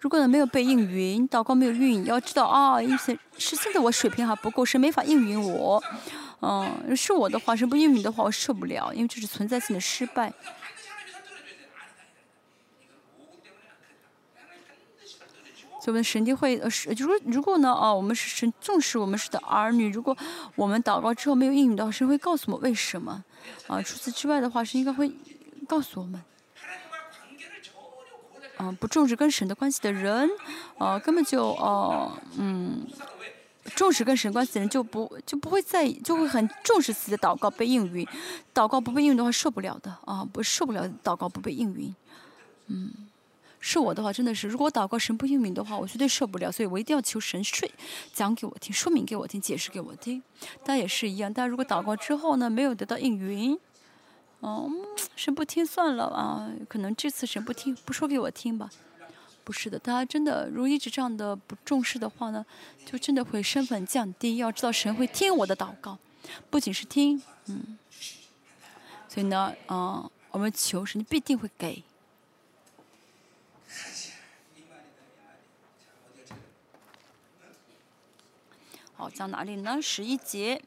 [0.00, 5.80] 如果呢没有被应允，祷告没有应允，要知道啊，意思是现在我水平还不够，神没法应允我，
[6.42, 10.32] 嗯，是我的话，神不应允的话，我受不了，因为这是存在性的失败。
[15.80, 20.14] 所以我们神就会呃是，就说如果呢哦，我们是神重视我们是的儿女，如果
[20.54, 23.24] 我们祷告之后没有应允的话，神会告诉我为什么。
[23.66, 25.10] 啊，除此之外的话，神应该会
[25.66, 26.22] 告诉我们。
[28.58, 30.28] 啊，不重视跟神的关系的人，
[30.76, 32.86] 啊，根本就哦嗯，
[33.74, 38.06] 重视跟神关系的人就不就不会在意就会很重视自己的祷告被应允，
[38.52, 41.94] 祷告不被应允的话受不了的啊，不受不了祷告不被应允，
[42.66, 42.92] 嗯。
[43.62, 47.70] 是我的话，真的是，如果祷告神不应允的话，我绝对受不了，所以我一定要求神睡，
[48.12, 50.22] 讲给我听，说明给我听，解释给我听。
[50.64, 53.58] 大家也是一样，但如果祷告之后呢，没有得到应允，
[54.40, 54.70] 哦，
[55.14, 58.70] 神不听算了啊，可能这次神不听，不说给我听吧。
[59.44, 62.44] 不是的，大家真的如果一直这样的不重视的话呢，
[62.86, 64.38] 就真的会身份降低。
[64.38, 65.98] 要知道神会听我的祷告，
[66.48, 67.78] 不仅是听，嗯，
[69.06, 71.82] 所以呢，嗯，我们求神必定会给。
[79.00, 79.80] 哦，讲哪里呢？
[79.80, 80.60] 十一节。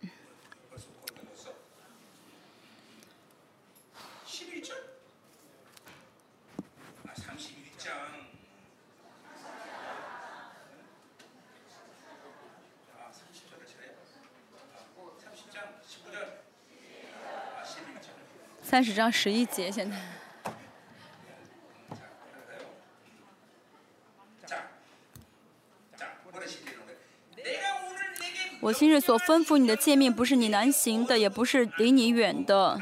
[18.64, 20.22] 三十章十一节，现在。
[28.64, 32.81] 我今日所吩咐你的诫命，不是你难行的，也不是离你远的，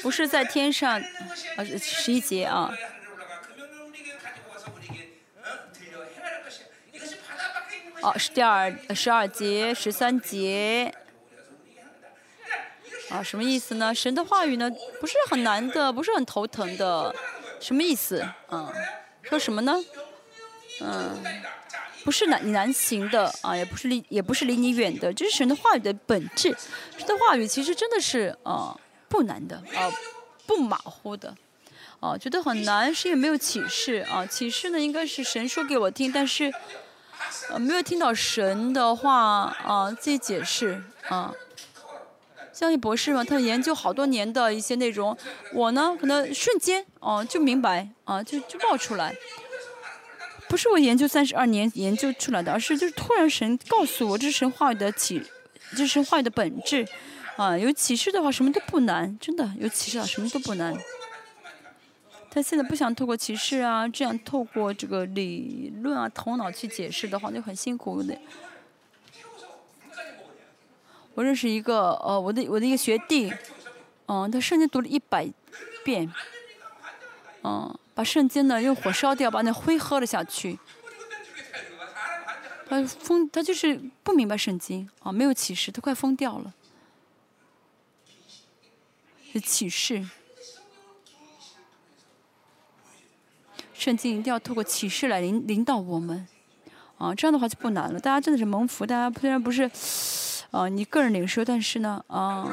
[0.00, 1.00] 不是在天上，
[1.56, 2.72] 啊，十一节啊。
[8.00, 10.94] 哦，是第二十二节、十三节。
[13.10, 13.92] 啊，什么意思呢？
[13.92, 17.12] 神的话语呢，不是很难的，不是很头疼的，
[17.58, 18.24] 什么意思？
[18.52, 18.72] 嗯，
[19.24, 19.74] 说什么呢？
[20.80, 21.24] 嗯。
[22.06, 26.56] 不是难你难行的啊，也不是离也不是离你远的，这是神的话语的本质。
[26.96, 28.78] 神的话语其实真的是啊
[29.08, 29.90] 不难的啊，
[30.46, 31.34] 不马虎的
[31.98, 34.24] 啊，觉得很难是因为没有启示啊。
[34.24, 36.54] 启示呢应该是神说给我听，但是
[37.50, 41.34] 呃没有听到神的话啊自己解释啊。
[42.52, 45.18] 像一博士嘛，他研究好多年的一些内容，
[45.52, 49.12] 我呢可能瞬间哦就明白啊就就冒出来。
[50.48, 55.20] 不是我研究三十二年研究出来的，而是就是突然神告诉我，这是神话的启，
[55.72, 56.86] 这是神话的本质，
[57.36, 60.76] 啊，有启示的话什么都不难，真的有启示啊什么都不难。
[62.30, 68.16] 他现在不想透过启示啊，这样透过这个理论啊头脑去解释的话就很辛苦的。
[71.14, 73.32] 我认识一个呃我的我的一个学弟，
[74.06, 75.26] 嗯，他圣经读了一百
[75.82, 76.12] 遍，
[77.46, 77.78] 嗯。
[77.94, 80.58] 把圣经呢用火烧掉，把那灰喝了下去。
[82.68, 86.52] 他疯，他就是不明白圣经啊，没有启示，他快疯掉了。
[89.42, 90.06] 启示，
[93.72, 96.28] 圣经一定要透过启示来领领导我们
[96.98, 97.98] 啊，这样的话就不难了。
[97.98, 99.70] 大家真的是蒙福，大家虽然不是
[100.50, 102.46] 啊你个人领受，但是呢啊，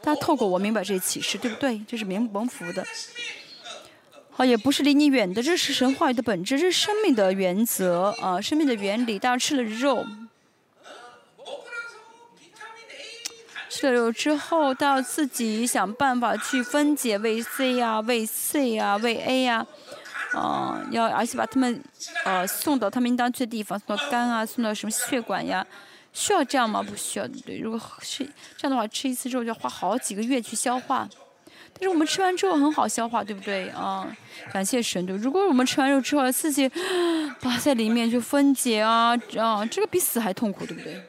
[0.00, 1.78] 大家透过我明白这些启示，对不对？
[1.86, 2.86] 这是蒙蒙福的。
[4.40, 9.18] 啊，也不是离你远的，这是神话的本质，这是生命的原则啊，生命的原理。
[9.18, 10.02] 大家吃了肉，
[13.68, 19.66] 吃了肉之后，到自己想办法去分解胃 C 呀、胃 C 呀、胃 A 呀，
[20.32, 21.84] 啊，要而且把他们
[22.24, 25.66] 呃送到他们应当去的地方，送到肝啊，送到什么血管呀，
[26.14, 26.82] 需要这样吗？
[26.82, 27.58] 不需要，对。
[27.58, 28.24] 如果是
[28.56, 31.06] 这样的话，吃一次肉就要花好几个月去消化。
[31.80, 34.06] 但是我们吃完之后很好消化，对不对啊？
[34.52, 35.16] 感谢神对。
[35.16, 36.70] 如果我们吃完肉之后自己
[37.40, 41.02] 把在里面就分解啊啊，这个比死还痛苦，对不对？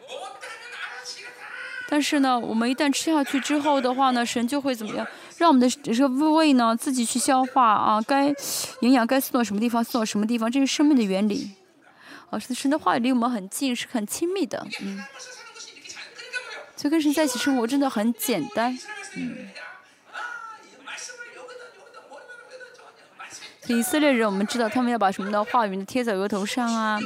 [1.89, 5.05] 但是呢，我们一旦吃下去之后的话呢，神就会怎么样？
[5.37, 8.33] 让我们的这个胃呢自己去消化啊，该
[8.79, 11.51] 营养该送到什么地方送到什么地方，这是生命的原理。
[12.29, 15.03] 啊，神的话离我们很近，是很亲密的，嗯。
[16.77, 18.77] 所以跟神在一起生活真的很简单，
[19.17, 19.49] 嗯。
[23.71, 26.99] 以色列人，我们知道他们要把什么的话语贴在额头上啊，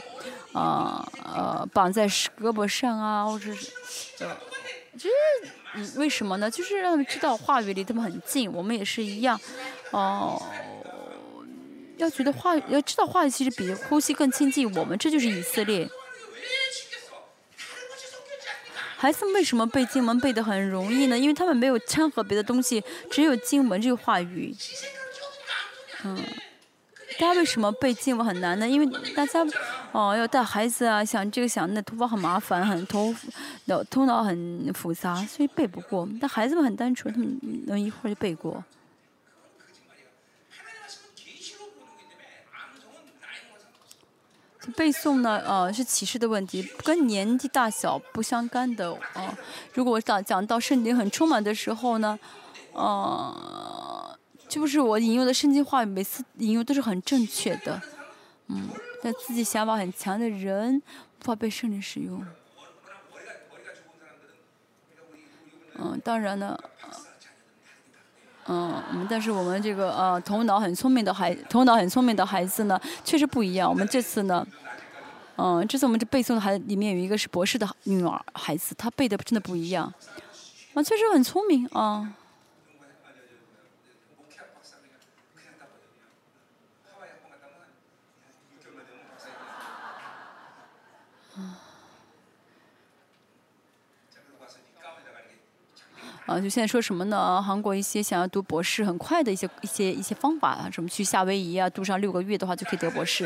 [0.54, 3.70] 啊呃绑在胳膊上啊，或者是
[4.20, 4.38] 呃，
[4.98, 5.16] 就是
[5.76, 6.50] 嗯，为什么呢？
[6.50, 9.40] 就是让他们知道话语离他们很近，我们也是一样，
[9.92, 10.42] 哦。
[11.98, 15.90] 要觉得话，要知道话语其实比呼吸更亲近我们，这就是以色列。
[18.98, 21.18] 孩子们为什么背经文背得很容易呢？
[21.18, 24.54] 因为他们没有掺和别的东西，只有经文这个话语。
[26.04, 26.18] 嗯，
[27.18, 28.68] 大家为什么背经文很难呢？
[28.68, 29.46] 因为大家
[29.92, 33.16] 哦要带孩子啊，想这个想那，头发很麻烦，很头
[33.66, 36.08] 脑头脑很复杂，所以背不过。
[36.20, 38.64] 但孩子们很单纯，他们能一会儿就背过。
[44.76, 49.38] 背诵呢，呃，是启示的问题，跟年纪大小不相干的，呃，
[49.74, 52.18] 如果我讲讲到圣经很充满的时候呢，
[52.74, 53.95] 呃，
[54.48, 57.82] 就是我引用的圣经话语，每次引用都是很正确的，
[58.48, 58.70] 嗯，
[59.02, 60.82] 但自己想法很强的人，
[61.22, 62.26] 无法被圣灵使用。
[65.78, 66.58] 嗯，当然呢。
[68.48, 73.68] 嗯，我们但是我们这个呃头脑很聪明的孩，头脑很聪明的孩子呢，确实不一样。
[73.68, 74.46] 我们这次呢，
[75.36, 79.92] 嗯，这次我们这背诵的孩子里面有一个是博士的女儿孩子，她背的真的不一样，
[80.76, 82.14] 啊，确实很聪明啊。
[96.26, 97.40] 啊，就现在说什么呢？
[97.42, 103.26] 韩国一些想要读博士很快的一些一些一些方法啊，什么去夏威夷啊，读上六个月的话就可以得博士，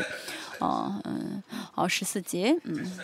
[0.58, 2.98] 啊嗯，好十四节，嗯。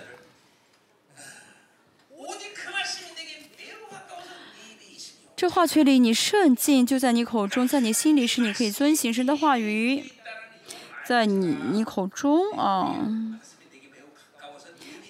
[5.35, 10.13] 这话却离你甚近，就在你口中，在你心里，是你可以遵行神的话语，
[11.07, 12.95] 在你你口中啊，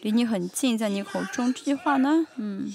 [0.02, 2.72] 离你很近，在你口中这句话呢，嗯。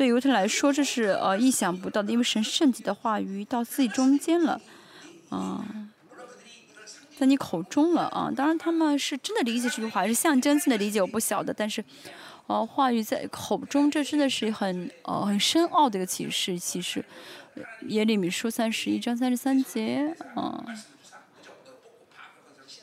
[0.00, 4.58] 对犹太来说，这是呃意想不到的，因为神圣洁的话语到自己中间了，
[5.28, 5.62] 啊，
[7.18, 8.32] 在你口中了啊。
[8.34, 11.52] 当然，他们是真的理解这句话，还是象征性的理解，我不晓得。
[11.52, 11.84] 但是，
[12.46, 16.58] 呃，话语在口中，这真的是很呃很深奥的一个启示。
[16.58, 17.04] 其实，
[17.88, 20.64] 耶利米书三十一章三十三节，啊，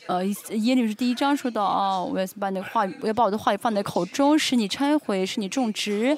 [0.06, 6.16] 呃，耶利米书第一章说到啊，我要把那个话语，我要把我的话语放在口中，使你拆毁，使你种植。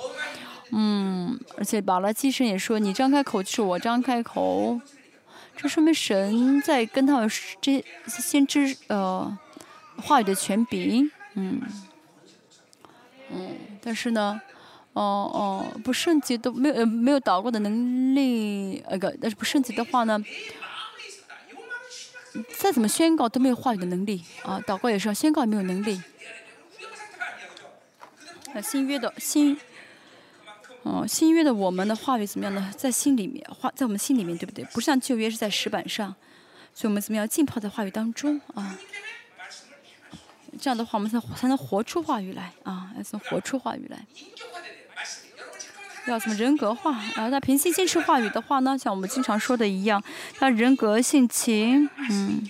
[0.72, 4.80] 嗯，而且巴拉基神也说：“你张开口就是我张开口。”
[5.58, 7.30] 这说明神在跟他们
[7.60, 9.38] 这先知呃
[9.98, 11.12] 话语的权柄。
[11.34, 11.62] 嗯，
[13.32, 14.40] 嗯，但是呢，
[14.94, 15.02] 哦
[15.34, 20.18] 哦，不圣洁都没有没有祷告的能力，那个但是不圣洁的话呢，
[22.58, 24.62] 再怎么宣告都没有话语的能力啊！
[24.66, 26.02] 祷告也是要宣告也，没有能力。
[28.54, 29.58] 啊，新约的新。
[30.84, 32.72] 哦，新约的我们的话语怎么样呢？
[32.78, 34.64] 在心里面，话在我们心里面，对不对？
[34.66, 36.16] 不像旧约是在石板上，
[36.74, 38.78] 所以我们怎么样浸泡在话语当中啊？
[40.60, 42.92] 这样的话，我们才才能活出话语来啊！
[42.98, 44.06] 要怎么活出话语来？
[46.08, 47.30] 要什么人格化啊？
[47.30, 48.78] 那平心静气话语的话呢？
[48.78, 50.04] 像我们经常说的一样，
[50.40, 52.50] 那人格性情，嗯，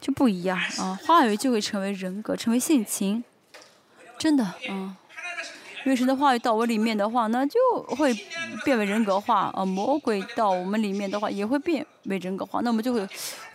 [0.00, 0.98] 就不一样啊。
[1.06, 3.22] 话语就会成为人格，成为性情，
[4.18, 4.96] 真的啊。
[5.86, 7.60] 因为神的话语到我里面的话，那就
[7.96, 8.12] 会
[8.64, 9.64] 变为人格化啊。
[9.64, 13.08] 魔鬼到我们里面的话，也会变为人格化，那我们就会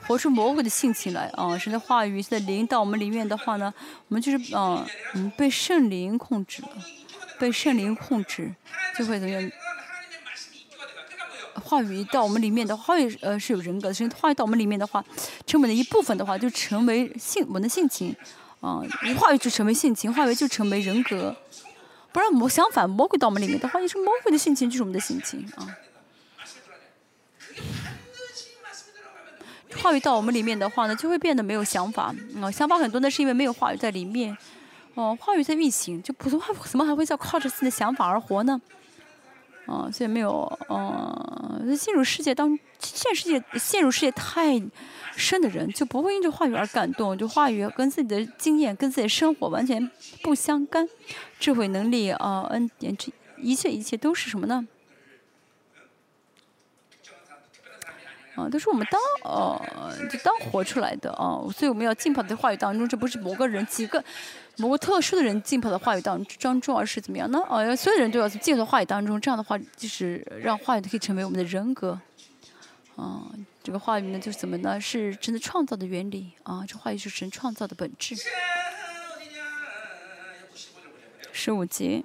[0.08, 1.58] 活出魔鬼的性情来啊。
[1.58, 3.74] 神的话语在灵到我们里面的话呢，
[4.08, 4.82] 我们就是嗯
[5.14, 6.70] 嗯被圣灵控制了，
[7.38, 8.56] 被圣灵控制，
[8.98, 9.52] 就会怎样？
[11.62, 15.04] 话语到我们里面的话语呃是有人格的，神话语到我们里面的话，
[15.46, 18.16] 成为的一部分的话，就成为性我们的性情
[18.62, 18.82] 啊。
[19.18, 21.36] 话语就成为性情，话语就成为人格。
[22.14, 25.68] 不然魔相反，魔鬼到我们里面的话，也是魔鬼的性情就是我们的性情啊。
[29.82, 32.52] 话语到我们里面的话呢，就会变得没有想法嗯。
[32.52, 34.38] 想法很多，呢是因为没有话语在里面。
[34.94, 38.60] 哦，话语在运行，就普通话怎么还会在靠着自己的想法而活呢？
[39.68, 44.62] 啊，所以没有，嗯，进入世界当现世界陷入世界太。
[45.18, 49.92] 深的人就不会因这话语而感动，就话语跟自己的经验、跟自己的生活完全
[50.24, 50.88] 不相干。
[51.38, 54.66] 智慧能力啊，恩典，这一切一切都是什么呢？
[58.42, 59.62] 啊，都是我们当呃，
[60.10, 61.40] 就当活出来的啊。
[61.54, 64.04] 所以我们要浸泡在话语当中，这不是某个人、几个、
[64.58, 66.24] 某个特殊的人浸泡在话语当
[66.60, 67.40] 中，而是怎么样呢？
[67.48, 72.00] 啊，所有人都要浸泡在话语当中，这样的话就是让话语可以成为我们的人格。
[72.96, 73.24] 啊，
[73.64, 74.80] 这个话语呢，就是怎么呢？
[74.80, 78.16] 是真的创造的原理啊，这话语是神创造的本质。
[81.32, 82.04] 十五节。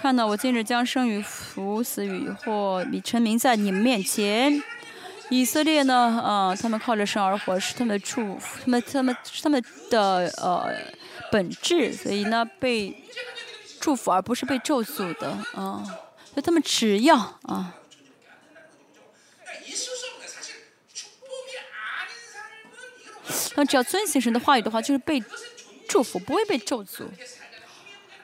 [0.00, 4.62] 看到我今日将生于福，死于祸，你成名在你们面前。
[5.28, 10.72] 以色列呢，呃，他们靠着生而活，是他们的祝福，他们他们是他们的呃
[11.32, 13.04] 本质，所以呢被
[13.80, 15.82] 祝福而不是被咒诅的，啊，
[16.32, 17.74] 所以他们只要啊。
[23.56, 25.20] 那只要遵行神的话语的话，就是被
[25.88, 27.04] 祝福，不会被咒诅。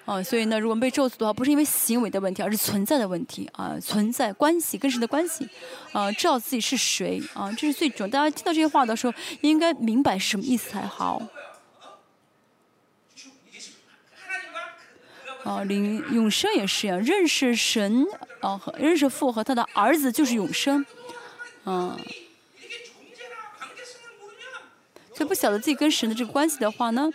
[0.05, 5.49] 啊，所以呢，如果被咒诅的话，不是因为行为的问题，而是存在的问题啊，存在关系跟神的关系，
[5.93, 8.11] 啊，知道自己是谁啊，这是最重要。
[8.11, 11.23] 大家听到这些话的时候，应该明白是什么意思才好。
[15.43, 18.07] 啊，灵永生也是一样，认识神
[18.41, 20.85] 啊，和认识父和他的儿子就是永生，
[21.65, 21.99] 嗯。
[25.15, 27.09] 所以不晓得自己跟神的这个关系的话呢？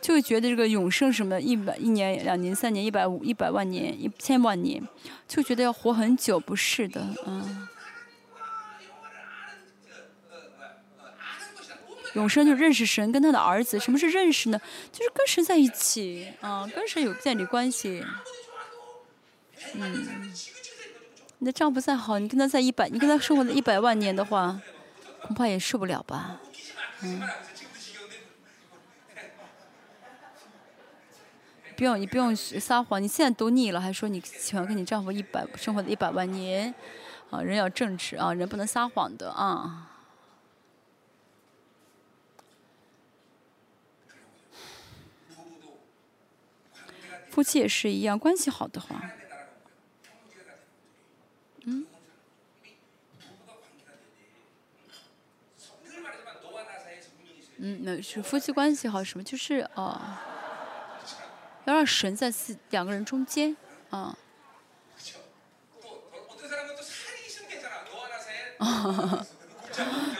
[0.00, 4.82] 就觉得这个永生什么一百一年、两年、三年、一百五、一百万年、一千万年，
[5.26, 7.68] 就觉得要活很久，不是的，嗯。
[12.14, 14.58] 永生就认识神跟他的儿子，什么是认识呢？
[14.90, 18.02] 就是跟神在一起，啊，跟神有建立关系。
[19.74, 20.32] 嗯，
[21.38, 24.58] 你的丈夫再好，你跟他在一百，你跟他生活了一百万年的话，
[25.20, 26.40] 恐怕也受不了吧，
[27.02, 27.20] 嗯。
[31.76, 33.02] 不用，你不用撒谎。
[33.02, 36.74] 你现在都腻了，还说你喜欢跟你丈夫一百生活的一百万年，
[37.30, 39.90] 啊，人要正直啊，人不能撒谎的啊。
[47.30, 49.10] 夫妻也是一样，关系好的话，
[51.64, 51.86] 嗯，
[57.58, 59.22] 嗯，那是夫妻关系好什么？
[59.22, 60.22] 就是啊。
[61.66, 63.56] 要让神在四两个人中间，
[63.90, 64.16] 啊。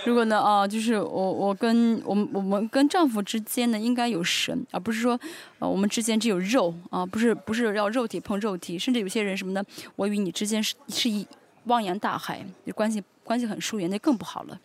[0.04, 5.18] 如果呢，啊，就是我我跟我们我们跟丈夫之间呢，应该有神，而不是说，
[5.58, 9.64] 呃，我们之间只有肉，啊，不是不是要肉体碰肉体，甚至有些人什么呢？
[9.96, 11.26] 我与你之间是是一
[11.64, 12.44] 汪洋大海，
[12.74, 14.60] 关系关系很疏远，那更不好了。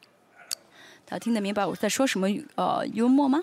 [1.06, 2.28] 他听得明白我在说什么？
[2.56, 3.42] 呃，幽默吗？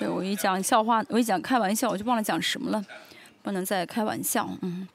[0.00, 2.82] 对，我一讲笑话，我一讲开玩笑，我就忘了讲什么了，
[3.42, 4.88] 不能再开玩笑，嗯。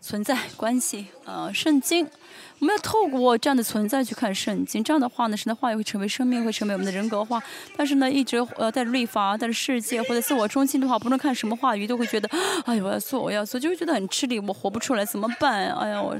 [0.00, 2.08] 存在关系，呃，圣经，
[2.58, 7.40] 我们要透过这样的存在去看圣经，这样的话呢，神的话语会成为生命，会成为我们的人格化。
[7.76, 12.28] 但是呢，一直呃在律法，在世界或者自我中心的话，不论看什么话语，都会觉得，
[12.64, 15.70] 哎呀，我要做，我要做，就会觉得很吃力，我活不出来，怎么办？
[15.74, 16.18] 哎呀，我。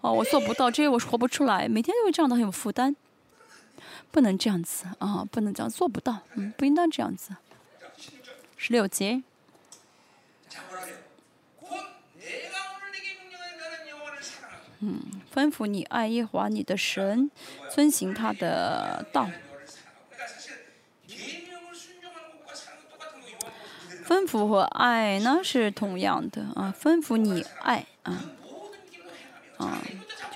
[0.00, 2.94] 哦，我做不到，这些我是活不出来，每天都会这样的很有负担，
[4.12, 7.34] 不能这样子啊，不能这样，做不到，嗯，不应当这样子。
[8.56, 9.22] 十六节，
[14.78, 15.02] 嗯，
[15.34, 17.28] 吩咐你爱耶华你的神，
[17.68, 19.28] 遵行他的道。
[24.06, 28.30] 吩咐和爱呢是同样的啊，吩咐你爱啊。
[29.58, 29.82] 啊，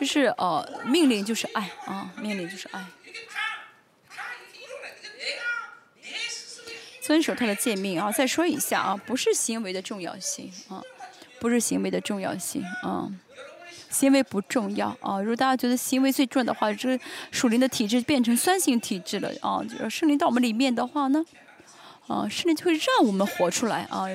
[0.03, 2.85] 就是呃，命令就是爱啊，命令就是爱。
[7.01, 10.83] 遵守他的诫命啊，再说一下啊，不是行为的重要性啊，
[11.39, 13.09] 不是行为的重要性啊，
[13.91, 15.20] 行为不重要啊。
[15.20, 21.24] 如果大家觉得行为最重要的话，这个属灵的体质变成酸性体质了啊，就是圣灵到我们里面的话呢，
[22.09, 24.07] 啊，圣灵就会让我们活出来啊。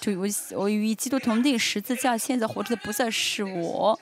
[0.00, 0.26] 就我
[0.56, 4.00] 我与基督同定十字架，现在活着的不再是我。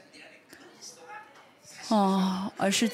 [1.90, 2.88] 哦，而是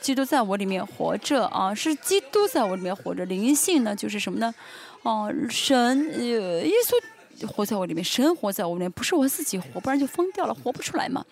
[0.00, 3.24] 基督在我里面活着啊，是基督在我里面活着。
[3.26, 4.54] 灵性呢，就是什么呢？
[5.02, 11.22] 哦，神，耶稣活在我里面，神活在我里面，不是我自己活，不然就疯掉了，活不出来嘛。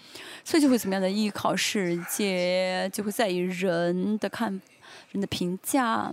[0.45, 4.61] 所以就会怎么样的依靠世界，就会在意人的看，
[5.13, 6.13] 人的评价。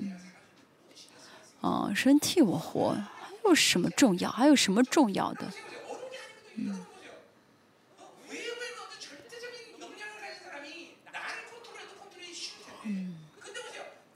[1.60, 4.32] 啊，神替我活，还有什么重要？
[4.32, 5.46] 还有什么重要的？
[6.56, 6.86] 嗯。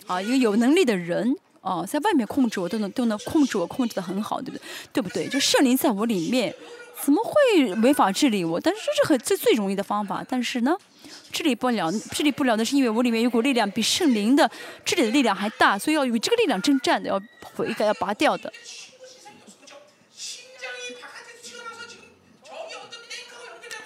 [0.08, 4.62] 啊，一个有能力的人，啊，在外面控制我都能都能控制我，控制的很好，对不对？
[4.94, 5.28] 对不对？
[5.28, 6.54] 就圣灵在我里面，
[7.04, 8.60] 怎么会没法治理我？
[8.60, 10.26] 但是这是很最最容易的方法。
[10.28, 10.76] 但是呢，
[11.32, 14.50] 治理不了，治理不了的是因为我里面有股力量比圣灵的
[14.86, 17.22] 治理的力量还大，所以要与这个力量征战的，要
[17.56, 18.52] 毁的，要拔掉的。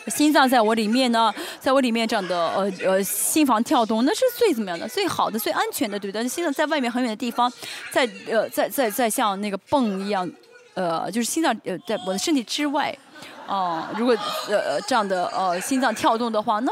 [0.07, 4.87] 心脏在我里面呢，在我里面这样的呃呃心房跳动，那是最怎么样的？
[4.89, 6.27] 最好的、最安全的，对不对？
[6.27, 7.51] 心脏在外面很远的地方，
[7.91, 10.27] 在呃在在在像那个泵一样，
[10.73, 12.97] 呃就是心脏呃在我的身体之外，
[13.45, 14.17] 哦，如果
[14.49, 16.71] 呃这样的呃心脏跳动的话，那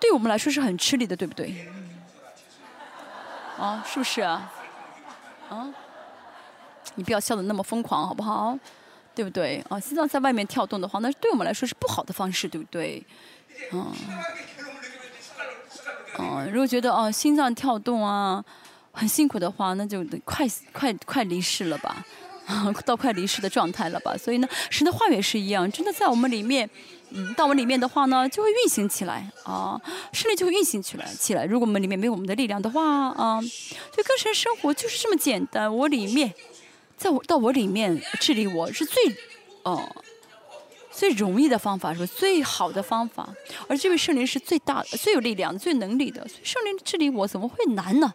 [0.00, 1.54] 对我们来说是很吃力的，对不对？
[3.56, 4.52] 啊，是不是啊？
[5.48, 5.72] 啊，
[6.96, 8.58] 你不要笑得那么疯狂，好不好？
[9.14, 9.62] 对不对？
[9.68, 13.04] 啊，心脏在外面跳动的话，那对我们来说是不好的方式，对不对？
[13.70, 13.92] 嗯，
[16.18, 18.44] 嗯，如果觉得啊心脏跳动啊
[18.90, 22.04] 很辛苦的话，那就快快快离世了吧，
[22.84, 24.16] 到快离世的状态了吧。
[24.16, 26.68] 所以呢，神的话语也是一样，真的在我们里面，
[27.10, 29.80] 嗯，到我们里面的话呢，就会运行起来啊，
[30.12, 31.44] 势力就会运行起来起来。
[31.44, 33.40] 如果我们里面没有我们的力量的话啊，
[33.96, 36.32] 就跟神生活就是这么简单，我里面。
[36.94, 39.02] 在我到我里面治理我是最，
[39.64, 39.90] 哦，
[40.92, 43.28] 最容易的方法，是最好的方法。
[43.66, 46.20] 而这位圣灵是最大、最有力量、最能力的。
[46.28, 48.12] 所以圣灵治理我怎么会难呢？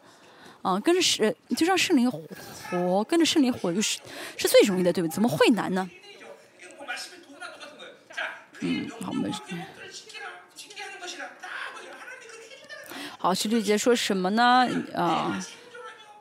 [0.62, 4.00] 啊，跟着圣就让圣灵活，跟着圣灵活就是
[4.38, 5.14] 是最容易的，对不对？
[5.14, 5.90] 怎么会难呢？
[8.60, 9.32] 嗯，好，我们
[13.18, 14.70] 好，十六节说什么呢？
[14.94, 15.44] 啊。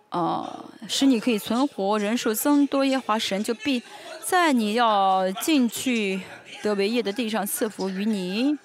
[0.08, 3.82] 啊，使你可以存活，人数增多，耶华神就必
[4.24, 6.20] 在你要进去
[6.66, 8.58] 得为业的地上赐福于你。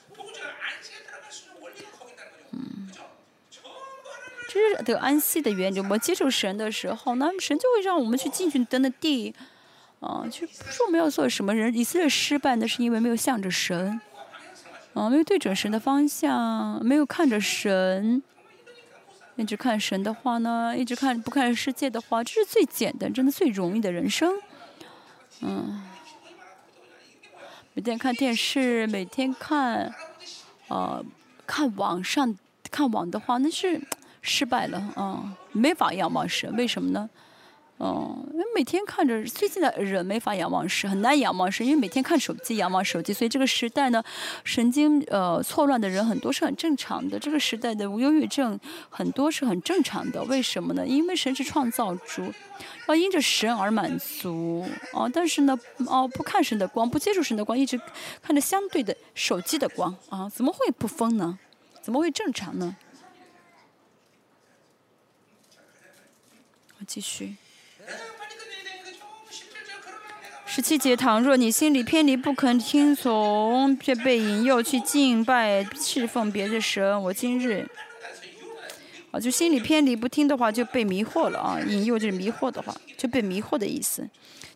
[2.50, 2.90] 嗯，
[4.50, 5.84] 这是得安息的原因。
[5.84, 9.36] 我们接受神的时候，那神就会让我们去进去得那地。
[10.00, 11.72] 啊，就不是我们要做什么人。
[11.76, 14.02] 以色列失败，那是因为没有向着神，
[14.96, 18.24] 啊，没有对准神的方向，没有看着神。
[19.36, 24.34] 一直看神的话呢，一直看不看世界的话，这是最简单、真的最容易的人生。
[25.42, 25.84] 嗯，
[27.74, 29.96] 每天看电视，每天看，
[30.68, 31.04] 呃，
[31.48, 32.38] 看网上
[32.70, 33.80] 看网的话，那是
[34.22, 36.54] 失败了啊，没法仰望神。
[36.58, 37.10] 为什么呢？
[37.82, 44.04] 哦，因为每天看着最近的人没法仰望神，很难仰望神，因为每天看手机仰望手机，所以这个时代呢，
[44.44, 47.18] 神经呃错乱的人很多是很正常的。
[47.18, 50.86] 这个时代的无忧郁症很多是很正常的，为什么呢？
[50.86, 52.32] 因为神是创造主，
[52.88, 54.64] 要因着神而满足
[54.94, 55.10] 啊。
[55.12, 57.82] 但是呢，哦不看神的光，不接触神的光，一直
[58.22, 61.40] 看着相对的手机的光啊，怎么会不疯呢？
[61.82, 62.76] 怎么会正常呢？
[66.78, 67.38] 我继续。
[70.46, 77.66] 十七节，倘若你心里偏离，不肯听从，却被引诱去敬拜、侍奉别的神，我今日，
[79.12, 81.58] 啊，就心里偏离不听的话，就被迷惑了啊！
[81.66, 84.06] 引诱就是迷惑的话，就被迷惑的意思，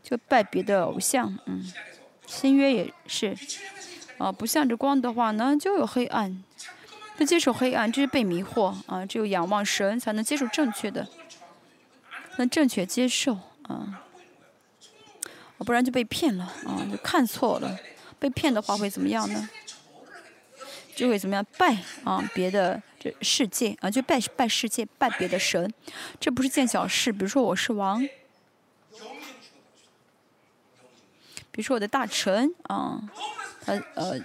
[0.03, 1.63] 就拜别的偶像，嗯，
[2.27, 3.33] 新约也是，
[4.17, 6.43] 啊，不向着光的话呢，就有黑暗，
[7.15, 9.05] 不接受黑暗，这是被迷惑啊！
[9.05, 11.07] 只有仰望神，才能接受正确的，
[12.37, 14.01] 能正确接受啊。
[15.59, 16.85] 不然就被骗了啊！
[16.91, 17.79] 就看错了，
[18.19, 19.49] 被骗的话会怎么样呢？
[20.95, 25.73] 就会怎么样拜啊别的这世界啊，就拜拜世界，拜别的神，
[26.19, 27.11] 这不是件小事。
[27.11, 27.99] 比如说我是王，
[31.51, 33.01] 比如说我的大臣啊，
[33.61, 34.19] 他呃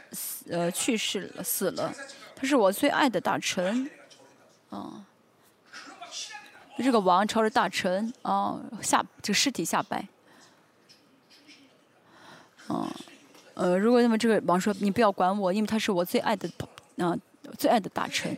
[0.51, 1.95] 呃去世了死了，
[2.37, 3.89] 他是我最爱的大臣
[4.69, 5.07] 啊，
[6.82, 10.07] 这个王朝着大臣啊下这个尸体下拜。
[12.69, 12.89] 嗯，
[13.55, 16.48] 呃，如果那么这个王说你不要管我，因为他是我最爱的，
[16.98, 17.16] 啊，
[17.59, 18.36] 最爱的大臣。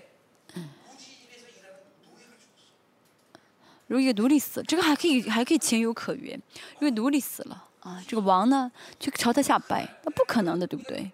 [3.86, 6.32] 如果一个奴隶死，这个还可以还可以情有可原，
[6.81, 11.12] 因为奴隶死了啊，这个王呢去朝他下拜，那不可能的，对不对？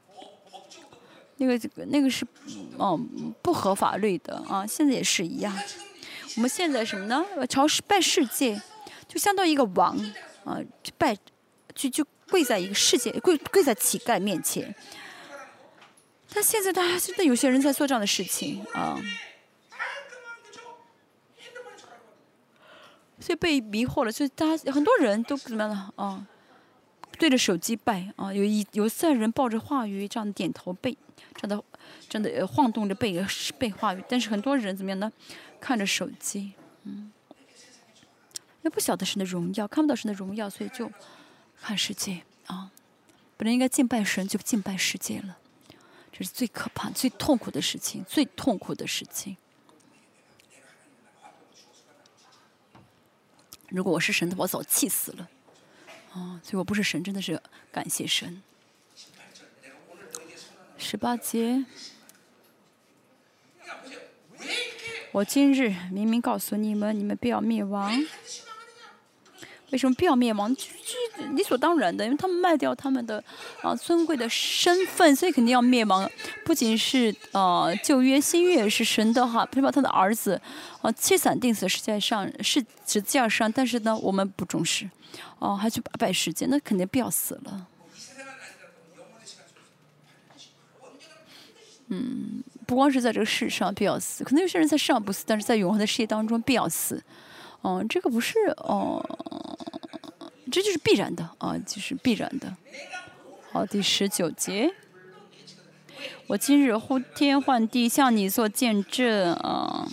[1.38, 2.24] 那个这个那个是，
[2.76, 2.96] 哦，
[3.42, 5.52] 不合法律的啊，现在也是一样。
[6.36, 7.24] 我们现在什么呢？
[7.48, 8.60] 朝拜世界，
[9.06, 9.96] 就相当于一个王
[10.44, 10.58] 啊，
[10.96, 11.16] 拜，
[11.74, 12.04] 就就。
[12.30, 14.74] 跪在一个世界，跪跪在乞丐面前。
[16.30, 19.00] 但现在大家真的有些人在做这样的事情啊，
[23.18, 24.12] 所以被迷惑了。
[24.12, 26.26] 所以大家很多人都怎么样了啊？
[27.18, 30.94] 对着手机拜啊，有一有三人抱着话语这样点头背，
[31.34, 31.64] 这样的
[32.10, 33.24] 这样的晃动着背
[33.58, 34.04] 背话语。
[34.06, 35.10] 但是很多人怎么样呢？
[35.60, 36.54] 看着手机，
[36.84, 37.12] 嗯，
[38.62, 40.90] 也不晓得神的荣耀，看不到神的荣耀，所以就。
[41.60, 42.70] 看世界啊，
[43.36, 45.38] 本来应该敬拜神，就敬拜世界了，
[46.12, 49.36] 这是最可怕、最痛苦的事情，最痛苦的事情。
[53.70, 55.28] 如果我是神的，我早气死了。
[56.12, 58.40] 啊，所以我不是神，真的是感谢神。
[60.78, 61.64] 十八节。
[65.12, 67.92] 我今日明明告诉你们，你们不要灭亡。
[69.70, 70.54] 为什么不要灭亡？
[71.34, 73.22] 理所当然的，因为他们卖掉他们的
[73.60, 76.10] 啊尊贵的身份，所以肯定要灭亡。
[76.44, 80.40] 不仅是啊旧约、新约是神的哈，不把他的儿子
[80.80, 84.88] 啊七散定死，世界上是十字架上，但是呢我们不重视，
[85.38, 87.66] 哦还去败世界，那肯定必要死了。
[91.88, 97.02] 嗯，不光是在这个世上必要死，可能有些人在世上不死，但是在永恒的世界当中必要死。
[97.62, 99.02] 哦，这个不是哦，
[100.52, 102.54] 这就是必然的啊，就是必然的。
[103.50, 104.70] 好，第十九节，
[106.26, 109.88] 我今日呼天唤地向你做见证啊。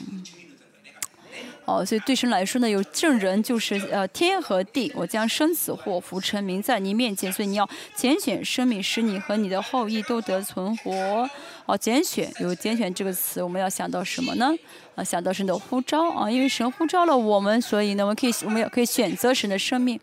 [1.66, 11.28] 哦，所以对神来说呢，有证人就是呃天和地，我将生死祸福成名在你面前，所以你要拣选生命，使你和你的后裔都得存活。
[11.66, 14.54] 哦，拣选有拣选这个词，我们要想到什么呢？
[14.94, 20.00] 啊，想到神的呼召啊，因为神呼召了我们，所以呢，我们可以我们要可以选择神的生命。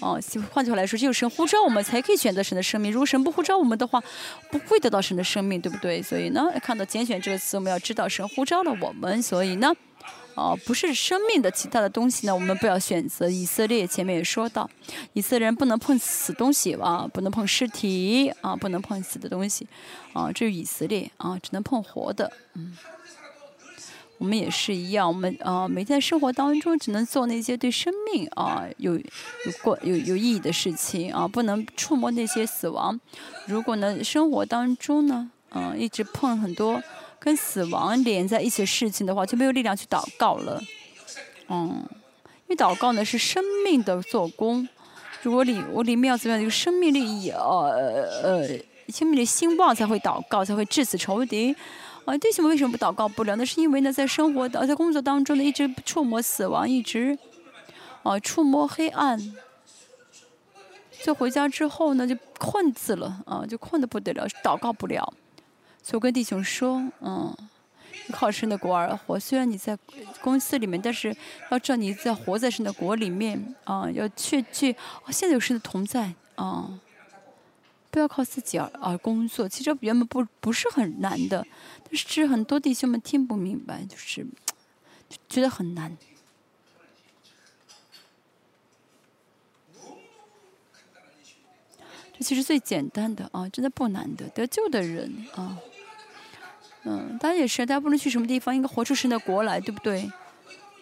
[0.00, 0.20] 哦，
[0.50, 2.90] 换句话来说，就是神呼召我们才可以选择神的生命。
[2.90, 4.02] 如果神不呼召我们的话，
[4.50, 6.02] 不会得到神的生命，对不对？
[6.02, 9.72] 所以呢，看到拣选这个词，我们要知道神呼召了我们，所以呢。
[10.36, 13.28] 哦，不是生命的其他的东西呢，我们不要选择。
[13.28, 14.68] 以色列前面也说到，
[15.14, 19.66] 以色列人不能碰死东西啊，不能碰尸体啊，不能碰死的东西
[20.12, 20.30] 啊。
[20.30, 22.30] 这是以色列啊，只能碰活的。
[22.54, 22.76] 嗯，
[24.18, 29.02] 我们也是一样，我们啊，每天生活当中只能做那些对生命啊有有
[29.62, 33.00] 过有有意义的事情啊，不能触摸那些死亡。
[33.46, 36.82] 如果呢，生活当中呢，嗯，一直碰很多。
[37.18, 40.60] 跟死亡连在一起的事情的话，就没有力量去祷告了。
[41.48, 41.84] 嗯，
[42.46, 44.68] 因为祷告呢是生命的做工。
[45.22, 48.48] 如果里我里面要怎么样，这个生命力呃呃，
[48.88, 51.54] 生命力兴旺才会祷告，才会致死仇敌。
[52.04, 53.34] 啊，弟兄们为什么不祷告不了？
[53.34, 57.18] 那是因为呢，在生活的在工作当中呢，一直触摸死亡，一直
[58.04, 59.34] 啊触摸黑暗。
[61.02, 65.12] 就回家之后呢，就困死了啊，就困得不得了，祷告不了。
[65.86, 67.32] 所以我跟弟兄说，嗯，
[68.10, 69.20] 靠神的国而活。
[69.20, 69.78] 虽然你在
[70.20, 71.16] 公司里面，但是
[71.48, 74.74] 要知道你在活在神的国里面啊，要去去。
[75.10, 76.80] 现在有神的同在啊，
[77.92, 79.48] 不要靠自己而而工作。
[79.48, 81.46] 其实原本不不是很难的，
[81.84, 84.26] 但是很多弟兄们听不明白，就是
[85.28, 85.96] 觉得很难。
[92.18, 95.56] 这其实最简单的啊，真的不难的，得救的人啊。
[96.88, 100.08] 嗯，大家也是，大家不能去什么地方，应该活出神的国来，对不对？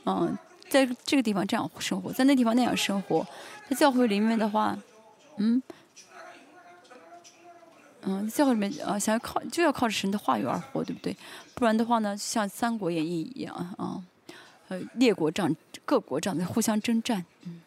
[0.05, 0.36] 嗯，
[0.68, 3.26] 在这个地方这样生活，在那地方那样生活，
[3.70, 4.78] 在教会里面的话，
[5.39, 5.62] 嗯，
[8.02, 11.16] 嗯，教会里面啊，想要靠就要靠着神的话语而活，对不对？
[11.55, 14.02] 不然的话呢，像《三国演义》一样啊，
[14.68, 15.56] 呃，列国仗
[15.86, 17.62] 各国仗在互相征战，嗯。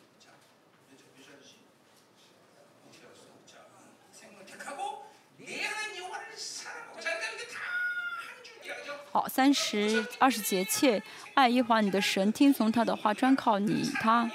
[9.37, 10.99] 三十二十节，切
[11.35, 14.27] 爱耶和华你的神，听从他的话，专靠你他，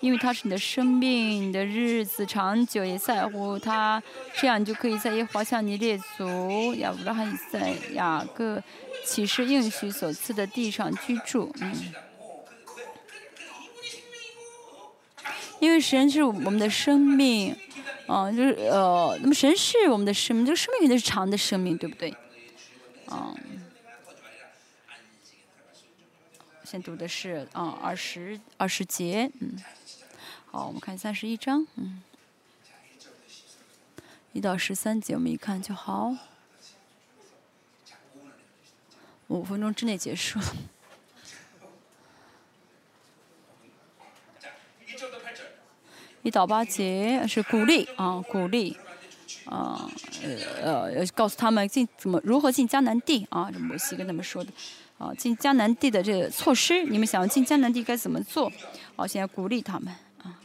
[0.00, 4.02] 因为他是你的生命，你的日子长久也在乎他，
[4.34, 7.60] 这样你就可以在耶和华向你列祖亚伯拉罕、以撒、
[7.92, 8.60] 雅各
[9.06, 11.54] 启示应许所赐的地上居住。
[11.60, 11.72] 嗯，
[15.60, 17.54] 因为神是我们的生命，
[18.08, 22.12] 嗯，就是呃，那么神是我们的生命，这个生命肯定是长的生命，对不对？
[23.08, 23.36] 嗯。
[26.72, 29.62] 先读的是啊二十二十节，嗯，
[30.50, 32.02] 好，我们看三十一章，嗯，
[34.32, 36.16] 一到十三节我们一看就好，
[39.26, 40.40] 五分钟之内结束。
[46.22, 48.78] 一到八节是鼓励啊，鼓励
[49.44, 49.90] 啊，
[50.22, 54.50] 呃呃，告诉他们进怎么如何进迦南地啊，这摩西跟他们说的。
[55.02, 58.48] 啊，进江南地的这个措施，你们想要进江南地该怎么做？
[58.94, 59.92] 好，现在鼓励他们
[60.22, 60.38] 啊。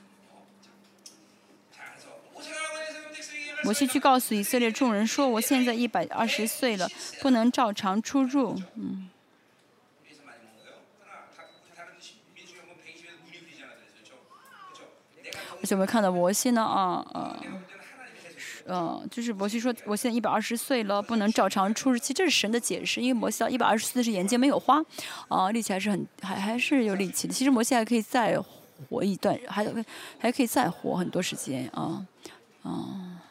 [3.63, 6.89] 摩西去告诉以色列众人说：“我现在一百二十岁了，
[7.21, 9.07] 不能照常出入。”嗯。
[15.59, 17.37] 而且我们看到摩西呢，啊啊。
[18.69, 21.97] 嗯，就是摩西说，我现在一百二十岁了，不能照常出日。
[21.97, 24.83] 期这是神的解释，因为摩西到一百二十岁是眼睛没有花，
[25.29, 27.33] 啊，力气还是很还还是有力气的。
[27.33, 28.37] 其实摩西还可以再
[28.89, 29.65] 活一段，还
[30.19, 32.05] 还可以再活很多时间啊，
[32.63, 33.21] 啊。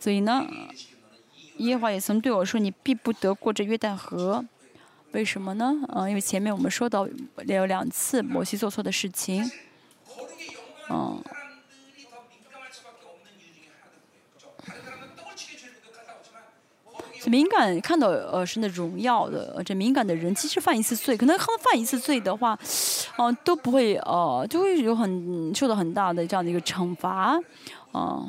[0.00, 0.46] 所以呢，
[1.58, 4.42] 耶和华也曾对我说：“你必不得过这约旦河。”
[5.12, 5.74] 为什么呢？
[5.88, 7.06] 啊，因为前面我们说到
[7.46, 9.44] 有两次摩西做错的事情，
[10.88, 11.22] 嗯。
[17.26, 22.58] 敏感看到呃神的荣耀的这敏感的人，其实犯一次罪，可能犯一次罪的话，
[23.18, 27.38] 嗯都不会呃就会有很受到很大的这样的一个惩罚，
[27.92, 28.24] 啊，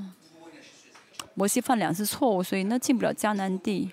[1.35, 3.91] 摩西犯两次错误，所以呢进不了迦南地。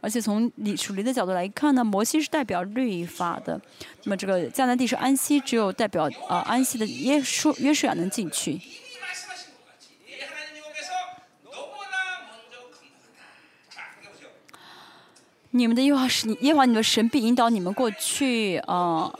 [0.00, 3.60] 而且从理属灵的角度来看呢，摩西是代表律法的，
[4.02, 8.60] 那么这个迦南地是安息，只有代表呃安息的耶稣约书亚能进去。
[15.54, 19.12] 你们的耶和华是耶和华，你的神必引导你们过去啊。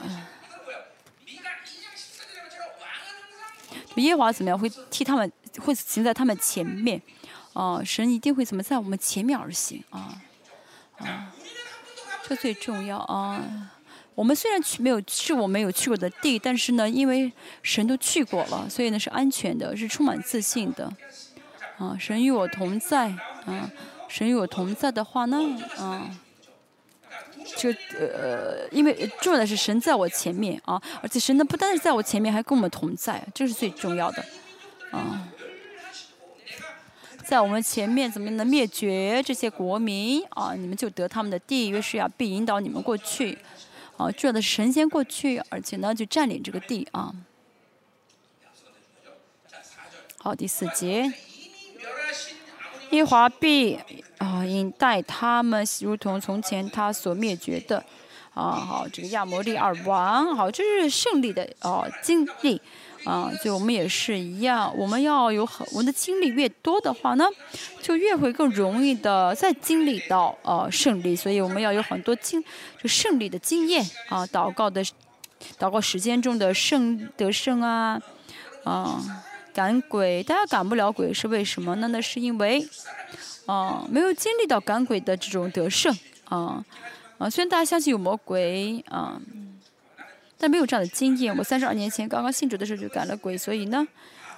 [3.96, 7.00] 耶和华怎么样会替他们会行在他们前面
[7.52, 7.84] 啊？
[7.84, 10.16] 神一定会怎么在我们前面而行啊
[10.96, 11.34] 啊！
[12.26, 13.70] 这最重要啊！
[14.14, 17.30] 我们虽然去没有是我没有去过的地，但是呢，因为
[17.62, 20.90] 神都去过了，所以呢是安全的，是充满自信的
[21.76, 21.94] 啊！
[22.00, 23.10] 神与我同在
[23.44, 23.70] 啊！
[24.08, 25.38] 神与我同在的话呢，
[25.76, 26.08] 啊。
[27.56, 34.24] 就呃，因为重要的是神在我前面啊，而且神呢不单是在我前面，还跟我们同在，这是最重要的
[34.90, 35.28] 啊。
[37.24, 40.54] 在我们前面怎么能灭绝这些国民啊？
[40.54, 43.38] 你们就得他们的地，约书亚必引导你们过去
[43.96, 44.10] 啊。
[44.10, 47.14] 重要的是神仙过去，而且呢就占领这个地啊。
[50.18, 51.12] 好，第四节。
[52.90, 53.78] 耶华必
[54.22, 57.84] 啊引带他们，如同从前他所灭绝的
[58.34, 62.60] 啊，好这个亚摩利二王，好这是胜利的哦经历
[63.04, 67.26] 啊，所以我们也是一样，我们要有很我们的经历越多的话呢，
[67.82, 72.40] 就越会更容易的再经历到呃胜利，所以我们要有很多经
[72.80, 74.84] 就胜利的经验啊，祷告的
[75.58, 78.00] 祷告时间中的胜得胜啊
[78.62, 79.02] 啊。
[79.54, 81.86] 赶鬼，大家赶不了鬼是为什么呢？
[81.88, 82.66] 那是因为，
[83.52, 86.64] 啊，没有经历到赶鬼的这种得胜，啊，
[87.18, 89.20] 啊，虽然大家相信有魔鬼，啊，
[90.38, 91.36] 但没有这样的经验。
[91.36, 93.86] 我三十二年前刚刚信主的时候就赶了鬼，所以呢，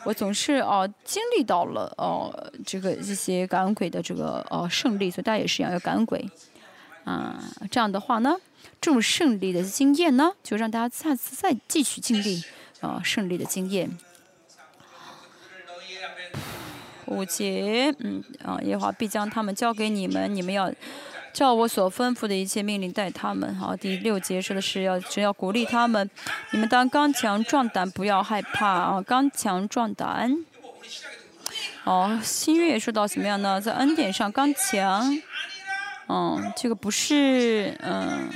[0.05, 2.35] 我总是啊经历到了哦
[2.67, 6.29] 这个一些赶鬼的这个呃胜利，所以大家也是一样要赶鬼，
[7.05, 8.35] 啊，这样的话呢，
[8.81, 12.43] 这种胜利的经验呢，就让大家下次再继续经历
[12.81, 13.97] 啊胜利的经验。
[17.07, 20.73] 五节，嗯，啊，耶和华必将他们交给你们，你们要
[21.33, 23.55] 照我所吩咐的一切命令待他们。
[23.57, 26.09] 好，第六节说的是要只要鼓励他们，
[26.53, 30.45] 你们当刚强壮胆，不要害怕啊，刚强壮胆。
[31.85, 33.61] 哦，新月说到怎么样呢？
[33.61, 35.17] 在恩典上刚强，
[36.09, 38.29] 嗯，这个不是，嗯。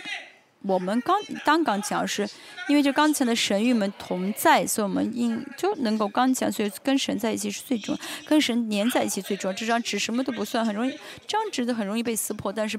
[0.62, 2.28] 我们刚当刚讲是，
[2.68, 9.56] 因为就刚才的神与我们同在，所以我们应就能够刚讲，所以跟神在一起是最重要，跟神粘在一起最重要。
[9.56, 10.90] 这张纸什么都不算，很容易，
[11.26, 12.78] 这张纸子很容易被撕破，但是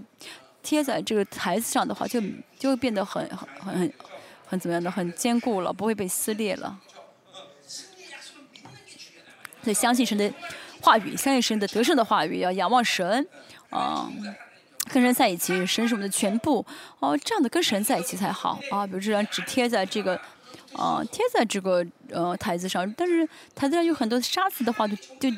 [0.62, 2.22] 贴在这个台子上的话，就
[2.60, 3.94] 就会变得很很很
[4.46, 6.78] 很怎么样的，很坚固了，不会被撕裂了。
[9.64, 10.32] 所以相信神的
[10.82, 13.26] 话语，相信神的得胜的话语，要仰望神，
[13.70, 14.12] 啊。
[14.91, 16.66] 跟神在一起，神是我们的全部
[16.99, 17.18] 哦。
[17.18, 18.86] 这样的跟神在一起才好啊。
[18.86, 20.20] 比如这张纸贴在这个，
[20.74, 25.30] 呃，贴在这个呃台子上，但是台子上有很多沙子的话，就就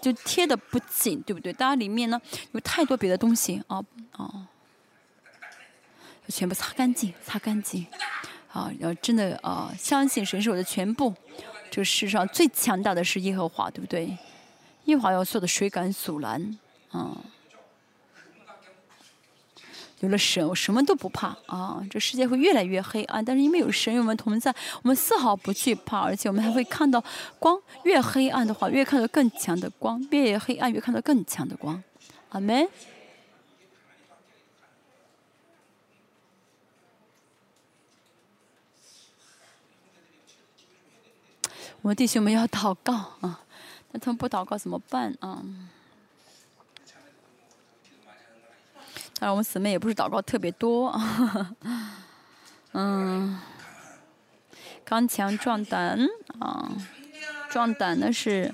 [0.00, 1.52] 就贴的不紧，对不对？
[1.52, 2.20] 当然里面呢
[2.52, 4.48] 有太多别的东西啊啊，
[6.28, 7.86] 全部擦干净，擦干净
[8.52, 8.70] 啊！
[8.78, 11.14] 要真的啊，相信神是我的全部。
[11.70, 14.16] 这个世上最强大的是耶和华，对不对？
[14.86, 16.58] 耶和华要做的水敢阻拦
[16.90, 17.16] 啊。
[20.00, 21.80] 有了神，我什么都不怕啊！
[21.90, 24.50] 这世界会越来越黑暗，但是因为有神与我们同在，
[24.82, 27.04] 我们丝毫不惧怕，而且我们还会看到
[27.38, 27.60] 光。
[27.84, 31.82] 越黑暗的话，越看到更强的光；越黑暗，越看到更强的光。
[32.30, 32.66] 阿门。
[41.82, 43.40] 我们弟兄们要祷告啊！
[43.92, 45.42] 那他们不祷告怎么办啊？
[49.20, 50.98] 当然，我们姊妹也不是祷告特别多，
[52.72, 53.38] 嗯，
[54.82, 55.98] 刚强壮胆
[56.38, 56.72] 啊，
[57.50, 58.50] 壮胆呢是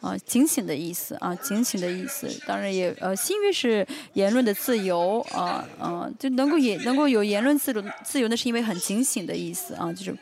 [0.00, 2.26] 啊警醒的意思啊，警醒的意思。
[2.46, 10.16] 当然也呃，新约是言论的自由啊啊，就能够也能够有言论自由自由，那是因为很警醒的意思啊，就是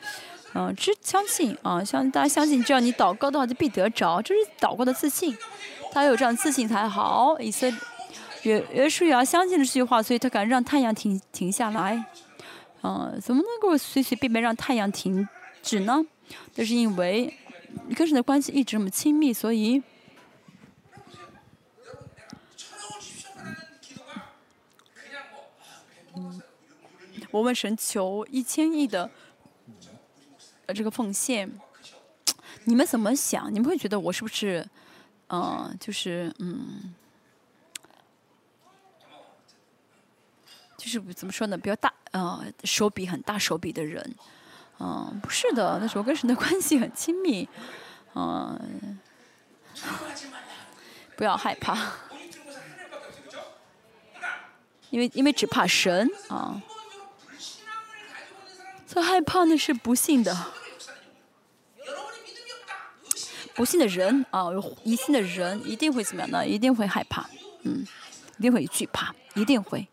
[0.55, 5.39] 嗯，只相信啊，相大家相信，只要你祷告的话，就必得着，这是祷告的自信。
[5.93, 7.39] 他有这样自信才好。
[7.39, 7.71] 以色
[8.43, 12.05] 约约书亚相信了这句话，所以他敢让太阳停停下来。
[12.83, 15.29] 嗯，怎么能够随随便便让太阳停
[15.63, 16.03] 止呢？
[16.55, 17.37] 这是因为
[17.95, 19.83] 跟神的关系一直这么亲密，所以。
[26.17, 26.43] 嗯
[27.33, 29.09] 我问神求一千亿的
[30.67, 31.49] 呃这个奉献，
[32.65, 33.55] 你们怎么想？
[33.55, 34.67] 你们会觉得我是不是，
[35.29, 36.93] 嗯，就是嗯，
[40.81, 41.59] 就是怎么说呢？
[41.59, 44.15] 比较大，呃，手笔很大手笔的人，
[44.79, 47.47] 嗯，不是的，那时候跟神的关系很亲密，
[48.15, 48.99] 嗯，
[51.17, 51.77] 不要害怕，
[54.89, 56.63] 因为因为只怕神啊。
[58.87, 60.37] 最害怕的是不幸的，
[63.55, 66.45] 不幸的人啊，有疑心的人一定会怎么样呢？
[66.45, 67.29] 一定会害怕，
[67.65, 67.87] 嗯，
[68.39, 69.87] 一定会惧怕，一定会，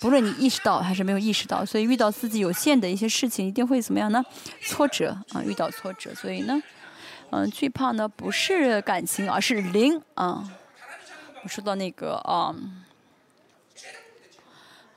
[0.00, 4.24] 不论你意识到还是没有意识到，所以遇到自己有限的一些事情，一定会怎么样呢？
[4.62, 6.60] 挫折啊，遇到挫折，所以呢，
[7.30, 10.50] 嗯，惧怕呢不是感情，而是灵啊。
[11.42, 12.54] 我说到那个啊，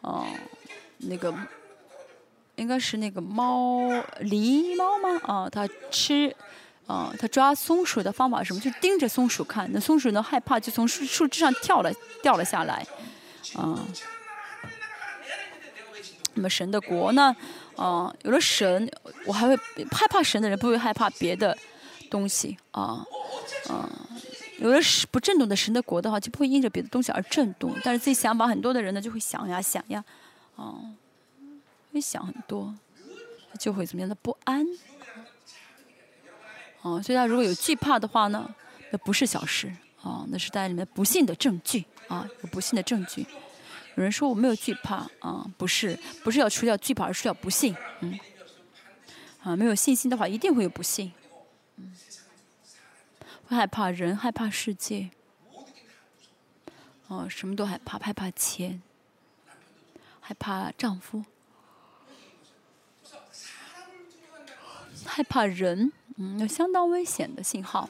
[0.02, 0.26] 哦，
[0.98, 1.34] 那个。
[2.56, 3.90] 应该是那个猫
[4.22, 5.20] 狸猫吗？
[5.24, 6.34] 啊，它吃，
[6.86, 8.60] 啊，它抓松鼠的方法是什么？
[8.60, 12.86] 就盯着松鼠看，那松鼠呢害怕，就从树树枝上跳了掉了下来，
[13.56, 13.80] 啊。
[16.34, 17.36] 那么神的国呢？
[17.76, 18.92] 啊，有了神，
[19.26, 19.56] 我还会
[19.92, 21.58] 害怕神的人不会害怕别的
[22.10, 23.06] 东西啊，
[23.70, 23.90] 啊，
[24.60, 27.76] 有了神不震动的神的国的话，就不会因着别的东西而震动。
[27.84, 30.04] 但是自己想法很多的人呢，就会想呀想呀，
[30.56, 30.76] 啊。
[31.94, 32.74] 会想很多，
[33.60, 34.66] 就会怎么样的不安，
[36.82, 38.50] 哦，所以他如果有惧怕的话呢，
[38.90, 43.28] 那不是小事，啊，那是在里面不幸的证据，啊，有不幸的证据。
[43.96, 48.20] 有人说我没有惧怕，啊，不是，不是要除掉惧怕，而是要不信，嗯，
[49.44, 51.12] 啊，没有信心的话，一定会有不幸，
[51.78, 51.96] 嗯，
[53.48, 55.12] 会害怕人，害怕世界，
[57.08, 58.82] 哦，什么都害怕，害怕钱，
[60.20, 61.24] 害怕丈夫。
[65.06, 67.90] 害怕人，嗯，有相当危险的信号。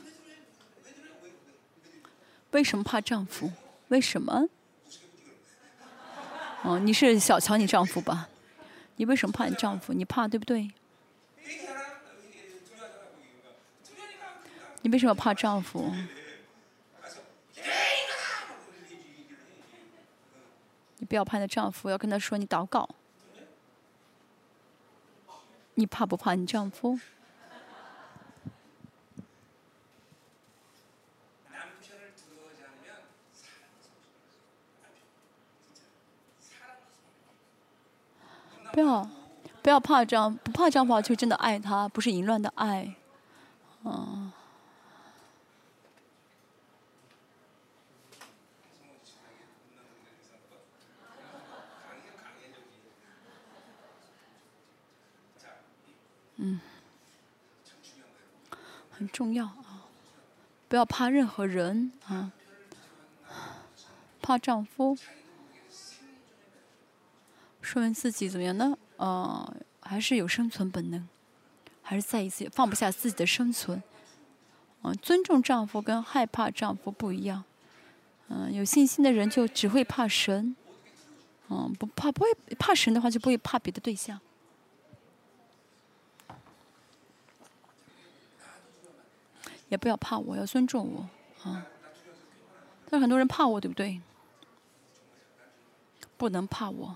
[2.52, 3.52] 为什么怕丈夫？
[3.90, 4.50] 为什么？
[6.64, 8.30] 哦，你是小瞧你丈夫吧？
[8.96, 9.92] 你为什么怕你丈夫？
[9.92, 10.72] 你怕对不对？
[14.82, 15.94] 你为什么怕丈夫？
[20.98, 22.88] 你不要怕你的丈夫，要跟他说你祷告。
[25.74, 26.98] 你怕不怕你丈夫？
[38.72, 39.08] 不要，
[39.62, 42.96] 不要怕丈，不怕丈夫就真的爱他，不是淫乱的爱，
[43.84, 44.32] 嗯。
[56.36, 56.60] 嗯，
[58.92, 59.88] 很重要啊！
[60.68, 62.32] 不要怕任何人啊，
[64.22, 64.98] 怕丈夫，
[67.62, 68.78] 说明自己怎么样呢？
[68.98, 71.08] 呃，还是有生存本能，
[71.82, 73.82] 还是再一次放不下自己的生存。
[74.82, 77.44] 嗯，尊重丈夫跟害怕丈夫不一样。
[78.30, 80.56] 嗯，有信心的人就只会怕神。
[81.50, 82.28] 嗯，不怕不会
[82.58, 84.20] 怕神的话，就不会怕别的对象。
[89.70, 91.66] 也不要怕我，要尊重我，啊！
[92.90, 94.00] 但是很多人怕我，对不对？
[96.16, 96.96] 不能怕我。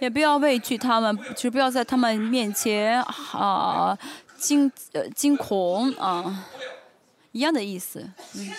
[0.00, 3.96] 也不要畏惧他们，就不要在他们面前啊
[4.38, 6.44] 惊呃惊恐啊，
[7.32, 8.00] 一样的意思。
[8.34, 8.50] 嗯，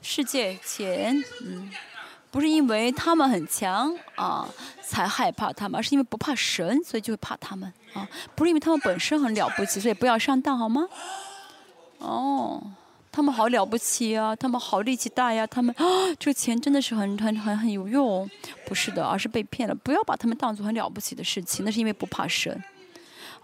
[0.00, 1.70] 世界前嗯。
[2.30, 4.44] 不是因为他们很强啊
[4.82, 8.04] 才害怕他们，而是因为不怕神，所以就会怕他们啊。
[8.34, 10.84] 不是因为他们本身很了不起，所以不要上当好吗？
[11.98, 12.60] 哦，
[13.14, 15.84] 他们好了不起啊，他们好力气大呀，他们啊，
[16.18, 18.28] 这个钱真的是很很很很有用。
[18.66, 19.72] 不是的，而是被骗了。
[19.72, 22.60] 不要把他们当做很了不起的事情，那是因为不怕神。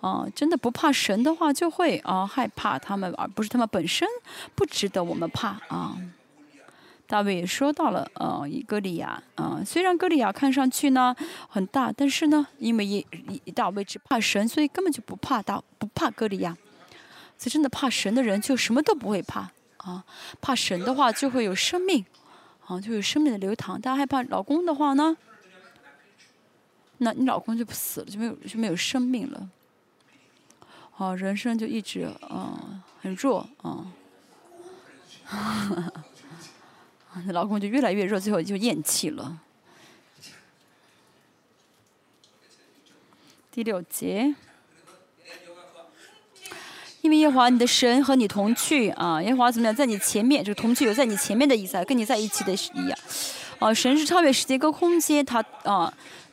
[0.00, 4.08] 啊，真的不怕神的话，就会啊害怕他们，而不是他们本身
[4.56, 5.96] 不值得我们怕啊。
[7.06, 11.14] 大卫也说到了，呃，哥利亚，啊，虽然哥利亚看上去呢
[11.48, 13.06] 很大，但是呢，因为一
[13.44, 16.56] 一大卫只怕神，所以根本就不怕大，不怕哥利亚。
[17.38, 19.50] 所以真的怕神的人就什么都不会怕，
[19.84, 20.04] 啊，
[20.40, 22.04] 怕神的话就会有生命，
[22.66, 23.80] 啊，就有生命的流淌。
[23.80, 25.16] 大家害怕老公的话呢，
[26.98, 29.48] 那你老公就不死了，就没有就没有生命了，
[30.96, 33.92] 啊，人生就一直啊很弱啊。
[35.28, 35.92] 啊
[37.26, 39.40] 那老公就越来越弱，最后就咽气了。
[43.50, 44.34] 第六节，
[47.02, 52.98] 因为耶和华你的神和你同去啊，耶和华怎么样，在你前面，这个同去有在你前面的意思，跟你在一起的一样。
[53.58, 55.92] 啊，神是超越时间跟空间，他啊，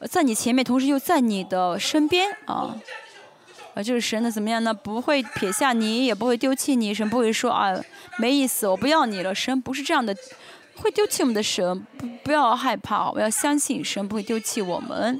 [0.10, 2.76] 在你前面，同时又在你的身边啊。
[3.74, 4.74] 啊，就是神呢怎么样呢？
[4.74, 6.94] 不会撇下你，也不会丢弃你。
[6.94, 7.74] 神不会说啊，
[8.18, 9.36] 没意思，我不要你了。
[9.36, 10.16] 神不是这样的。
[10.80, 15.20] 会丢弃我们的神，不不要害怕，我要相信神不会丢弃我们。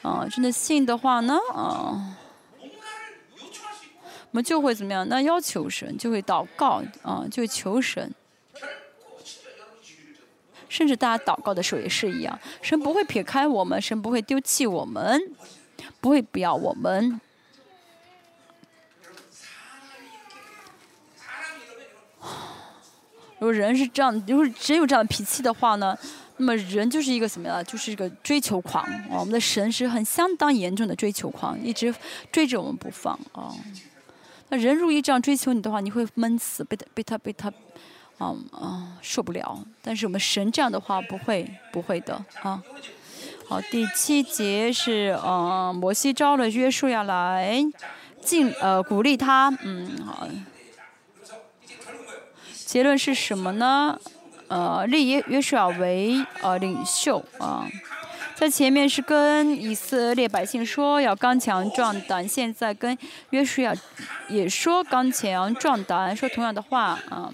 [0.00, 2.16] 啊，真的信的话呢，啊，
[4.30, 5.08] 我们就会怎么样？
[5.08, 8.14] 那要求神，就会祷告，啊，就会求神。
[10.68, 15.18] 甚至大家祷告的时候也是一样，神不会撇开我们，神不会丢弃我们，
[15.98, 17.18] 不会不要我们。
[23.38, 25.96] 如果人是这样，如果只有这样的脾气的话呢，
[26.36, 27.62] 那么人就是一个什么呀？
[27.62, 29.18] 就是一个追求狂啊！
[29.20, 31.94] 我们的神是很相当严重的追求狂，一直
[32.30, 33.54] 追着我们不放啊。
[34.48, 37.48] 那人如果这样追求你的话，你会闷死，被他被他被他，
[38.18, 39.58] 啊啊受不了。
[39.82, 42.62] 但是我们神这样的话不会不会的啊。
[43.46, 47.62] 好，第七节是呃摩西招了约书亚来，
[48.20, 50.28] 进呃鼓励他，嗯好。
[52.66, 53.98] 结论是什么呢？
[54.48, 57.66] 呃，立约约书亚为呃领袖啊，
[58.38, 62.96] 在前面是跟以色列百姓说要刚强壮胆，现在跟
[63.30, 63.74] 约书亚
[64.28, 67.28] 也说刚强壮胆，说同样的话啊，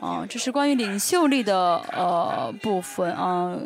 [0.00, 3.56] 啊，这是关于领袖力的呃部分啊。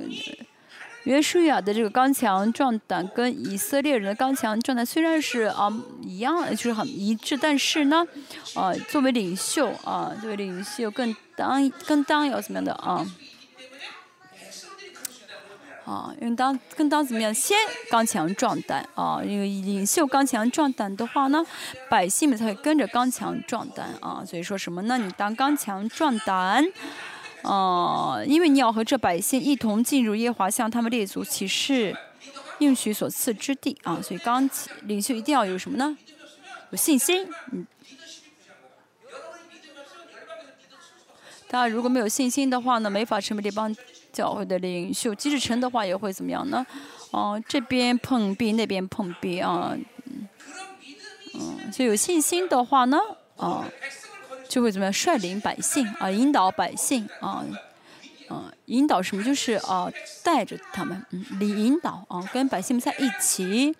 [1.05, 5.73] 约书亚的这个刚强壮胆跟以色列人的刚强壮胆虽然是啊
[6.03, 8.07] 一样，就是很一致，但是呢，
[8.55, 13.07] 啊，作为领袖啊，作为领袖更当更当要怎么样的啊？
[15.89, 17.33] 啊，应当更当怎么样？
[17.33, 17.57] 先
[17.91, 21.43] 刚强壮胆啊，因为领袖刚强壮胆的话呢，
[21.89, 24.23] 百姓们才会跟着刚强壮胆啊。
[24.23, 24.99] 所以说什么呢？
[24.99, 26.63] 你当刚强壮胆。
[27.43, 31.97] 啊，因为你要和这百姓一同进入耶华向他们列祖启示
[32.59, 34.51] 应许所赐之地啊，所以刚
[34.83, 35.97] 领袖一定要有什么呢？
[36.71, 37.27] 有信心。
[37.53, 37.65] 嗯，
[41.49, 43.75] 大家如果没有信心的话呢，没法成为这帮
[44.13, 45.15] 教会的领袖。
[45.15, 46.67] 即使成的话，也会怎么样呢？
[47.11, 49.77] 哦，这边碰壁，那边碰壁啊。
[51.35, 52.99] 嗯，所以有信心的话呢，
[53.37, 53.69] 啊。
[54.49, 57.45] 就会怎么样率领百姓啊，引导百姓啊，
[58.29, 59.23] 啊，引导什么？
[59.23, 59.93] 就是啊，
[60.25, 63.77] 带着他们，嗯，领引导啊，跟百姓们在一起。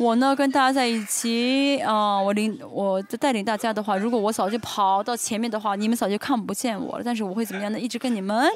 [0.00, 7.04] 我呢，跟大家在一起啊，我领我带领大家的话，如果我早就跑到前面的话，你们早就看不见我了。
[7.04, 7.78] 但是我会怎么样呢？
[7.78, 8.50] 一直跟你们，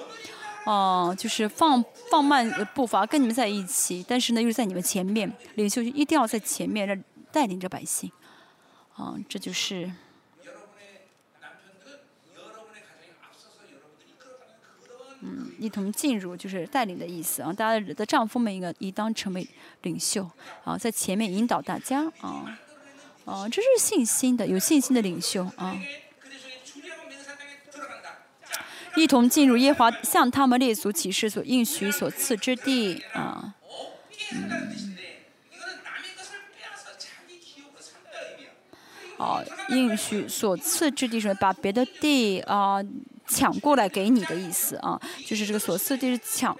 [0.65, 4.03] 啊，就是放放慢步伐，跟你们在一起。
[4.09, 6.99] 但是呢，又在你们前面，领袖就一定要在前面，让
[7.31, 8.11] 带领着百姓。
[8.97, 9.93] 啊，这就是。
[15.27, 17.51] 嗯，一同进入就是带领的意思啊！
[17.51, 19.49] 大家的丈夫们应该应当成为
[19.81, 20.31] 领袖
[20.65, 22.59] 啊，在前面引导大家啊，
[23.25, 25.75] 啊，这是信心的，有信心的领袖啊，
[28.97, 33.55] 一同进入耶华向他们列祖启示所应许所赐之地啊，
[34.31, 34.95] 嗯，
[39.17, 42.85] 啊，应许所赐之地是把别的地啊。
[43.27, 46.57] 抢过来给你的意思啊，就是这个所赐地是抢，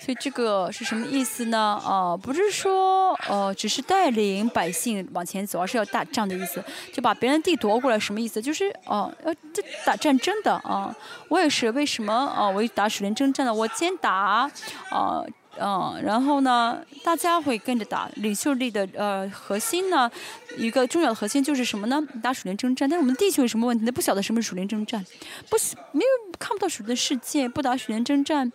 [0.00, 1.80] 所以这个是什么意思呢？
[1.84, 6.62] 啊，不是说呃只是带领百姓往前走，而是要打仗的意思，
[6.92, 8.40] 就把别人地夺过来，什么意思？
[8.40, 10.94] 就是哦要这打战争的啊，
[11.28, 12.48] 我也是为什么啊？
[12.48, 14.50] 我打水帘征战呢，我先打
[14.90, 15.24] 啊。
[15.60, 18.08] 嗯，然后呢，大家会跟着打。
[18.16, 20.10] 领袖力的呃核心呢，
[20.56, 22.00] 一个重要的核心就是什么呢？
[22.22, 22.88] 打属灵征战。
[22.88, 23.92] 但是我们的地球有什么问题呢？
[23.92, 25.04] 不晓得什么是属灵征战，
[25.50, 25.56] 不
[25.92, 28.50] 没有看不到属灵的世界，不打属灵征战，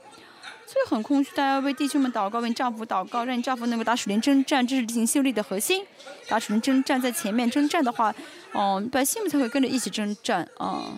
[0.66, 1.30] 所以很空虚。
[1.36, 5.86] 大家为弟兄们祷告，为你丈夫祷告，让你丈夫能够打属灵征战，这是领袖力的核心。
[6.28, 8.14] 打属灵征战在前面征战的话，
[8.52, 10.92] 哦，百姓们才会跟着一起征战啊。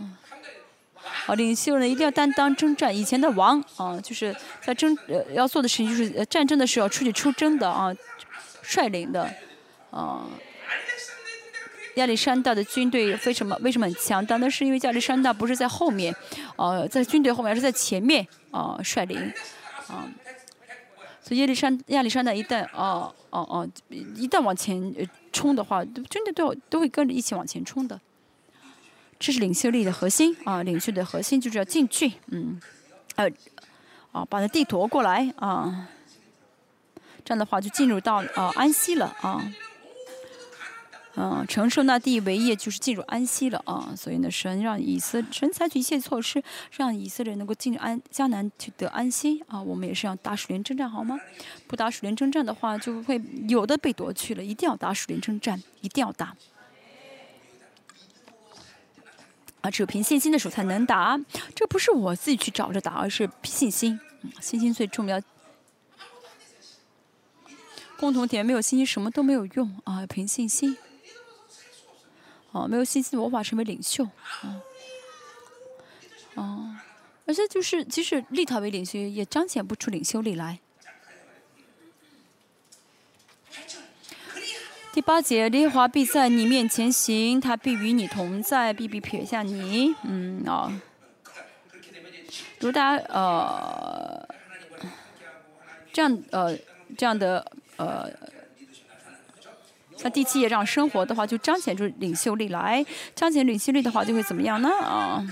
[1.26, 2.96] 啊，领袖呢一定要担当征战。
[2.96, 7.94] 以前的王啊，就是在征呃要做的事情就是战争的时候出去出征的啊，
[8.62, 9.30] 率领的
[9.92, 10.26] 啊。
[11.96, 14.38] 亚历山大的军队为什么为什么很强大？
[14.38, 16.16] 那是因为亚历山大不是在后面，
[16.56, 19.18] 呃，在军队后面，而是在前面啊率领
[19.88, 20.08] 啊。
[21.24, 24.96] 所以亚历山亚历山大一旦哦哦哦一旦往前
[25.34, 28.00] 冲的话，军队都都会跟着一起往前冲的。
[29.20, 32.60] 这是领袖力的核心啊，领袖的核心就是要进去，嗯，
[33.16, 33.30] 呃，
[34.12, 35.88] 啊，把那地夺过来啊，
[37.26, 39.54] 这样的话就进入到啊安息了啊。
[41.20, 49.60] 嗯，承受那地为业就是进入安息了啊，所以呢，神让以色神采取一切措施，让以色列能够进入安迦南去得安息啊。
[49.60, 51.20] 我们也是要打属灵征战，好吗？
[51.66, 53.20] 不打属灵征战的话，就会
[53.50, 54.44] 有的被夺去了。
[54.44, 56.36] 一定要打属灵征战，一定要打。
[59.62, 61.20] 啊，只有凭信心的时候才能打。
[61.56, 64.00] 这不是我自己去找着打，而是信心。
[64.40, 65.22] 信心最重要。
[67.98, 70.06] 共同点没有信心，什么都没有用啊！
[70.06, 70.78] 凭信心。
[72.52, 74.04] 哦，没有信心，无法成为领袖。
[74.04, 74.62] 哦，
[76.36, 76.76] 哦，
[77.26, 80.60] 而且就是，即使立他为领袖，也彰显不出领袖力来。
[84.98, 89.94] 第八节，耶和华必在你面前行，他必与你同在，必必撇下你。
[90.02, 90.74] 嗯啊，
[92.60, 94.28] 如大家呃
[95.94, 96.58] 这样呃
[96.98, 97.46] 这样的
[97.76, 98.10] 呃。
[99.96, 102.84] 像第七页这样生活的话，就彰显出领袖力来。
[103.14, 104.68] 彰显领袖力的话，就会怎么样呢？
[104.80, 105.24] 啊，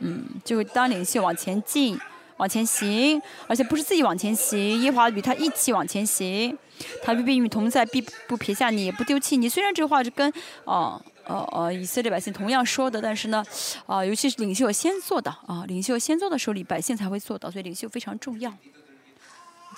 [0.00, 1.96] 嗯，就会当领袖往前进，
[2.38, 6.58] 往前行，而且不是自己往前行，耶和华与他一起往前行。
[7.02, 9.48] 他必与你同在，必不撇下你，不丢弃你。
[9.48, 10.32] 虽然这话是跟
[10.64, 13.44] 啊呃呃以色列百姓同样说的，但是呢，
[13.86, 18.52] 啊，尤其是领袖先做的啊，领袖先做的时候，里百姓才会做到，所以领袖非常重要。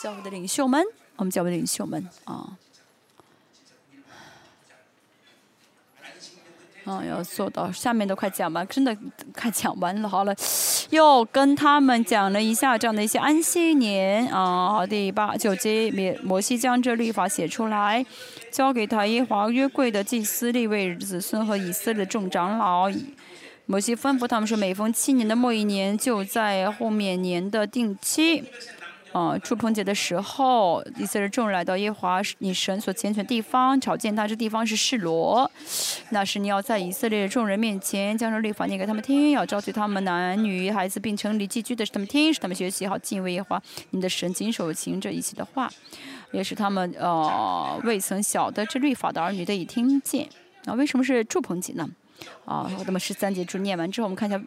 [0.00, 0.84] 教会的领袖们。
[1.16, 2.56] 我们教会的领袖们啊，
[6.86, 8.96] 啊，要做到下面都快讲完，真的
[9.34, 10.08] 快讲完了。
[10.08, 10.34] 好了，
[10.90, 14.72] 又跟他们讲了一下这样的一些安息年啊。
[14.72, 15.90] 好，第八九节，
[16.22, 18.04] 摩西将这律法写出来，
[18.50, 22.90] 交给他耶华约柜的祭司立位子孙和以色列众长老。
[23.66, 28.42] 摩西吩咐他们说，每逢七年的末一年，就在后面年的定期。
[29.12, 34.28] 啊，祝棚节的时候，以色列众人来到耶华你神所拣选地方，朝见他。
[34.28, 35.50] 这地方是示罗。
[36.10, 43.60] 那是你要在以色列众人面前将这律法念给他们听，要召集他们男女孩子，并城里寄居的使他们听，使他们学习好敬畏耶华
[43.90, 45.68] 你的神，谨守行这一切的话，
[46.30, 50.28] 也是他们呃未曾晓得这律法的儿女得以听见。
[50.66, 51.88] 啊，为什么是祝棚节呢？
[52.44, 54.40] 啊，那么十三节祝念完之后，我们看一下，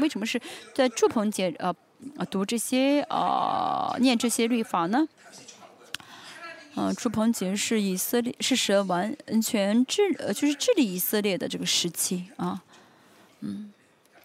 [0.00, 0.38] 为什么是
[0.74, 1.74] 在祝棚节呃？
[2.16, 5.06] 啊，读这些啊，念这些律法呢？
[6.74, 12.62] 啊，出棚节是以色列是神完全治呃，就是治理以色列的这个时期啊，
[13.40, 13.72] 嗯，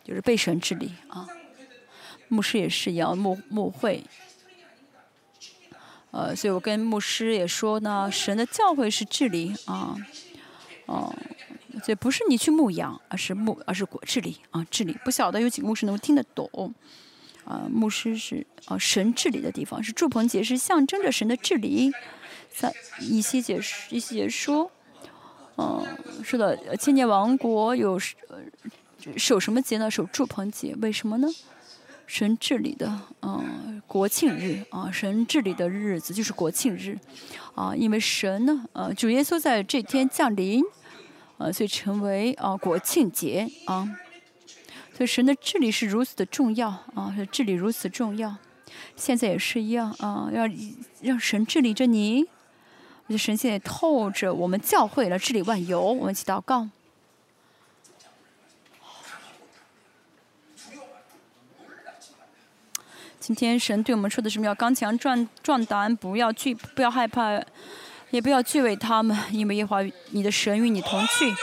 [0.03, 1.27] 就是被神治理啊。
[2.27, 4.03] 牧师也是一样，牧牧会。
[6.11, 9.95] 呃，所以我跟牧师也说呢，神的教会是治理啊，
[10.85, 11.13] 哦，
[11.83, 14.97] 所以不是你去牧养，而是牧，而是国治理啊，治理。
[15.03, 16.73] 不晓得有几个牧师能够听得懂。
[17.45, 21.91] 啊，牧师是啊，神治理的地方是祝棚节，是象征着神的治理。
[22.57, 24.71] 在一些解释，一些说，
[25.57, 25.85] 嗯，
[26.23, 27.99] 是的，千年王国有
[29.17, 29.91] 守什么节呢？
[29.91, 31.27] 守祝棚节，为什么呢？
[32.07, 36.97] 神治理的，嗯，国庆日啊，神治理的日子就是国庆日，
[37.55, 40.63] 啊，因为神呢，呃，主耶稣在这天降临，
[41.37, 43.85] 呃，所以成为啊国庆节啊。
[44.95, 48.33] 所以神的治理是如此的重要啊，治理如此重要，
[48.95, 50.43] 现在也是一样啊，要
[51.01, 52.21] 让神治理着你。
[52.21, 56.69] 我觉得神现在透着我们教会来治理万有，我们一起祷告。
[63.19, 64.45] 今天神对我们说的什么？
[64.45, 67.43] 要刚强壮壮胆，不要惧，不要害怕，
[68.11, 71.33] 也不要惧畏他们，因为耶和华你的神与你同去。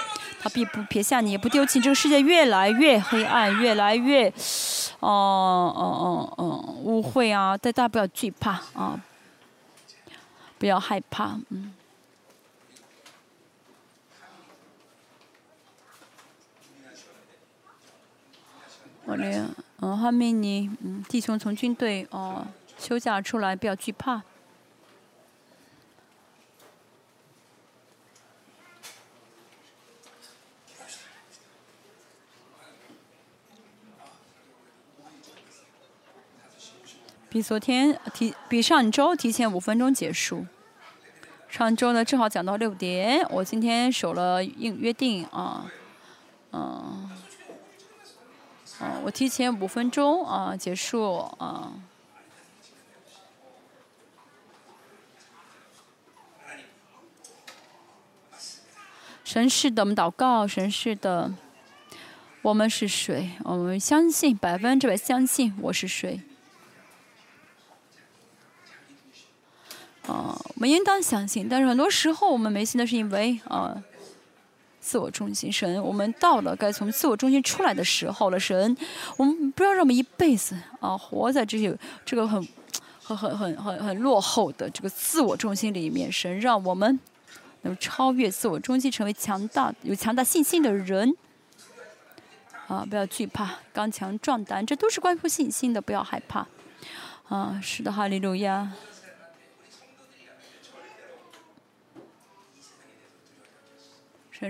[0.43, 1.81] 他必不撇下你，也不丢弃。
[1.81, 4.29] 这个世界越来越黑暗，越来越，
[4.99, 7.57] 哦哦哦哦，污秽啊！
[7.57, 9.01] 但大家不要惧怕啊，
[10.59, 11.73] 不要害怕，嗯。
[19.05, 19.49] 我的，
[19.81, 22.45] 嗯，哈密尼，嗯，弟兄从军队哦
[22.77, 24.21] 休假出来，不要惧怕。
[37.33, 40.45] 比昨天提比上周提前五分钟结束。
[41.49, 45.65] 上周呢正好讲到六点，我今天守了应约定啊，
[46.51, 47.11] 嗯，
[48.81, 51.73] 啊，我提前五分钟啊结束啊。
[59.25, 61.33] 神是的，我们祷告，神是的，
[62.43, 63.31] 我们是谁？
[63.45, 66.21] 我们相信百分之百相信我是谁。
[70.07, 73.81] 啊，我们应当相信，但是很多时候我们没信，那是因为啊，
[74.81, 75.51] 自我中心。
[75.53, 78.41] 神，我们到了该从自我中心出来的时候了。
[78.41, 78.77] 神，
[79.17, 81.73] 我们不要让我们一辈子啊活在这些
[82.05, 82.49] 这个很
[83.05, 86.11] 很很很很很落后的这个自我中心里面。
[86.11, 86.99] 神，让我们
[87.61, 91.15] 能超越自我中心，成为强大有强大信心的人。
[92.67, 96.47] 啊，不要惧怕，刚强壮胆，这都是关乎信心的，不要害怕。
[97.29, 98.73] 啊，是的，哈利路亚。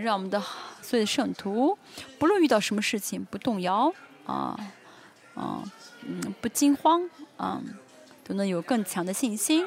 [0.00, 0.40] 让我们的
[0.80, 1.76] 所有的圣徒，
[2.18, 3.92] 不论遇到什么事情，不动摇
[4.26, 4.56] 啊
[5.34, 5.62] 啊
[6.06, 7.60] 嗯，不惊慌啊，
[8.24, 9.66] 都能有更强的信心。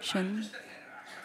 [0.00, 0.48] 神，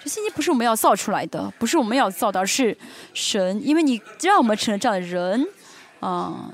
[0.03, 2.77] 这信心不是我们要造出来的，不是我们要造的，而是
[3.13, 5.45] 神，因为你让我们成了这样的人
[5.99, 6.51] 啊。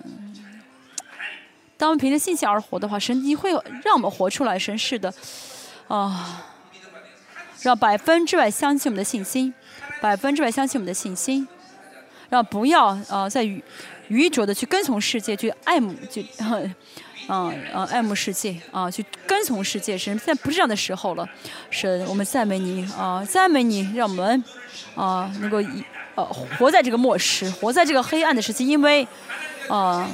[1.77, 3.51] 当我们凭着信心而活的话，神你会
[3.84, 4.57] 让我们活出来。
[4.57, 5.14] 神是的
[5.88, 6.43] 啊，
[7.61, 9.53] 让百分之百相信我们的信心，
[10.01, 11.47] 百分之百相信我们的信心。
[12.30, 13.64] 让不要啊，在愚
[14.10, 16.26] 愚拙的去跟从世界，去爱慕，去
[17.28, 19.98] 啊啊爱慕世界啊，去跟从世界。
[19.98, 21.28] 神，现在不是这样的时候了。
[21.70, 24.44] 神，我们赞美你啊，赞美你，让我们
[24.95, 25.84] 啊能够一
[26.16, 26.24] 呃
[26.58, 29.08] 活在这个末世，活在这个黑暗的时期，因为
[29.68, 30.08] 啊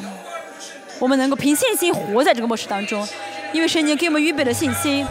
[0.99, 3.07] 我们能够凭信心活在这个末世当中，
[3.51, 5.05] 因为神已经给我们预备了信心。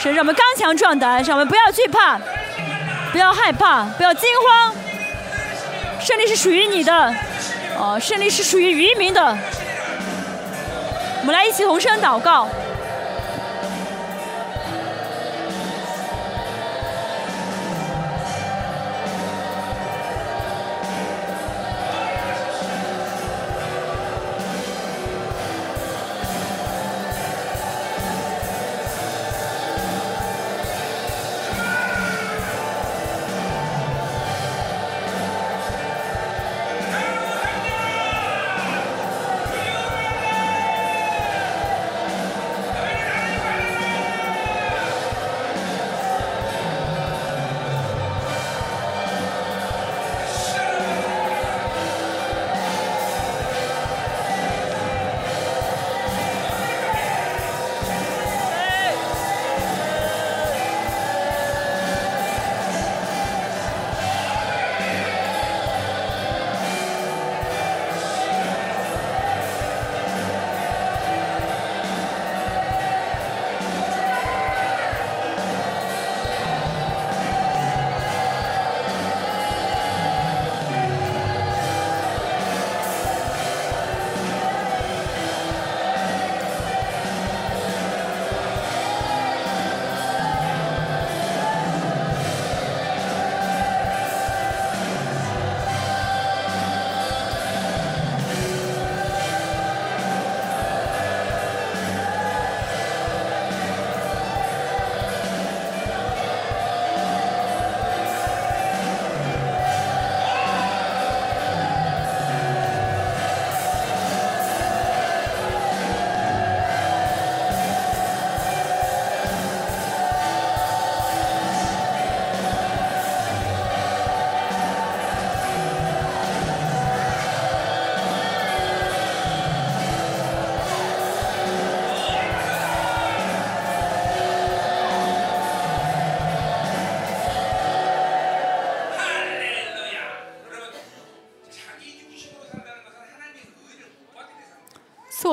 [0.00, 2.18] 神，让我们刚强壮胆，让我们不要惧怕，
[3.12, 4.83] 不要害怕，不要惊慌。
[6.04, 7.14] 胜利是属于你的，
[7.78, 9.38] 哦，胜利是属于渔民的。
[11.20, 12.46] 我们来一起同声祷告。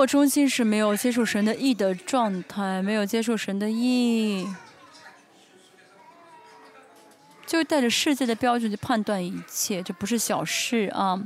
[0.05, 4.47] 中心是没有接受神的意的状态，没有接受神的意，
[7.45, 11.21] 就带着世界的标准去判断一切，这不是小事啊。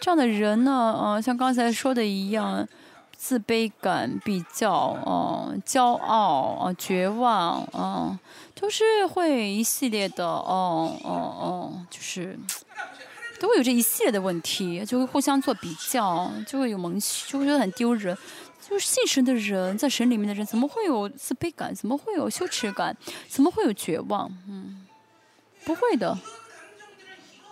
[0.00, 2.66] 这样的人呢，啊，像刚才说的一样，
[3.16, 8.18] 自卑感、比较、啊、骄傲、啊、绝望啊，
[8.54, 12.38] 都是会一系列的，哦哦哦，就是。
[13.40, 18.16] 都会有这一系列的问题，就会互相做比较，就会有蒙羞，就会觉得很丢人。
[18.60, 21.74] 就是信神的人，在神里面的人，怎么会有自卑感？
[21.74, 22.94] 怎么会有羞耻感？
[23.26, 24.30] 怎么会有绝望？
[24.46, 24.86] 嗯，
[25.64, 26.16] 不会的。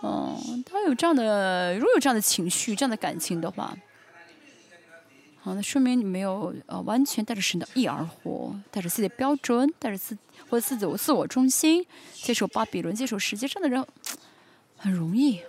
[0.01, 3.75] 嗯，他有这样的，如果有这样的情绪、这样的感情的话，
[5.41, 10.15] 好，那说明你没有呃完全带着神的意而活，带着自己的标准，带着自
[10.49, 13.85] 或者自我自我中心，接受巴比伦，接受世界上的人，
[14.77, 15.41] 很容易。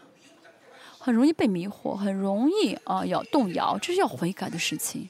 [1.00, 5.08] 很容易被迷惑，很容易啊要动摇，这是要悔改的事情。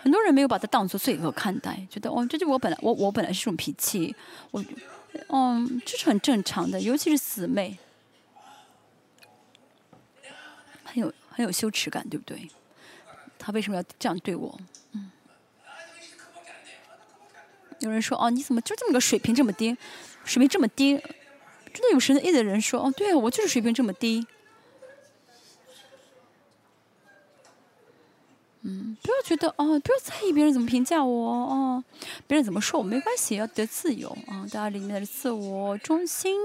[0.00, 4.16] 很多人没有把它当做罪恶看待，觉得哦，这就我本来我我本来是这种脾气，
[4.50, 4.64] 我
[5.28, 7.76] 嗯这是很正常的，尤其是姊妹，
[10.82, 12.48] 很有很有羞耻感，对不对？
[13.38, 14.58] 他为什么要这样对我？
[14.92, 15.10] 嗯。
[17.80, 19.76] 有人说：“哦，你怎么就这么个水平这么低？
[20.26, 20.98] 水平这么低，
[21.72, 24.26] 真的有神的意的人说：哦，对啊，我就是水平这么低。
[28.62, 31.84] 嗯，不要觉得哦，不要在意别人怎么评价我哦，
[32.26, 34.42] 别人怎么说我没关系，要得自由啊！
[34.50, 36.36] 大家里面的自我中心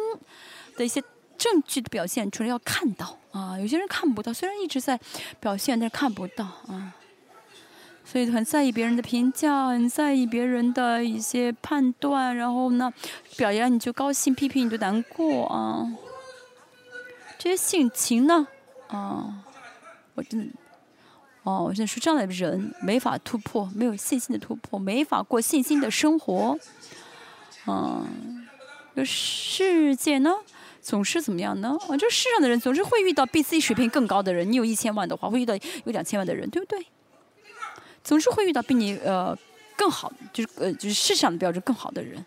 [0.77, 1.03] 的一些
[1.35, 4.99] 证据的表现出来要看到啊，有些人看不到，虽然一直在
[5.39, 6.93] 表现，但是看不到啊。”
[8.11, 12.91] 所以很在意别人的评价，很在意别人的一些判断，然后呢，
[13.37, 15.87] 表扬你就高兴，批评你就难过啊。
[17.39, 18.45] 这些性情呢，
[18.89, 19.45] 啊，
[20.15, 20.53] 我真的，
[21.43, 26.59] 哦，我真的说这样的人没法突破，没有信心的突破，没法过信心的生活。
[27.65, 28.45] 嗯，
[28.93, 30.33] 这世界呢，
[30.81, 31.77] 总是怎么样呢？
[31.87, 34.51] 啊，这世上的人总是会遇到比自己水平更高的人。
[34.51, 36.85] 你有一千万的话，会遇到有两千万的人，对不对？
[38.03, 39.37] 总是会遇到比你呃
[39.77, 42.25] 更好，就是呃就是世上的标准更好的人。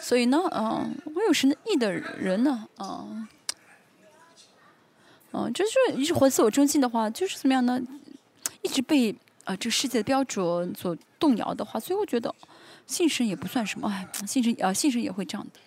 [0.00, 3.26] 所以呢，嗯，我有神的意的人呢，嗯，
[5.32, 7.80] 嗯，就是一直活自我中心的话，就是怎么样呢？
[8.60, 9.14] 一直被
[9.44, 12.34] 啊这个世界的标准所动摇的话，所以我觉得
[12.86, 15.60] 信神也不算什么，哎，信神啊，信神也会这样的。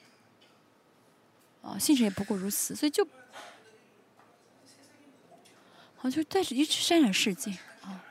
[1.66, 3.03] 啊，信神也不过如此，所以就，
[5.98, 7.50] 好就带着一直沾染世界
[7.82, 8.06] 啊，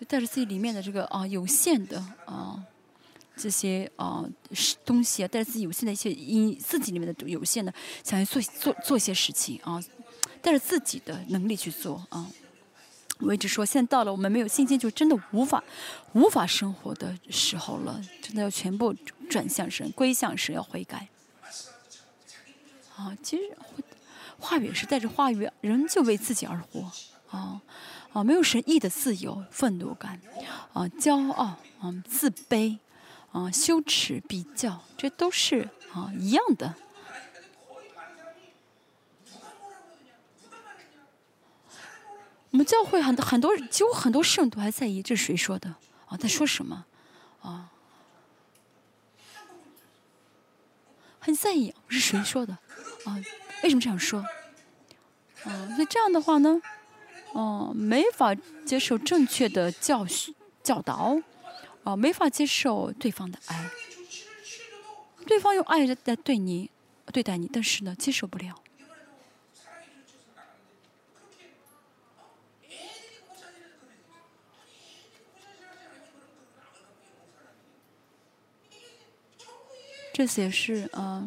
[0.00, 2.64] 就带着自己里面的这个啊有限的啊
[3.36, 4.24] 这些啊
[4.86, 7.70] 东西啊，带着自己有限的一些因自己里面的有限的，
[8.02, 9.78] 想要做做做一些事情啊，
[10.40, 12.26] 带着自己的能力去做啊。
[13.18, 15.62] 我一直说，现在到了我们没有信心就真的无法
[16.14, 18.94] 无法生活的时候了，真的要全部
[19.28, 21.08] 转向神，归向神，要悔改。
[22.96, 23.56] 啊，其实
[24.38, 26.90] 话语是带着话语，人就为自己而活，
[27.30, 27.60] 啊
[28.12, 30.18] 啊，没有神意的自由、愤怒感，
[30.72, 31.44] 啊，骄傲，
[31.80, 32.78] 啊，自卑，
[33.32, 36.74] 啊，羞耻、比较，这都是啊一样的。
[42.50, 45.74] 我们教会很多很多，几乎很多圣徒还在意这是谁说的
[46.06, 46.86] 啊，在说什么
[47.42, 47.70] 啊，
[51.18, 52.56] 很在意是谁说的。
[53.06, 53.16] 啊，
[53.62, 54.20] 为什么这样说？
[55.44, 56.60] 啊，所以这样的话呢，
[57.32, 61.16] 哦，没法接受正确的教训教导，
[61.84, 63.70] 啊，没法接受对方的爱，
[65.24, 66.68] 对方用爱在对你
[67.12, 68.60] 对待你，但是呢，接受不了。
[80.12, 81.24] 这些是啊。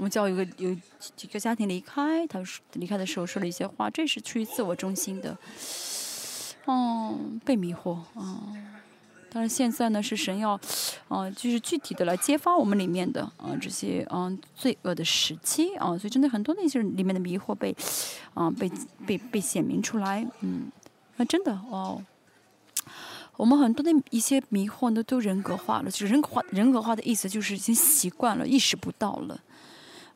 [0.00, 0.74] 我们教有个有
[1.14, 5.36] 几个家庭离开，他说离开的时候说了一些话，这是出于自我中心的，
[6.64, 8.40] 哦，被迷惑啊。
[9.30, 10.58] 但是现在呢，是神要，
[11.08, 17.76] 啊，就是具体的来揭发我们里面的啊这些啊罪恶的时期啊，所以真的很多那些里面的迷惑被，
[18.32, 18.72] 啊被
[19.06, 20.72] 被被显明出来，嗯，
[21.16, 22.02] 那真的哦，
[23.36, 29.38] 我们很多的一些迷惑呢都人格化了，就是人格化人格化的意思就是已经习惯了，意识不到了。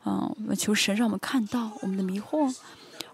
[0.05, 2.55] 嗯，我们求神让我们看到我们的迷惑，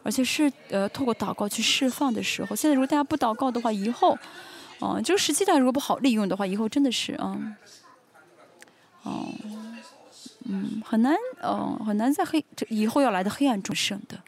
[0.03, 2.55] 而且是呃透过祷告去释放的时候。
[2.55, 4.17] 现在如果大家不祷告的话，以后，
[4.81, 7.55] 嗯，这个时期代如果不好利用的话，以后真的是嗯，
[9.03, 9.27] 哦，
[10.45, 14.19] 嗯，很难，嗯，很难在黑这以后要来的黑暗中胜的。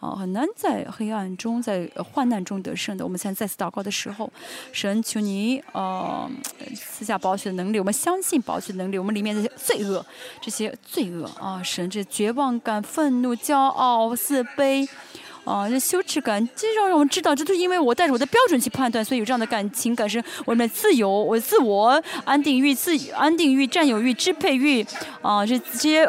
[0.00, 3.04] 啊，很难在黑暗中，在患难中得胜的。
[3.04, 4.30] 我们现在再次祷告的时候，
[4.72, 6.30] 神求你，呃，
[6.76, 7.78] 赐下保守的能力。
[7.80, 8.98] 我们相信保守的能力。
[8.98, 10.04] 我们里面的罪恶，
[10.40, 14.88] 这些罪恶啊，神这绝望感、愤怒、骄傲、自卑，
[15.48, 24.84] 啊，这羞耻感，这让让我们知道，这都是因为我带着我的标准去判断，所以有这样的感情感是我们的自由，我自我安定欲、自安定欲、占有欲、支配欲，
[25.22, 26.06] 啊，这这些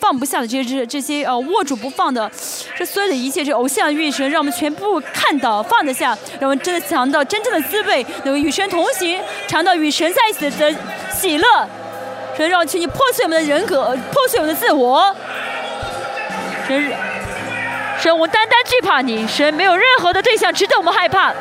[0.00, 2.28] 放不下的这些这这些呃握住不放的，
[2.76, 10.74] 这所有的一切，这偶像欲神，让我们全部看到放得下，让我们真的尝到真正的滋味，能够与神同行，尝到与神在一起的
[11.12, 11.68] 喜乐。
[12.36, 15.14] 神让我去你破碎我们的人格，破碎我们的自我。
[16.66, 16.92] 神，
[18.00, 19.28] 神，我单单惧怕你。
[19.28, 21.32] 神没有任何的对象值得我们害怕。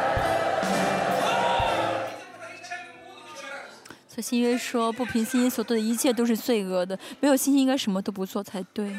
[4.07, 6.99] 所以新约说，不凭信心所做的一切都是罪恶的。
[7.21, 8.91] 没有信心，应该什么都不做才对。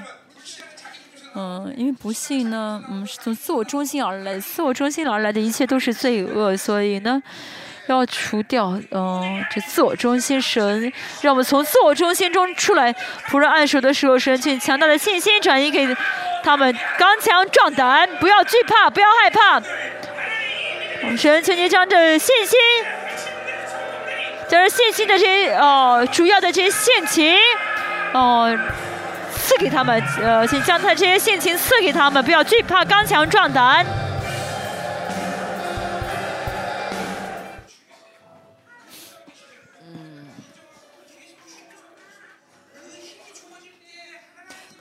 [1.34, 6.56] 嗯，因为不信呢，嗯，是从自我中心而来，自我中心而来的一切都是罪恶。
[6.56, 7.22] 所以呢。
[7.92, 12.94] 要除掉，嗯，这自我中心神，让我们从自我中心中出来。
[13.28, 15.96] 仆人按手的时候，神请强大的信心转移给
[16.42, 19.60] 他们，刚强壮胆，不要惧怕，不要害怕。
[21.16, 22.58] 神，请你将这信心，
[24.48, 27.36] 将这信心的这些哦，主要的这些性情，
[28.12, 28.56] 哦，
[29.34, 30.02] 赐给他们。
[30.22, 33.84] 呃，请将他这些性情赐给他们，不要惧怕，刚强壮胆。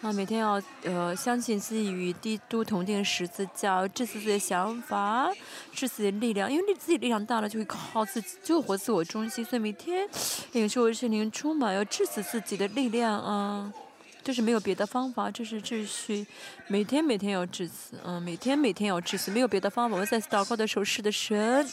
[0.01, 5.29] 那每天要呃相信自己与帝都同定十字架，致死自己的想法，
[5.73, 10.07] 致死自己的力量，因为你自己力量大了就会靠自己救活自我中心，所以每天
[10.53, 13.73] 领受圣灵充满，要致死自己的力量啊。
[14.21, 16.25] 就是没有别的方法，这是秩序。
[16.67, 19.95] 每天每天要致死，嗯，每天每天要致死，没有别的方法。
[19.95, 21.67] 我在祷告的时候，是的神，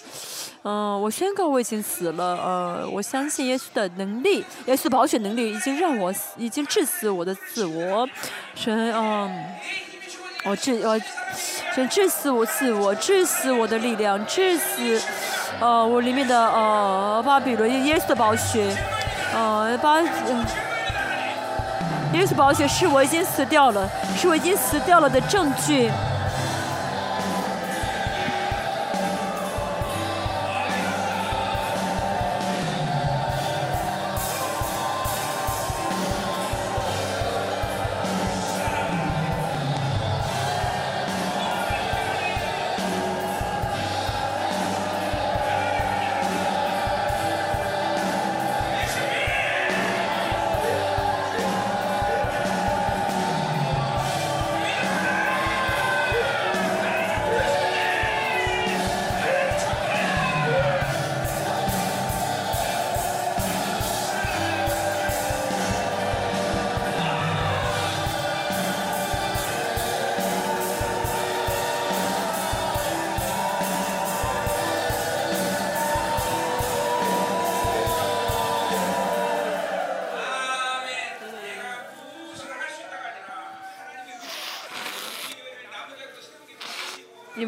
[0.63, 8.09] 嗯，我宣告我已经死了，呃，我相信耶稣的能力，耶稣保险能力已经让我已经致死我的自我，
[8.55, 9.45] 神，嗯，
[10.45, 10.99] 我致我
[11.75, 15.03] 神致死我自我，致死我的力量，致死，
[15.61, 18.75] 呃，我里面的呃巴比伦耶稣的宝血，
[19.35, 20.01] 呃巴。
[22.13, 25.91] 耶稣保险是我已经死掉了，是我已经死掉了的证据。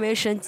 [0.08, 0.40] 为神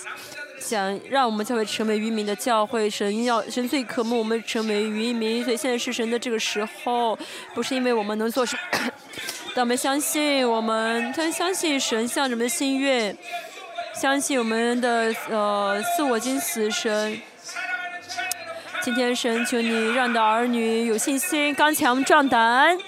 [0.59, 7.19] 想让我们教会成为渔民的教会，神要神最渴慕我们成为渔民，所以现在是神的这个时候，
[7.55, 8.91] 不是因为我们能做什么，
[9.55, 13.15] 但我们相信我们，他相信神向着我们的心愿，
[13.95, 17.21] 相信我们的呃自我经死神。
[18.83, 22.79] 今天神求你让你的儿女有信心、刚强、壮胆，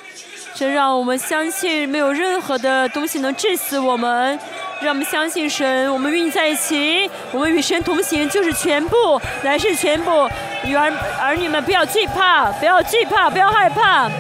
[0.55, 4.39] 神让我们相信没有任何的东西能致死我们。
[4.83, 10.29] 让我们相信神，我们与你在一起，我们与神同行就是全部，乃是全部。
[10.65, 14.11] 女儿儿女们不要惧怕，不要惧怕，不要害怕，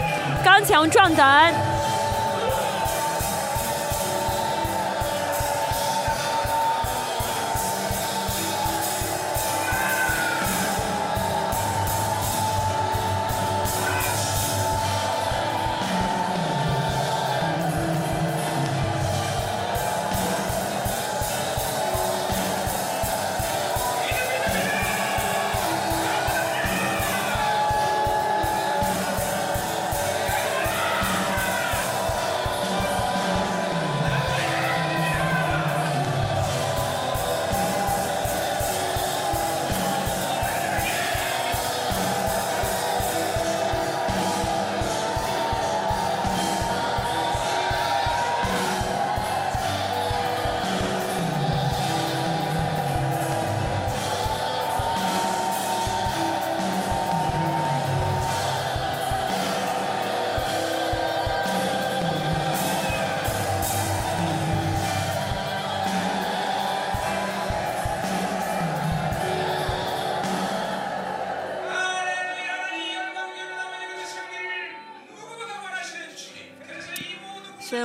[0.44, 1.52] 刚强壮胆。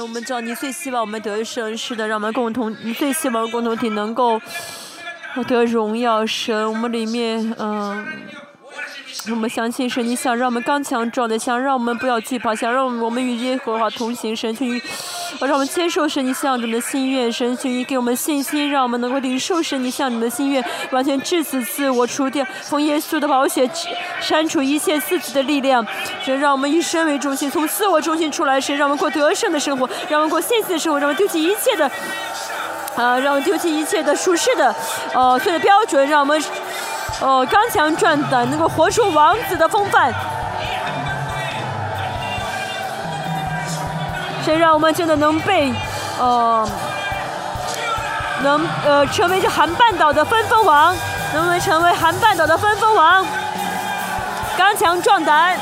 [0.08, 4.40] 我们知道你最希望我们得胜，是的，让我们共同，你最希望共同体能够
[5.50, 6.26] 得荣耀。
[6.26, 8.08] 神，我们里面，嗯。
[9.30, 14.34] 我们相信神，你想让我们刚强壮的，想让我们不要惧怕，想让我们与耶和华同行。
[14.34, 14.82] 神，去
[15.42, 17.32] 让我们接受神你向我们的心愿。
[17.32, 23.70] 神，请你给我们信心，让我们能够领受神你向我们的心愿，完全致死自我，除掉从耶稣的宝血
[24.20, 25.86] 删除一切自己的力量。
[26.24, 28.60] 神，让我们以神为中心，从自我中心出来。
[28.60, 31.86] 神，让我们过得胜的生活，让我们过信心的生活，让我们丢弃一切的
[32.96, 34.74] 啊，让我们丢弃一切的舒适的
[35.14, 36.42] 呃，所有的标准，让我们。
[37.20, 40.14] 哦，刚强壮胆，能够活出王子的风范。
[44.48, 45.74] 谁让我们真的能被，
[46.18, 46.66] 呃，
[48.44, 50.96] 能呃成为这韩半岛的分封王，
[51.34, 53.26] 能不能成为韩半岛的分封王？
[54.56, 55.58] 刚强壮胆。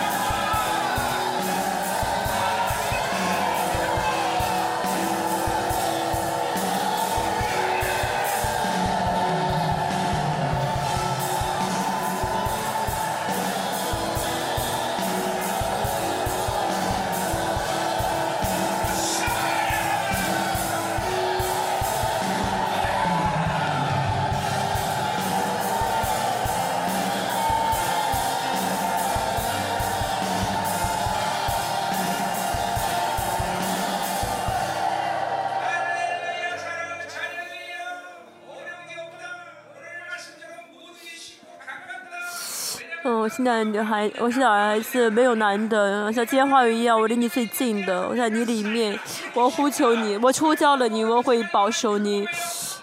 [43.35, 48.97] 现在女孩，我现在孩子没有男的，像今天话语一样，我离你最近的，我在你里面，
[49.33, 52.25] 我呼求你，我出教了你，我会保守你，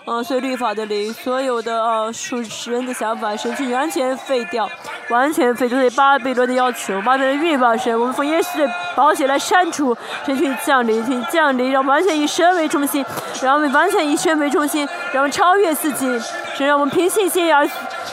[0.05, 2.37] 嗯，所以律法的灵，所有的呃属
[2.71, 4.69] 人的想法，神去完全废掉，
[5.09, 13.03] 完全废，就是巴比伦的要求，巴比伦的欲望神，我们奉耶稣的宝血来删除，神去降临，去降临，让完全以神为中心，
[13.43, 16.07] 让我们完全以神为中心，然后超越自己，
[16.55, 17.67] 神让我们凭信心而。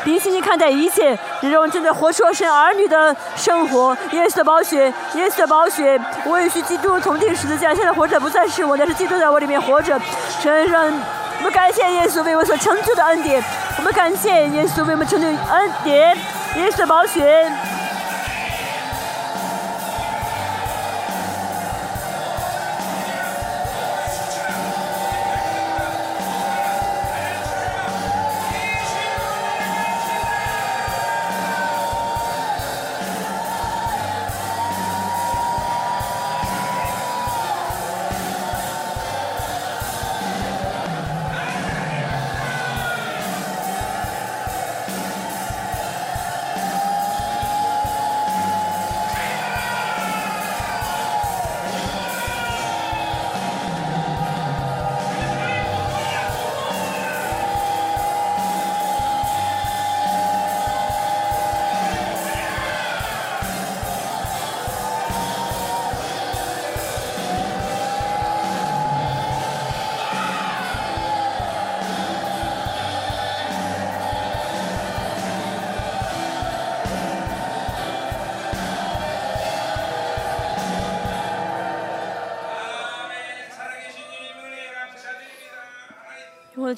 [0.04, 3.96] 凭信心看待一切，让我们正在活出神儿女的生活。
[4.12, 10.00] 耶稣的宝血，耶稣的宝血，我也是基督从定十字架，现在活着不再是我，但是基督在我里面活着。
[10.42, 13.44] 神让我们感谢耶稣为我所成就的恩典，
[13.78, 16.16] 我们感谢耶稣为我们成就恩典，
[16.56, 17.52] 耶稣的宝血。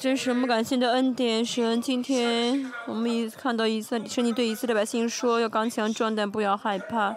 [0.02, 1.80] 真是不感谢的恩典，神。
[1.80, 7.14] 今天我们一看到以色列，是你对以色列百姓说要刚强壮胆，不要害怕。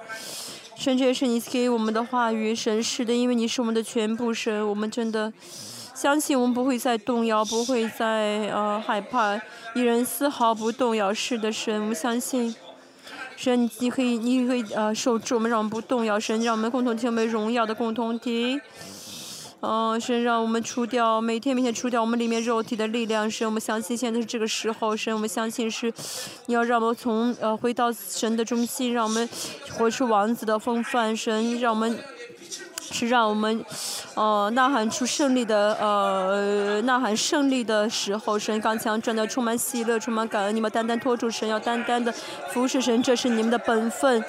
[0.77, 4.69] 神，这也是你给我们的话语，神是的，因为你是我们的全部神。
[4.69, 5.33] 我们真的
[5.95, 9.35] 相信我们不会再动摇，不会再呃害怕，
[9.73, 11.11] 一人丝毫不动摇。
[11.11, 12.53] 是的，神，我们相信。
[13.35, 16.19] 神，你可以，你可以呃守住我们，让我们不动摇。
[16.19, 18.61] 神，让我们共同成为荣耀的共同体。
[19.67, 23.29] 嗯，神让我们除掉每天每天除掉我们里面肉体的力量。
[23.29, 24.95] 神，我们相信现在是这个时候。
[24.95, 25.91] 神，我们相信是
[26.45, 29.27] 你要让我们从呃回到神的中心，让我们
[29.71, 31.17] 活出王子的风范。
[31.17, 31.97] 神，让我们
[32.91, 33.65] 是让我们
[34.13, 38.37] 呃呐喊出胜利的呃呐喊胜利的时候。
[38.37, 40.55] 神，刚强转到充满喜乐，充满感恩。
[40.55, 42.13] 你们单单托住神，要单单的
[42.51, 44.23] 服侍神，这是你们的本分。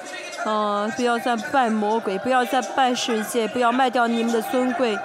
[0.45, 4.97] 呃，不要再拜魔鬼，不要再拜世界，不要卖掉你们的尊贵。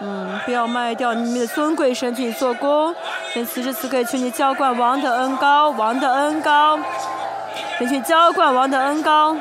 [0.00, 2.94] 嗯，不要卖掉你们的尊贵身体做工。
[3.34, 6.78] 愿此时此刻，求你浇灌王的恩高，王的恩高，
[7.78, 9.36] 请去浇灌王的恩高。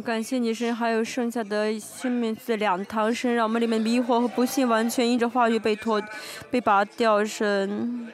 [0.00, 6.02] 感谢你神，还有剩下的生命的两堂神，让我们里面迷惑和不幸完全因着话语被脱、
[6.50, 8.08] 被拔掉神。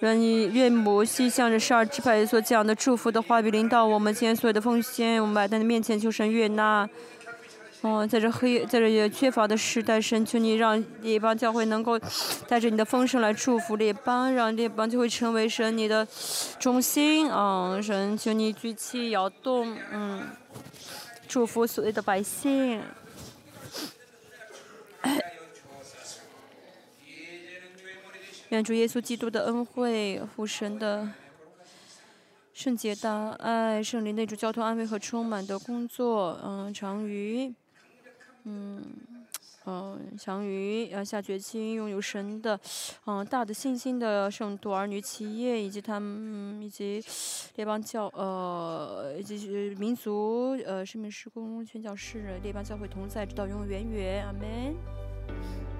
[0.00, 6.88] 让你岳母西向着十二支派所讲的祝福的话语领到我们今天所有的奉献，我们摆在你面前求神悦纳。
[7.82, 11.96] 哦，在这黑，在这也缺乏的时代，神求你让列邦教会能够
[12.48, 16.04] 带着你的丰盛来祝福列邦，让列邦就会成为神你的
[16.58, 17.30] 中心。
[17.30, 20.26] 嗯，神求你举起摇动，嗯，
[21.28, 22.82] 祝福所有的百姓。
[28.48, 31.08] 愿主耶稣基督的恩惠、父神的
[32.52, 37.54] 圣洁大爱、圣灵内主交通安慰和充满的工作，嗯，常于，
[38.50, 38.82] 嗯，
[39.66, 42.58] 嗯，常于要下决心拥有神的，
[43.04, 47.04] 嗯，大的信心的圣徒儿女、企业以及他们以及
[47.56, 55.77] 列邦教呃以及民族呃生命施工宣教士列邦教会同在，直到永永远远，阿门。